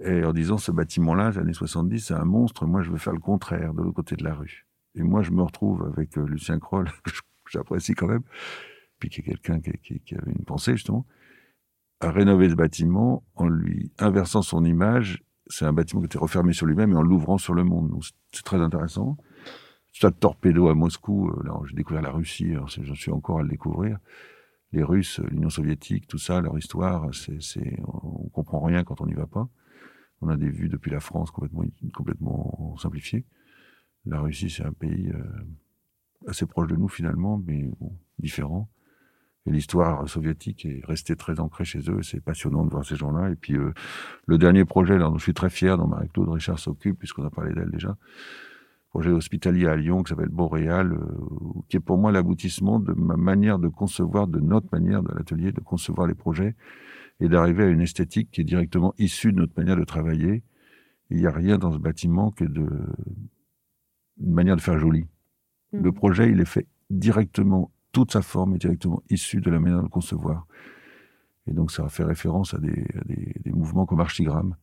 Et 0.04 0.24
en 0.24 0.34
disant, 0.34 0.58
ce 0.58 0.72
bâtiment-là, 0.72 1.38
années 1.38 1.54
70, 1.54 2.00
c'est 2.00 2.14
un 2.14 2.26
monstre, 2.26 2.66
moi 2.66 2.82
je 2.82 2.92
veux 2.92 2.98
faire 2.98 3.14
le 3.14 3.20
contraire, 3.20 3.74
de 3.74 3.82
l'autre 3.82 3.96
côté 3.96 4.16
de 4.16 4.24
la 4.24 4.34
rue. 4.34 4.66
Et 4.96 5.04
moi 5.04 5.22
je 5.22 5.32
me 5.32 5.42
retrouve 5.42 5.84
avec 5.94 6.18
euh, 6.18 6.26
Lucien 6.26 6.60
Kroll, 6.60 6.90
que 7.04 7.12
j'apprécie 7.52 7.94
quand 7.94 8.08
même, 8.08 8.24
puis 9.00 9.10
qui 9.10 9.22
est 9.22 9.24
quelqu'un 9.24 9.60
qui, 9.60 10.16
avait 10.16 10.32
une 10.32 10.46
pensée 10.46 10.74
justement, 10.74 11.06
à 12.00 12.12
rénover 12.12 12.50
ce 12.50 12.56
bâtiment 12.56 13.24
en 13.36 13.48
lui 13.48 13.92
inversant 14.00 14.42
son 14.42 14.64
image. 14.66 15.24
C'est 15.48 15.66
un 15.66 15.74
bâtiment 15.74 16.02
qui 16.02 16.06
était 16.06 16.20
refermé 16.20 16.54
sur 16.54 16.66
lui-même 16.66 16.92
et 16.92 16.96
en 16.96 17.02
l'ouvrant 17.02 17.38
sur 17.38 17.54
le 17.54 17.64
monde. 17.64 17.90
Donc 17.90 18.04
c'est 18.32 18.44
très 18.44 18.58
intéressant. 18.62 19.18
Stade 19.92 20.20
Torpedo 20.20 20.70
à 20.70 20.76
Moscou, 20.76 21.30
euh, 21.30 21.44
là 21.44 21.60
j'ai 21.66 21.76
découvert 21.76 22.02
la 22.02 22.12
Russie, 22.12 22.52
alors 22.52 22.70
c'est- 22.72 22.84
je 22.84 22.94
suis 22.94 23.12
encore 23.12 23.40
à 23.40 23.44
le 23.44 23.50
découvrir. 23.50 23.98
Les 24.72 24.84
Russes, 24.84 25.20
l'Union 25.32 25.50
soviétique, 25.50 26.08
tout 26.08 26.20
ça, 26.20 26.42
leur 26.42 26.56
histoire, 26.58 27.14
c'est, 27.14 27.42
c'est, 27.42 27.80
on 27.88 28.30
comprend 28.30 28.62
rien 28.62 28.84
quand 28.84 29.02
on 29.02 29.08
n'y 29.08 29.16
va 29.16 29.26
pas. 29.26 29.50
On 30.22 30.30
a 30.30 30.38
des 30.38 30.50
vues 30.50 30.70
depuis 30.70 30.92
la 30.92 31.00
France 31.00 31.32
complètement, 31.32 31.64
complètement 31.94 32.76
simplifiées. 32.78 33.26
La 34.10 34.22
Russie, 34.22 34.50
c'est 34.50 34.66
un 34.66 34.74
pays 34.74 35.12
euh, 35.14 35.24
assez 36.28 36.48
proche 36.48 36.68
de 36.68 36.76
nous 36.76 36.88
finalement, 36.88 37.42
mais 37.46 37.70
bon, 37.80 37.96
différent. 38.18 38.68
Et 39.46 39.52
l'histoire 39.52 40.10
soviétique 40.10 40.66
est 40.66 40.82
restée 40.84 41.16
très 41.16 41.40
ancrée 41.40 41.64
chez 41.64 41.80
eux. 41.90 42.02
C'est 42.02 42.20
passionnant 42.20 42.66
de 42.66 42.72
voir 42.72 42.84
ces 42.84 42.96
gens-là. 42.96 43.30
Et 43.30 43.36
puis 43.36 43.56
euh, 43.56 43.72
le 44.26 44.38
dernier 44.40 44.66
projet, 44.66 44.98
dont 44.98 45.16
je 45.18 45.24
suis 45.24 45.34
très 45.36 45.52
fier, 45.52 45.78
dont 45.78 45.88
Marie-Claude 45.88 46.30
Richard 46.30 46.58
s'occupe, 46.58 46.98
puisqu'on 46.98 47.24
a 47.24 47.30
parlé 47.30 47.54
d'elle 47.54 47.70
déjà, 47.70 47.96
projet 48.90 49.12
hospitalier 49.12 49.68
à 49.68 49.76
Lyon 49.76 50.02
qui 50.02 50.10
s'appelle 50.10 50.30
Boréal, 50.30 50.94
euh, 50.94 51.06
qui 51.70 51.78
est 51.78 51.80
pour 51.80 52.00
moi 52.00 52.12
l'aboutissement 52.12 52.80
de 52.80 52.94
ma 52.94 53.16
manière 53.16 53.60
de 53.60 53.68
concevoir, 53.68 54.28
de 54.28 54.40
notre 54.40 54.68
manière 54.72 55.04
de 55.04 55.14
l'atelier 55.14 55.52
de 55.52 55.62
concevoir 55.62 56.08
les 56.08 56.16
projets 56.16 56.56
et 57.20 57.30
d'arriver 57.30 57.66
à 57.66 57.68
une 57.68 57.82
esthétique 57.82 58.32
qui 58.32 58.42
est 58.42 58.46
directement 58.46 58.96
issue 58.98 59.34
de 59.34 59.38
notre 59.38 59.54
manière 59.56 59.78
de 59.78 59.84
travailler. 59.84 60.42
Il 61.12 61.18
n'y 61.18 61.28
a 61.28 61.32
rien 61.32 61.60
dans 61.60 61.72
ce 61.72 61.78
bâtiment 61.78 62.32
que 62.32 62.46
de 62.46 62.68
une 64.20 64.34
manière 64.34 64.56
de 64.56 64.62
faire 64.62 64.78
joli. 64.80 65.06
Mhm. 65.74 65.84
Le 65.84 65.92
projet, 65.92 66.32
il 66.32 66.40
est 66.40 66.46
fait 66.46 66.68
directement, 66.90 67.72
toute 67.92 68.12
sa 68.12 68.22
forme 68.22 68.56
est 68.56 68.60
directement 68.60 69.02
issue 69.10 69.42
de 69.42 69.50
la 69.52 69.60
manière 69.60 69.80
de 69.80 69.84
le 69.84 69.90
concevoir. 69.90 70.48
Et 71.48 71.54
donc, 71.54 71.72
ça 71.72 71.88
fait 71.90 72.04
référence 72.04 72.54
à 72.54 72.60
des, 72.60 72.86
à 73.00 73.04
des, 73.06 73.34
des 73.44 73.52
mouvements 73.52 73.86
comme 73.86 74.00
Archigramme, 74.02 74.56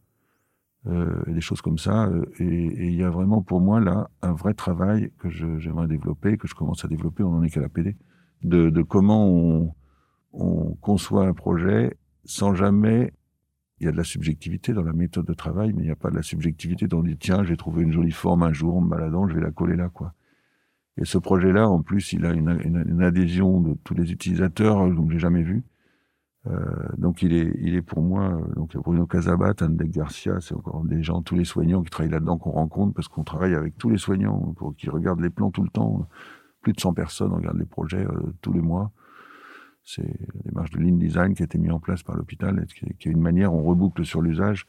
euh, 0.87 1.23
et 1.27 1.33
des 1.33 1.41
choses 1.41 1.61
comme 1.61 1.79
ça. 1.79 2.07
euh, 2.07 2.25
Et 2.39 2.89
il 2.89 2.95
y 2.95 3.03
a 3.03 3.11
vraiment 3.11 3.43
pour 3.43 3.61
moi 3.61 3.81
là 3.81 4.09
un 4.23 4.33
vrai 4.33 4.55
travail 4.55 5.11
que 5.19 5.29
je- 5.29 5.59
j'aimerais 5.59 5.89
développer, 5.89 6.37
que 6.39 6.47
je 6.47 6.55
commence 6.55 6.85
à 6.85 6.89
développer, 6.89 7.23
on 7.25 7.31
n'en 7.33 7.43
est 7.43 7.51
qu'à 7.51 7.61
la 7.61 7.69
PD, 7.69 7.97
de, 8.43 8.71
de 8.71 8.83
comment 8.83 9.27
on, 9.29 9.75
on 10.33 10.75
conçoit 10.81 11.27
un 11.27 11.33
projet 11.33 11.97
sans 12.25 12.55
jamais. 12.55 13.13
Il 13.79 13.87
y 13.87 13.89
a 13.89 13.93
de 13.93 13.97
la 13.97 14.05
subjectivité 14.05 14.73
dans 14.73 14.83
la 14.83 14.93
méthode 14.93 15.27
de 15.27 15.35
travail, 15.35 15.73
mais 15.75 15.83
il 15.83 15.87
n'y 15.87 15.93
a 15.93 15.97
pas 15.97 16.11
de 16.11 16.17
la 16.17 16.23
subjectivité 16.23 16.87
dans 16.87 17.03
dit 17.03 17.17
tiens, 17.17 17.45
j'ai 17.45 17.57
trouvé 17.57 17.83
une 17.83 17.93
jolie 17.93 18.13
forme 18.13 18.43
un 18.43 18.53
jour 18.53 18.77
en 18.77 18.81
me 18.81 18.89
baladant, 18.89 19.29
je 19.29 19.35
vais 19.35 19.43
la 19.43 19.51
coller 19.51 19.77
là, 19.77 19.89
quoi. 19.89 20.15
Et 20.99 21.05
ce 21.05 21.19
projet-là, 21.19 21.69
en 21.69 21.83
plus, 21.83 22.15
il 22.15 22.25
a 22.25 22.33
une, 22.33 23.03
adhésion 23.03 23.61
de 23.61 23.75
tous 23.85 23.95
les 23.95 24.13
utilisateurs 24.13 24.81
euh, 24.81 24.95
comme 24.95 25.11
j'ai 25.11 25.19
jamais 25.19 25.43
vu. 25.43 25.63
Euh, 26.49 26.61
donc 26.97 27.23
il 27.23 27.33
est, 27.33 27.53
il 27.59 27.75
est 27.75 27.83
pour 27.83 28.03
moi, 28.03 28.31
euh, 28.31 28.55
donc 28.55 28.77
Bruno 28.77 29.07
Casabat, 29.07 29.55
Andek 29.63 29.91
Garcia, 29.91 30.41
c'est 30.41 30.55
encore 30.55 30.85
des 30.85 31.03
gens, 31.03 31.23
tous 31.23 31.35
les 31.35 31.45
soignants 31.45 31.83
qui 31.83 31.91
travaillent 31.91 32.13
là-dedans 32.13 32.39
qu'on 32.39 32.53
rencontre 32.53 32.95
parce 32.95 33.09
qu'on 33.09 33.25
travaille 33.25 33.55
avec 33.55 33.77
tous 33.79 33.91
les 33.91 33.99
soignants 33.99 34.55
pour 34.57 34.77
qui 34.77 34.89
regardent 34.89 35.21
les 35.21 35.31
plans 35.31 35.51
tout 35.51 35.63
le 35.63 35.71
temps. 35.71 36.09
Plus 36.63 36.73
de 36.73 36.81
100 36.81 36.95
personnes 36.95 37.33
regardent 37.33 37.59
les 37.59 37.67
projets 37.67 38.05
euh, 38.05 38.33
tous 38.43 38.53
les 38.53 38.61
mois. 38.61 38.93
C'est 39.87 40.03
la 40.03 40.43
démarche 40.45 40.71
de 40.71 40.79
Lean 40.79 40.97
Design 40.97 41.35
qui 41.35 41.43
a 41.43 41.47
été 41.47 41.59
mise 41.59 41.71
en 41.71 41.79
place 41.79 42.03
par 42.03 42.17
l'hôpital, 42.17 42.63
et 42.63 42.67
qui 42.67 43.09
est 43.09 43.13
une 43.13 43.21
manière, 43.21 43.55
on 43.55 43.63
reboucle 43.63 44.05
sur 44.05 44.21
l'usage, 44.21 44.67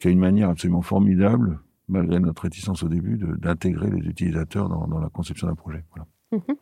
qui 0.00 0.08
est 0.08 0.12
une 0.12 0.18
manière 0.18 0.48
absolument 0.48 0.82
formidable, 0.82 1.60
malgré 1.88 2.18
notre 2.18 2.42
réticence 2.42 2.82
au 2.82 2.88
début, 2.88 3.18
d'intégrer 3.38 3.90
les 3.90 4.08
utilisateurs 4.08 4.68
dans, 4.70 4.88
dans 4.88 4.98
la 4.98 5.10
conception 5.10 5.46
d'un 5.46 5.54
projet. 5.54 5.84
Voilà. 5.90 6.06
Mhm. 6.32 6.56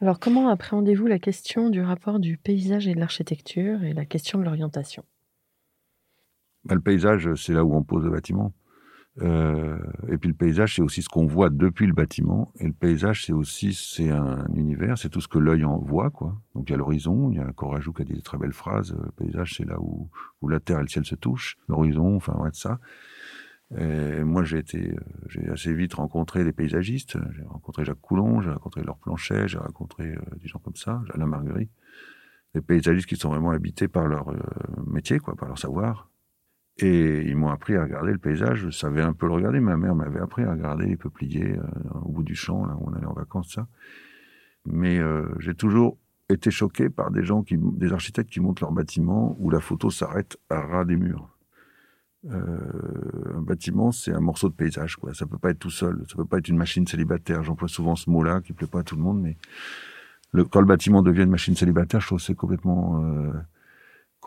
Alors, 0.00 0.20
comment 0.20 0.48
appréhendez-vous 0.48 1.08
la 1.08 1.18
question 1.18 1.70
du 1.70 1.82
rapport 1.82 2.20
du 2.20 2.36
paysage 2.36 2.86
et 2.86 2.94
de 2.94 3.00
l'architecture 3.00 3.82
et 3.82 3.92
la 3.92 4.04
question 4.04 4.38
de 4.38 4.44
l'orientation? 4.44 5.04
Bah, 6.64 6.76
le 6.76 6.80
paysage, 6.80 7.34
c'est 7.34 7.52
là 7.52 7.64
où 7.64 7.74
on 7.74 7.82
pose 7.82 8.04
le 8.04 8.10
bâtiment. 8.10 8.52
Euh, 9.20 9.78
et 10.08 10.18
puis 10.18 10.28
le 10.28 10.34
paysage, 10.34 10.76
c'est 10.76 10.82
aussi 10.82 11.02
ce 11.02 11.08
qu'on 11.08 11.26
voit 11.26 11.50
depuis 11.50 11.86
le 11.86 11.92
bâtiment. 11.92 12.52
Et 12.60 12.66
le 12.66 12.72
paysage, 12.72 13.24
c'est 13.26 13.32
aussi 13.32 13.74
c'est 13.74 14.10
un 14.10 14.46
univers, 14.54 14.98
c'est 14.98 15.08
tout 15.08 15.20
ce 15.20 15.28
que 15.28 15.38
l'œil 15.38 15.64
en 15.64 15.78
voit, 15.78 16.10
quoi. 16.10 16.36
Donc 16.54 16.68
il 16.68 16.72
y 16.72 16.74
a 16.74 16.78
l'horizon, 16.78 17.30
il 17.30 17.38
y 17.38 17.40
a 17.40 17.52
Corajou 17.52 17.92
qui 17.92 18.02
a 18.02 18.04
dit 18.04 18.14
des 18.14 18.22
très 18.22 18.38
belles 18.38 18.52
phrases. 18.52 18.94
Le 18.94 19.10
paysage, 19.12 19.54
c'est 19.56 19.64
là 19.64 19.76
où, 19.80 20.08
où 20.40 20.48
la 20.48 20.60
terre 20.60 20.78
et 20.78 20.82
le 20.82 20.88
ciel 20.88 21.04
se 21.04 21.14
touchent. 21.14 21.56
L'horizon, 21.68 22.16
enfin, 22.16 22.34
ouais, 22.38 22.50
ça. 22.52 22.78
Et 23.76 24.24
moi, 24.24 24.44
j'ai 24.44 24.58
été, 24.58 24.92
euh, 24.92 25.00
j'ai 25.28 25.46
assez 25.50 25.74
vite 25.74 25.94
rencontré 25.94 26.42
des 26.42 26.52
paysagistes. 26.52 27.18
J'ai 27.36 27.42
rencontré 27.42 27.84
Jacques 27.84 28.00
Coulon, 28.00 28.40
j'ai 28.40 28.50
rencontré 28.50 28.82
Laure 28.82 28.98
Planchet, 28.98 29.46
j'ai 29.46 29.58
rencontré 29.58 30.14
euh, 30.14 30.20
des 30.40 30.48
gens 30.48 30.58
comme 30.58 30.76
ça, 30.76 31.02
Alain 31.12 31.26
Marguerite. 31.26 31.70
Des 32.54 32.62
paysagistes 32.62 33.06
qui 33.06 33.16
sont 33.16 33.28
vraiment 33.28 33.50
habités 33.50 33.88
par 33.88 34.06
leur 34.06 34.32
métier, 34.86 35.18
quoi, 35.18 35.36
par 35.36 35.48
leur 35.48 35.58
savoir. 35.58 36.08
Et 36.80 37.22
ils 37.22 37.36
m'ont 37.36 37.48
appris 37.48 37.74
à 37.76 37.82
regarder 37.82 38.12
le 38.12 38.18
paysage. 38.18 38.58
Je 38.60 38.70
savais 38.70 39.02
un 39.02 39.12
peu 39.12 39.26
le 39.26 39.32
regarder. 39.32 39.58
Ma 39.60 39.76
mère 39.76 39.94
m'avait 39.94 40.20
appris 40.20 40.44
à 40.44 40.52
regarder 40.52 40.86
les 40.86 40.96
peupliers 40.96 41.58
euh, 41.58 41.98
au 42.02 42.12
bout 42.12 42.22
du 42.22 42.36
champ, 42.36 42.66
là 42.66 42.76
où 42.78 42.88
on 42.88 42.94
allait 42.94 43.06
en 43.06 43.14
vacances, 43.14 43.54
ça. 43.54 43.66
Mais 44.64 44.98
euh, 44.98 45.26
j'ai 45.40 45.54
toujours 45.54 45.98
été 46.28 46.50
choqué 46.50 46.90
par 46.90 47.10
des 47.10 47.24
gens, 47.24 47.42
qui, 47.42 47.56
des 47.58 47.92
architectes 47.92 48.30
qui 48.30 48.40
montent 48.40 48.60
leur 48.60 48.72
bâtiment 48.72 49.36
où 49.40 49.50
la 49.50 49.60
photo 49.60 49.90
s'arrête 49.90 50.38
à 50.50 50.60
ras 50.60 50.84
des 50.84 50.96
murs. 50.96 51.28
Euh, 52.26 53.36
un 53.36 53.40
bâtiment, 53.40 53.92
c'est 53.92 54.12
un 54.12 54.20
morceau 54.20 54.48
de 54.48 54.54
paysage, 54.54 54.96
quoi. 54.96 55.14
Ça 55.14 55.26
peut 55.26 55.38
pas 55.38 55.50
être 55.50 55.58
tout 55.58 55.70
seul. 55.70 56.04
Ça 56.08 56.16
peut 56.16 56.24
pas 56.24 56.38
être 56.38 56.48
une 56.48 56.56
machine 56.56 56.86
célibataire. 56.86 57.42
J'emploie 57.44 57.68
souvent 57.68 57.96
ce 57.96 58.10
mot-là 58.10 58.40
qui 58.40 58.52
plaît 58.52 58.66
pas 58.66 58.80
à 58.80 58.82
tout 58.82 58.96
le 58.96 59.02
monde, 59.02 59.20
mais 59.20 59.36
le, 60.32 60.44
quand 60.44 60.60
le 60.60 60.66
bâtiment 60.66 61.02
devient 61.02 61.22
une 61.22 61.30
machine 61.30 61.56
célibataire, 61.56 62.00
je 62.00 62.06
trouve 62.06 62.18
que 62.18 62.24
c'est 62.24 62.34
complètement, 62.34 63.02
euh, 63.02 63.32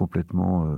complètement, 0.02 0.66
euh, 0.66 0.78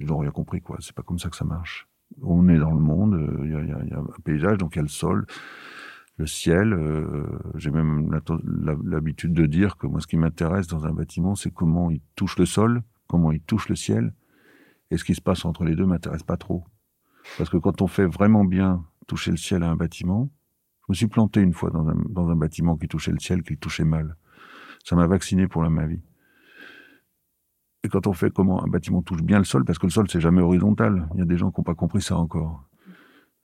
ils 0.00 0.06
n'ont 0.06 0.16
rien 0.16 0.30
compris, 0.30 0.62
quoi. 0.62 0.78
C'est 0.80 0.94
pas 0.94 1.02
comme 1.02 1.18
ça 1.18 1.28
que 1.28 1.36
ça 1.36 1.44
marche. 1.44 1.86
On 2.22 2.48
est 2.48 2.56
dans 2.56 2.70
le 2.70 2.80
monde, 2.80 3.12
euh, 3.12 3.42
il 3.44 3.68
y, 3.68 3.92
a, 3.92 3.98
un 3.98 4.06
paysage, 4.24 4.56
donc 4.56 4.74
il 4.74 4.78
y 4.78 4.78
a 4.78 4.82
le 4.82 4.88
sol, 4.88 5.26
le 6.16 6.26
ciel. 6.26 6.72
euh, 6.72 7.26
J'ai 7.56 7.70
même 7.70 8.10
l'habitude 8.82 9.34
de 9.34 9.44
dire 9.44 9.76
que 9.76 9.86
moi, 9.86 10.00
ce 10.00 10.06
qui 10.06 10.16
m'intéresse 10.16 10.68
dans 10.68 10.86
un 10.86 10.94
bâtiment, 10.94 11.34
c'est 11.34 11.50
comment 11.50 11.90
il 11.90 12.00
touche 12.16 12.38
le 12.38 12.46
sol, 12.46 12.82
comment 13.08 13.30
il 13.30 13.42
touche 13.42 13.68
le 13.68 13.76
ciel, 13.76 14.14
et 14.90 14.96
ce 14.96 15.04
qui 15.04 15.14
se 15.14 15.20
passe 15.20 15.44
entre 15.44 15.64
les 15.64 15.76
deux 15.76 15.84
m'intéresse 15.84 16.22
pas 16.22 16.38
trop. 16.38 16.64
Parce 17.36 17.50
que 17.50 17.58
quand 17.58 17.82
on 17.82 17.88
fait 17.88 18.06
vraiment 18.06 18.46
bien 18.46 18.86
toucher 19.06 19.32
le 19.32 19.36
ciel 19.36 19.62
à 19.64 19.70
un 19.70 19.76
bâtiment, 19.76 20.30
je 20.88 20.92
me 20.92 20.94
suis 20.94 21.08
planté 21.08 21.42
une 21.42 21.52
fois 21.52 21.68
dans 21.68 21.86
un, 21.86 21.96
dans 22.08 22.30
un 22.30 22.36
bâtiment 22.36 22.78
qui 22.78 22.88
touchait 22.88 23.12
le 23.12 23.20
ciel, 23.20 23.42
qui 23.42 23.58
touchait 23.58 23.84
mal. 23.84 24.16
Ça 24.82 24.96
m'a 24.96 25.06
vacciné 25.06 25.46
pour 25.46 25.62
la 25.62 25.68
ma 25.68 25.86
vie. 25.86 26.00
Et 27.84 27.88
quand 27.88 28.06
on 28.06 28.12
fait 28.12 28.30
comment 28.30 28.64
un 28.64 28.68
bâtiment 28.68 29.02
touche 29.02 29.22
bien 29.22 29.38
le 29.38 29.44
sol, 29.44 29.64
parce 29.64 29.78
que 29.78 29.86
le 29.86 29.90
sol 29.90 30.08
c'est 30.08 30.20
jamais 30.20 30.40
horizontal. 30.40 31.08
Il 31.14 31.18
y 31.18 31.22
a 31.22 31.24
des 31.24 31.36
gens 31.36 31.50
qui 31.50 31.60
n'ont 31.60 31.64
pas 31.64 31.74
compris 31.74 32.00
ça 32.00 32.16
encore. 32.16 32.64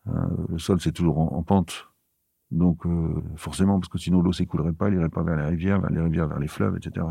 Euh, 0.07 0.13
le 0.49 0.59
sol 0.59 0.81
c'est 0.81 0.93
toujours 0.93 1.19
en, 1.19 1.37
en, 1.37 1.43
pente. 1.43 1.89
Donc 2.51 2.87
euh, 2.87 3.23
forcément, 3.37 3.79
parce 3.79 3.89
que 3.89 3.99
sinon 3.99 4.23
l'eau 4.23 4.33
s'écoulerait 4.33 4.73
pas, 4.73 4.89
elle 4.89 4.95
irait 4.95 5.09
pas 5.09 5.23
vers 5.23 5.37
les 5.37 5.45
rivières, 5.45 5.81
vers 5.81 5.91
les 5.91 6.01
rivières 6.01 6.29
vers 6.29 6.39
les 6.39 6.49
fleuves, 6.49 6.77
etc. 6.77 7.05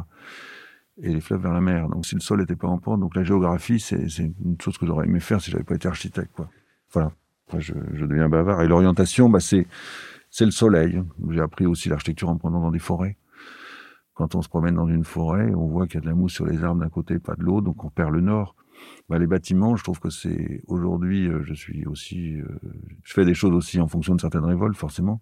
Et 0.99 1.13
les 1.13 1.21
fleuves 1.21 1.41
vers 1.41 1.53
la 1.53 1.61
mer. 1.61 1.89
Donc 1.89 2.05
si 2.05 2.15
le 2.15 2.21
sol 2.21 2.39
n'était 2.39 2.55
pas 2.55 2.67
en 2.67 2.79
pente, 2.79 3.01
donc 3.01 3.15
la 3.15 3.23
géographie 3.23 3.79
c'est 3.79 4.05
une 4.17 4.59
chose 4.61 4.77
que 4.77 4.85
j'aurais 4.85 5.05
aimé 5.05 5.19
faire 5.19 5.41
si 5.41 5.51
j'avais 5.51 5.65
pas 5.65 5.75
été 5.75 5.87
architecte. 5.87 6.31
Quoi. 6.33 6.49
Voilà. 6.93 7.11
Je, 7.57 7.73
je 7.93 8.05
deviens 8.05 8.29
bavard. 8.29 8.61
Et 8.61 8.67
l'orientation, 8.67 9.29
bah, 9.29 9.39
c'est 9.39 9.65
le 10.41 10.51
soleil. 10.51 11.01
J'ai 11.29 11.39
appris 11.39 11.65
aussi 11.65 11.87
l'architecture 11.87 12.29
en 12.29 12.37
prenant 12.37 12.61
dans 12.61 12.71
des 12.71 12.79
forêts 12.79 13.17
quand 14.17 14.33
on 14.33 14.41
se 14.41 14.49
promène 14.49 14.73
dans 14.73 14.87
une 14.87 15.03
forêt, 15.03 15.53
on 15.53 15.67
voit 15.67 15.85
qu'il 15.85 15.95
y 15.95 15.97
a 15.99 16.01
de 16.01 16.07
la 16.07 16.15
mousse 16.15 16.33
sur 16.33 16.47
les 16.47 16.63
arbres 16.63 16.81
d'un 16.81 16.89
côté, 16.89 17.19
pas 17.19 17.35
de 17.35 17.43
l'autre, 17.43 17.65
donc 17.65 17.83
on 17.83 17.91
perd 17.91 18.11
le 18.11 18.21
nord. 18.21 18.55
Bah, 19.09 19.19
les 19.19 19.27
bâtiments, 19.27 19.75
je 19.75 19.83
trouve 19.83 19.99
que 19.99 20.09
c'est 20.09 20.63
aujourd'hui, 20.65 21.27
euh, 21.27 21.43
je 21.43 21.53
suis 21.53 21.85
aussi, 21.85 22.41
euh, 22.41 22.47
je 23.03 23.13
fais 23.13 23.25
des 23.25 23.35
choses 23.35 23.53
aussi 23.53 23.79
en 23.79 23.87
fonction 23.87 24.15
de 24.15 24.21
certaines 24.21 24.43
révoltes, 24.43 24.75
forcément. 24.75 25.21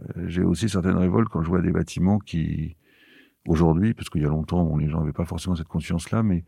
Euh, 0.00 0.24
j'ai 0.26 0.42
aussi 0.42 0.68
certaines 0.68 0.96
révoltes 0.96 1.28
quand 1.28 1.42
je 1.42 1.48
vois 1.48 1.62
des 1.62 1.70
bâtiments 1.70 2.18
qui, 2.18 2.76
aujourd'hui, 3.46 3.94
parce 3.94 4.10
qu'il 4.10 4.22
y 4.22 4.26
a 4.26 4.30
longtemps, 4.30 4.76
les 4.76 4.88
gens 4.88 4.98
n'avaient 4.98 5.12
pas 5.12 5.24
forcément 5.24 5.54
cette 5.54 5.68
conscience-là, 5.68 6.24
mais 6.24 6.44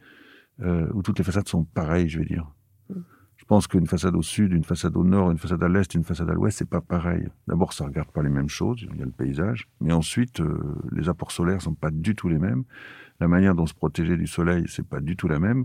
où 0.92 1.02
toutes 1.02 1.18
les 1.18 1.24
façades 1.24 1.46
sont 1.46 1.62
pareilles, 1.62 2.08
je 2.08 2.18
vais 2.18 2.24
dire. 2.24 2.52
Je 3.38 3.44
pense 3.44 3.68
qu'une 3.68 3.86
façade 3.86 4.16
au 4.16 4.22
sud, 4.22 4.52
une 4.52 4.64
façade 4.64 4.96
au 4.96 5.04
nord, 5.04 5.30
une 5.30 5.38
façade 5.38 5.62
à 5.62 5.68
l'est, 5.68 5.94
une 5.94 6.04
façade 6.04 6.28
à 6.28 6.34
l'ouest, 6.34 6.58
c'est 6.58 6.68
pas 6.68 6.80
pareil. 6.80 7.28
D'abord, 7.46 7.72
ça 7.72 7.84
regarde 7.86 8.10
pas 8.10 8.22
les 8.22 8.28
mêmes 8.28 8.48
choses, 8.48 8.86
il 8.92 8.98
y 8.98 9.02
a 9.02 9.06
le 9.06 9.12
paysage, 9.12 9.68
mais 9.80 9.92
ensuite, 9.92 10.40
euh, 10.40 10.58
les 10.92 11.08
apports 11.08 11.30
solaires 11.30 11.62
sont 11.62 11.74
pas 11.74 11.90
du 11.90 12.14
tout 12.14 12.28
les 12.28 12.38
mêmes. 12.38 12.64
La 13.20 13.28
manière 13.28 13.54
dont 13.54 13.66
se 13.66 13.74
protéger 13.74 14.16
du 14.16 14.26
soleil, 14.26 14.64
c'est 14.68 14.86
pas 14.86 15.00
du 15.00 15.16
tout 15.16 15.28
la 15.28 15.38
même. 15.38 15.64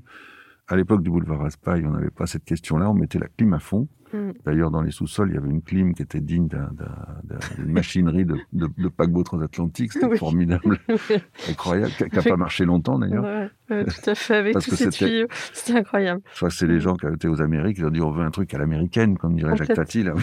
À 0.68 0.76
l'époque 0.76 1.04
du 1.04 1.10
boulevard 1.10 1.40
Raspail, 1.40 1.86
on 1.86 1.92
n'avait 1.92 2.10
pas 2.10 2.26
cette 2.26 2.46
question-là, 2.46 2.90
on 2.90 2.94
mettait 2.94 3.20
la 3.20 3.28
clim 3.28 3.54
à 3.54 3.60
fond. 3.60 3.88
Mm. 4.14 4.32
D'ailleurs, 4.46 4.72
dans 4.72 4.82
les 4.82 4.92
sous-sols, 4.92 5.30
il 5.32 5.36
y 5.36 5.38
avait 5.38 5.50
une 5.50 5.62
clim 5.62 5.94
qui 5.94 6.04
était 6.04 6.22
digne 6.22 6.48
d'une 6.48 7.72
machinerie 7.72 8.26
de, 8.26 8.38
de, 8.54 8.70
de, 8.78 8.88
paquebot 8.88 9.24
transatlantique. 9.24 9.92
C'était 9.92 10.16
formidable, 10.18 10.80
incroyable, 11.50 11.92
qui 11.92 12.16
n'a 12.16 12.22
pas 12.22 12.38
marché 12.38 12.66
longtemps 12.66 13.00
d'ailleurs. 13.00 13.24
Ouais, 13.70 13.86
tout 13.86 14.10
à 14.10 14.16
fait, 14.16 14.36
avec 14.36 14.54
tous 14.54 14.76
ces 14.76 14.90
tuyaux. 14.90 15.28
C'était 15.52 15.80
incroyable. 15.80 16.22
Je 16.32 16.36
crois 16.38 16.50
que 16.50 16.56
c'est 16.56 16.68
les 16.68 16.80
gens 16.80 16.96
qui 16.96 17.08
étaient 17.08 17.28
aux 17.28 17.42
Amériques, 17.42 17.78
ils 17.80 17.86
ont 17.86 17.90
dit 17.92 18.02
on 18.02 18.12
veut 18.12 18.24
un 18.24 18.32
truc 18.32 18.54
à 18.54 18.60
l'américaine, 18.60 19.18
comme 19.18 19.36
dirait 19.36 19.58
Jacques 19.58 19.74
Tati. 19.74 20.04
Là. 20.04 20.14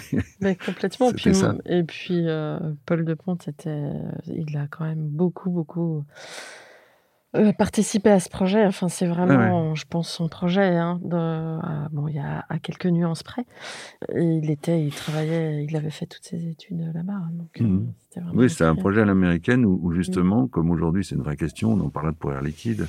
Mais 0.41 0.55
complètement. 0.57 1.12
Puis, 1.16 1.34
ça. 1.34 1.57
Et 1.66 1.82
puis, 1.82 2.28
euh, 2.28 2.59
Paul 2.86 3.05
de 3.05 3.14
Pont, 3.14 3.34
était, 3.34 3.91
il 4.26 4.57
a 4.57 4.66
quand 4.68 4.84
même 4.84 5.09
beaucoup, 5.09 5.51
beaucoup 5.51 6.05
euh, 7.37 7.53
participer 7.53 8.11
à 8.11 8.18
ce 8.18 8.28
projet, 8.28 8.66
enfin, 8.66 8.89
c'est 8.89 9.07
vraiment, 9.07 9.74
je 9.76 9.85
pense, 9.87 10.11
son 10.11 10.28
projet. 10.28 10.76
Hein, 10.76 11.01
de, 11.03 11.89
bon, 11.91 12.09
il 12.09 12.16
y 12.16 12.18
a 12.18 12.45
à 12.49 12.59
quelques 12.59 12.87
nuances 12.87 13.22
près. 13.22 13.45
Et 14.14 14.22
il 14.22 14.51
était, 14.51 14.85
il 14.85 14.93
travaillait, 14.93 15.64
il 15.64 15.76
avait 15.76 15.91
fait 15.91 16.07
toutes 16.07 16.24
ses 16.24 16.49
études 16.49 16.91
là-bas. 16.93 17.12
Hein, 17.12 17.31
donc, 17.33 17.61
mmh. 17.61 17.93
oui, 18.35 18.51
c'est 18.51 18.64
un 18.64 18.74
projet 18.74 19.03
à 19.03 19.05
l'américaine 19.05 19.64
où, 19.64 19.93
justement, 19.93 20.45
mmh. 20.45 20.49
comme 20.49 20.70
aujourd'hui, 20.70 21.05
c'est 21.05 21.14
une 21.14 21.22
vraie 21.22 21.37
question. 21.37 21.72
On 21.72 21.81
en 21.81 21.91
parlait 21.91 22.12
de 22.12 22.16
pour 22.16 22.33
air 22.33 22.43
liquide. 22.43 22.89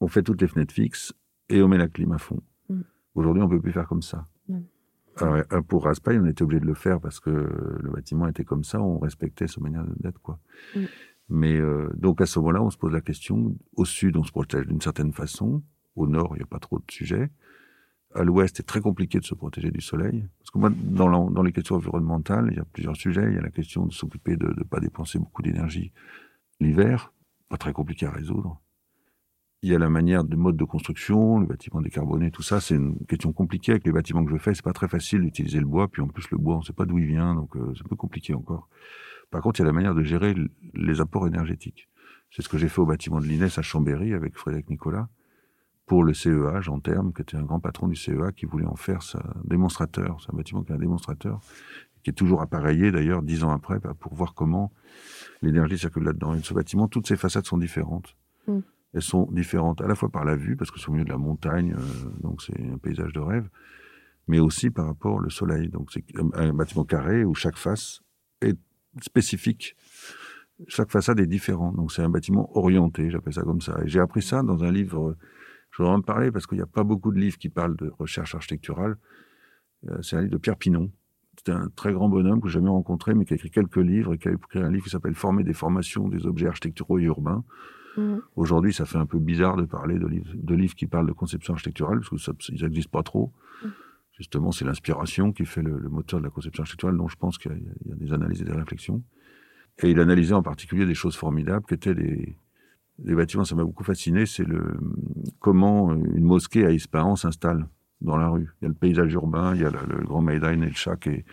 On 0.00 0.08
fait 0.08 0.22
toutes 0.22 0.42
les 0.42 0.48
fenêtres 0.48 0.74
fixes 0.74 1.14
et 1.48 1.62
on 1.62 1.68
met 1.68 1.78
la 1.78 1.88
clim 1.88 2.12
à 2.12 2.18
fond. 2.18 2.40
Mmh. 2.68 2.80
Aujourd'hui, 3.14 3.42
on 3.42 3.48
peut 3.48 3.60
plus 3.60 3.72
faire 3.72 3.88
comme 3.88 4.02
ça. 4.02 4.26
Alors, 5.18 5.42
euh, 5.50 5.62
pour 5.62 5.84
Raspail, 5.84 6.18
on 6.18 6.26
était 6.26 6.42
obligé 6.42 6.60
de 6.60 6.66
le 6.66 6.74
faire 6.74 7.00
parce 7.00 7.20
que 7.20 7.30
le 7.30 7.90
bâtiment 7.90 8.28
était 8.28 8.44
comme 8.44 8.64
ça, 8.64 8.82
on 8.82 8.98
respectait 8.98 9.46
sa 9.46 9.62
manière 9.62 9.84
d'être, 9.96 10.20
quoi. 10.20 10.38
Mais 11.28 11.56
euh, 11.56 11.90
donc 11.96 12.20
à 12.20 12.26
ce 12.26 12.38
moment-là, 12.38 12.62
on 12.62 12.70
se 12.70 12.78
pose 12.78 12.92
la 12.92 13.00
question. 13.00 13.56
Au 13.74 13.84
sud, 13.84 14.16
on 14.16 14.24
se 14.24 14.30
protège 14.30 14.66
d'une 14.66 14.80
certaine 14.80 15.12
façon. 15.12 15.62
Au 15.96 16.06
nord, 16.06 16.32
il 16.34 16.38
n'y 16.38 16.44
a 16.44 16.46
pas 16.46 16.58
trop 16.58 16.78
de 16.78 16.90
sujets. 16.90 17.30
À 18.14 18.22
l'ouest, 18.22 18.56
c'est 18.56 18.66
très 18.66 18.80
compliqué 18.80 19.18
de 19.18 19.24
se 19.24 19.34
protéger 19.34 19.70
du 19.70 19.80
soleil. 19.80 20.26
Parce 20.38 20.50
que 20.50 20.58
moi, 20.58 20.70
dans, 20.70 21.30
dans 21.30 21.42
les 21.42 21.52
questions 21.52 21.76
environnementales, 21.76 22.48
il 22.50 22.56
y 22.56 22.60
a 22.60 22.64
plusieurs 22.64 22.96
sujets. 22.96 23.24
Il 23.28 23.34
y 23.34 23.38
a 23.38 23.42
la 23.42 23.50
question 23.50 23.86
de 23.86 23.92
s'occuper 23.92 24.36
de 24.36 24.46
ne 24.46 24.62
pas 24.62 24.80
dépenser 24.80 25.18
beaucoup 25.18 25.42
d'énergie 25.42 25.92
l'hiver, 26.60 27.12
pas 27.48 27.56
très 27.56 27.72
compliqué 27.72 28.06
à 28.06 28.10
résoudre. 28.10 28.60
Il 29.66 29.70
y 29.70 29.74
a 29.74 29.80
la 29.80 29.88
manière 29.88 30.22
de 30.22 30.36
mode 30.36 30.56
de 30.56 30.62
construction, 30.62 31.40
le 31.40 31.46
bâtiment 31.46 31.80
décarboné, 31.80 32.30
tout 32.30 32.44
ça, 32.44 32.60
c'est 32.60 32.76
une 32.76 33.04
question 33.06 33.32
compliquée 33.32 33.72
avec 33.72 33.84
les 33.84 33.90
bâtiments 33.90 34.24
que 34.24 34.30
je 34.30 34.36
fais. 34.36 34.54
C'est 34.54 34.62
pas 34.62 34.72
très 34.72 34.86
facile 34.86 35.22
d'utiliser 35.22 35.58
le 35.58 35.66
bois, 35.66 35.88
puis 35.88 36.02
en 36.02 36.06
plus 36.06 36.30
le 36.30 36.38
bois, 36.38 36.54
on 36.54 36.60
ne 36.60 36.64
sait 36.64 36.72
pas 36.72 36.84
d'où 36.84 36.98
il 36.98 37.06
vient, 37.06 37.34
donc 37.34 37.56
euh, 37.56 37.72
c'est 37.74 37.84
un 37.84 37.88
peu 37.88 37.96
compliqué 37.96 38.32
encore. 38.32 38.68
Par 39.28 39.42
contre, 39.42 39.58
il 39.58 39.64
y 39.64 39.64
a 39.64 39.66
la 39.66 39.72
manière 39.72 39.96
de 39.96 40.04
gérer 40.04 40.36
les 40.74 41.00
apports 41.00 41.26
énergétiques. 41.26 41.88
C'est 42.30 42.42
ce 42.42 42.48
que 42.48 42.58
j'ai 42.58 42.68
fait 42.68 42.80
au 42.80 42.86
bâtiment 42.86 43.18
de 43.18 43.26
l'INES 43.26 43.48
à 43.56 43.62
Chambéry 43.62 44.14
avec 44.14 44.36
Frédéric 44.36 44.70
Nicolas 44.70 45.08
pour 45.84 46.04
le 46.04 46.14
CEA, 46.14 46.60
Jean 46.60 46.78
Terme, 46.78 47.12
qui 47.12 47.22
était 47.22 47.36
un 47.36 47.42
grand 47.42 47.58
patron 47.58 47.88
du 47.88 47.96
CEA, 47.96 48.30
qui 48.30 48.46
voulait 48.46 48.66
en 48.66 48.76
faire 48.76 49.02
sa 49.02 49.20
démonstrateur. 49.42 50.18
C'est 50.20 50.32
un 50.32 50.36
bâtiment 50.36 50.62
qui 50.62 50.70
est 50.70 50.76
un 50.76 50.78
démonstrateur, 50.78 51.40
qui 52.04 52.10
est 52.10 52.12
toujours 52.12 52.40
appareillé 52.40 52.92
d'ailleurs 52.92 53.20
dix 53.20 53.42
ans 53.42 53.50
après, 53.50 53.80
bah, 53.80 53.94
pour 53.98 54.14
voir 54.14 54.32
comment 54.34 54.70
l'énergie 55.42 55.76
circule 55.76 56.04
là-dedans. 56.04 56.34
Et 56.34 56.42
ce 56.44 56.54
bâtiment, 56.54 56.86
toutes 56.86 57.08
ses 57.08 57.16
façades 57.16 57.46
sont 57.46 57.58
différentes. 57.58 58.16
Mm. 58.46 58.60
Elles 58.96 59.02
sont 59.02 59.28
différentes 59.30 59.82
à 59.82 59.86
la 59.86 59.94
fois 59.94 60.08
par 60.08 60.24
la 60.24 60.36
vue, 60.36 60.56
parce 60.56 60.70
que 60.70 60.80
c'est 60.80 60.88
au 60.88 60.92
milieu 60.92 61.04
de 61.04 61.10
la 61.10 61.18
montagne, 61.18 61.74
euh, 61.78 62.08
donc 62.22 62.40
c'est 62.40 62.58
un 62.58 62.78
paysage 62.78 63.12
de 63.12 63.20
rêve, 63.20 63.46
mais 64.26 64.38
aussi 64.38 64.70
par 64.70 64.86
rapport 64.86 65.16
au 65.16 65.28
soleil. 65.28 65.68
Donc 65.68 65.90
c'est 65.92 66.02
un 66.32 66.54
bâtiment 66.54 66.84
carré 66.84 67.22
où 67.22 67.34
chaque 67.34 67.58
face 67.58 68.00
est 68.40 68.58
spécifique. 69.02 69.76
Chaque 70.66 70.90
façade 70.90 71.20
est 71.20 71.26
différente. 71.26 71.76
Donc 71.76 71.92
c'est 71.92 72.00
un 72.00 72.08
bâtiment 72.08 72.56
orienté, 72.56 73.10
j'appelle 73.10 73.34
ça 73.34 73.42
comme 73.42 73.60
ça. 73.60 73.78
Et 73.84 73.88
j'ai 73.88 74.00
appris 74.00 74.22
ça 74.22 74.42
dans 74.42 74.64
un 74.64 74.72
livre, 74.72 75.14
je 75.72 75.82
voudrais 75.82 75.94
en 75.94 76.00
parler 76.00 76.32
parce 76.32 76.46
qu'il 76.46 76.56
n'y 76.56 76.64
a 76.64 76.66
pas 76.66 76.82
beaucoup 76.82 77.12
de 77.12 77.20
livres 77.20 77.36
qui 77.36 77.50
parlent 77.50 77.76
de 77.76 77.92
recherche 77.98 78.34
architecturale. 78.34 78.96
Euh, 79.90 80.00
c'est 80.00 80.16
un 80.16 80.20
livre 80.22 80.32
de 80.32 80.38
Pierre 80.38 80.56
Pinon. 80.56 80.90
C'était 81.36 81.52
un 81.52 81.68
très 81.76 81.92
grand 81.92 82.08
bonhomme 82.08 82.40
que 82.40 82.48
j'ai 82.48 82.54
jamais 82.54 82.70
rencontré, 82.70 83.12
mais 83.12 83.26
qui 83.26 83.34
a 83.34 83.36
écrit 83.36 83.50
quelques 83.50 83.76
livres 83.76 84.14
et 84.14 84.18
qui 84.18 84.28
a 84.28 84.32
écrit 84.32 84.60
un 84.60 84.70
livre 84.70 84.84
qui 84.84 84.90
s'appelle 84.90 85.14
Former 85.14 85.44
des 85.44 85.52
formations 85.52 86.08
des 86.08 86.24
objets 86.24 86.46
architecturaux 86.46 86.98
et 86.98 87.02
urbains. 87.02 87.44
Mmh. 87.96 88.16
Aujourd'hui, 88.36 88.72
ça 88.72 88.84
fait 88.84 88.98
un 88.98 89.06
peu 89.06 89.18
bizarre 89.18 89.56
de 89.56 89.64
parler 89.64 89.98
de 89.98 90.06
livres, 90.06 90.32
de 90.34 90.54
livres 90.54 90.74
qui 90.74 90.86
parlent 90.86 91.06
de 91.06 91.12
conception 91.12 91.54
architecturale, 91.54 92.00
parce 92.00 92.30
qu'ils 92.38 92.62
n'existent 92.62 92.90
pas 92.90 93.02
trop. 93.02 93.32
Mmh. 93.62 93.68
Justement, 94.12 94.52
c'est 94.52 94.64
l'inspiration 94.64 95.32
qui 95.32 95.44
fait 95.44 95.62
le, 95.62 95.78
moteur 95.88 96.20
de 96.20 96.24
la 96.24 96.30
conception 96.30 96.62
architecturale, 96.62 96.96
dont 96.96 97.08
je 97.08 97.16
pense 97.16 97.38
qu'il 97.38 97.52
y, 97.52 97.92
a 97.92 97.94
des 97.94 98.12
analyses 98.12 98.40
et 98.40 98.44
des 98.44 98.52
réflexions. 98.52 99.02
Et 99.82 99.90
il 99.90 100.00
analysait 100.00 100.34
en 100.34 100.42
particulier 100.42 100.86
des 100.86 100.94
choses 100.94 101.16
formidables, 101.16 101.66
qui 101.66 101.74
étaient 101.74 101.94
les, 101.94 102.38
les 103.04 103.14
bâtiments. 103.14 103.44
Ça 103.44 103.54
m'a 103.54 103.64
beaucoup 103.64 103.84
fasciné, 103.84 104.24
c'est 104.24 104.46
le 104.46 104.78
comment 105.38 105.92
une 105.92 106.24
mosquée 106.24 106.64
à 106.64 106.70
Ispahan 106.70 107.16
s'installe 107.16 107.68
dans 108.00 108.16
la 108.16 108.28
rue. 108.28 108.48
Il 108.60 108.64
y 108.64 108.66
a 108.66 108.68
le 108.68 108.74
paysage 108.74 109.12
urbain, 109.12 109.54
il 109.54 109.62
y 109.62 109.64
a 109.64 109.70
le, 109.70 110.04
grand 110.04 110.22
Maidain 110.22 110.60
et 110.62 110.66
le 110.66 110.74
Chak 110.74 111.06
et 111.06 111.24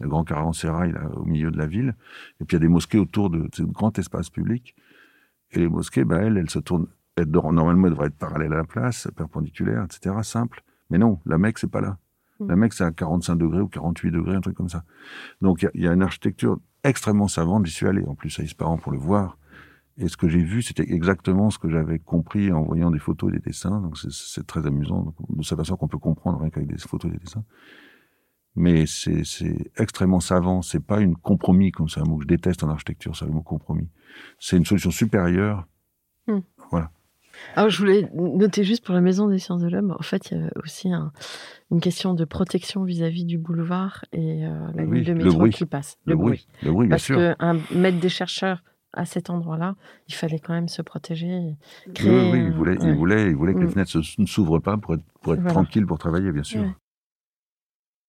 le 0.00 0.08
grand 0.08 0.24
Caravansérail 0.24 0.94
au 1.14 1.24
milieu 1.24 1.50
de 1.50 1.58
la 1.58 1.66
ville. 1.66 1.94
Et 2.40 2.44
puis 2.44 2.56
il 2.56 2.60
y 2.60 2.62
a 2.62 2.66
des 2.66 2.68
mosquées 2.68 2.98
autour 2.98 3.30
de 3.30 3.48
ce 3.52 3.62
grand 3.62 3.98
espace 3.98 4.30
public. 4.30 4.74
Et 5.52 5.58
les 5.58 5.68
mosquées, 5.68 6.04
bah, 6.04 6.18
elles, 6.18 6.36
elles 6.36 6.50
se 6.50 6.58
tournent. 6.58 6.86
normalement, 7.18 7.86
elles 7.86 7.92
devraient 7.92 8.06
être 8.08 8.18
parallèles 8.18 8.52
à 8.52 8.56
la 8.56 8.64
place, 8.64 9.08
perpendiculaires, 9.16 9.84
etc. 9.84 10.16
Simple. 10.22 10.62
Mais 10.90 10.98
non, 10.98 11.20
la 11.26 11.38
Mecque, 11.38 11.58
c'est 11.58 11.70
pas 11.70 11.80
là. 11.80 11.98
La 12.40 12.56
Mecque, 12.56 12.72
c'est 12.72 12.84
à 12.84 12.90
45 12.90 13.36
degrés 13.36 13.60
ou 13.60 13.68
48 13.68 14.10
degrés, 14.10 14.34
un 14.34 14.40
truc 14.40 14.56
comme 14.56 14.70
ça. 14.70 14.84
Donc, 15.42 15.66
il 15.74 15.82
y, 15.82 15.86
a 15.86 15.92
une 15.92 16.02
architecture 16.02 16.58
extrêmement 16.84 17.28
savante. 17.28 17.66
J'y 17.66 17.72
suis 17.72 17.86
allé, 17.86 18.02
en 18.06 18.14
plus, 18.14 18.38
à 18.40 18.42
Ispahan 18.42 18.78
pour 18.78 18.92
le 18.92 18.98
voir. 18.98 19.36
Et 19.98 20.08
ce 20.08 20.16
que 20.16 20.28
j'ai 20.28 20.42
vu, 20.42 20.62
c'était 20.62 20.90
exactement 20.90 21.50
ce 21.50 21.58
que 21.58 21.68
j'avais 21.68 21.98
compris 21.98 22.50
en 22.50 22.62
voyant 22.62 22.90
des 22.90 22.98
photos 22.98 23.30
et 23.30 23.32
des 23.36 23.40
dessins. 23.40 23.82
Donc, 23.82 23.98
c'est 23.98 24.46
très 24.46 24.66
amusant 24.66 25.14
de 25.28 25.42
cette 25.42 25.58
façon 25.58 25.76
qu'on 25.76 25.88
peut 25.88 25.98
comprendre 25.98 26.40
rien 26.40 26.48
qu'avec 26.48 26.70
des 26.70 26.78
photos 26.78 27.10
et 27.10 27.14
des 27.14 27.20
dessins. 27.20 27.44
Mais 28.56 28.84
c'est 28.86 29.22
extrêmement 29.76 30.20
savant. 30.20 30.62
C'est 30.62 30.84
pas 30.84 31.00
une 31.00 31.16
compromis, 31.16 31.70
comme 31.70 31.88
c'est 31.88 32.00
un 32.00 32.04
mot 32.04 32.16
que 32.16 32.24
je 32.24 32.28
déteste 32.28 32.64
en 32.64 32.68
architecture, 32.68 33.16
c'est 33.16 33.24
le 33.24 33.30
mot 33.30 33.42
compromis. 33.42 33.88
C'est 34.38 34.56
une 34.56 34.64
solution 34.64 34.90
supérieure. 34.90 35.66
Hmm. 36.26 36.40
Voilà. 36.70 36.90
Alors, 37.56 37.70
je 37.70 37.78
voulais 37.78 38.10
noter 38.14 38.64
juste 38.64 38.84
pour 38.84 38.94
la 38.94 39.00
Maison 39.00 39.28
des 39.28 39.38
sciences 39.38 39.62
de 39.62 39.68
l'homme, 39.68 39.94
en 39.98 40.02
fait, 40.02 40.30
il 40.30 40.38
y 40.38 40.40
a 40.42 40.50
aussi 40.62 40.90
une 41.70 41.80
question 41.80 42.14
de 42.14 42.24
protection 42.24 42.84
vis-à-vis 42.84 43.24
du 43.24 43.38
boulevard 43.38 44.04
et 44.12 44.46
euh, 44.46 44.50
la 44.74 44.84
ligne 44.84 45.04
de 45.04 45.14
métro 45.14 45.48
qui 45.48 45.64
passe. 45.64 45.98
Le, 46.04 46.16
bruit. 46.16 46.46
Le 46.62 46.72
bruit, 46.72 46.88
bien 46.88 46.96
Parce 46.96 47.08
qu'un 47.08 47.58
maître 47.74 47.98
des 47.98 48.08
chercheurs 48.08 48.62
à 48.92 49.04
cet 49.04 49.30
endroit-là, 49.30 49.76
il 50.08 50.14
fallait 50.14 50.38
quand 50.38 50.52
même 50.52 50.68
se 50.68 50.82
protéger. 50.82 51.56
Créer, 51.94 52.32
oui, 52.32 52.44
il 52.46 52.52
voulait, 52.52 52.76
il 52.82 52.94
voulait, 52.94 53.30
il 53.30 53.36
voulait 53.36 53.54
que 53.54 53.60
les 53.60 53.66
mm. 53.66 53.70
fenêtres 53.70 53.98
ne 54.18 54.26
s'ouvrent 54.26 54.58
pas 54.58 54.76
pour 54.76 54.94
être, 54.94 55.04
pour 55.22 55.34
être 55.34 55.46
tranquille 55.46 55.86
pour 55.86 55.98
travailler, 55.98 56.32
bien 56.32 56.42
sûr. 56.42 56.64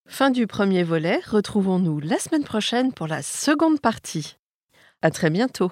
Fin 0.07 0.29
du 0.29 0.47
premier 0.47 0.83
volet. 0.83 1.21
Retrouvons-nous 1.27 1.99
la 1.99 2.17
semaine 2.17 2.43
prochaine 2.43 2.91
pour 2.91 3.07
la 3.07 3.21
seconde 3.21 3.79
partie. 3.79 4.37
À 5.01 5.11
très 5.11 5.29
bientôt. 5.29 5.71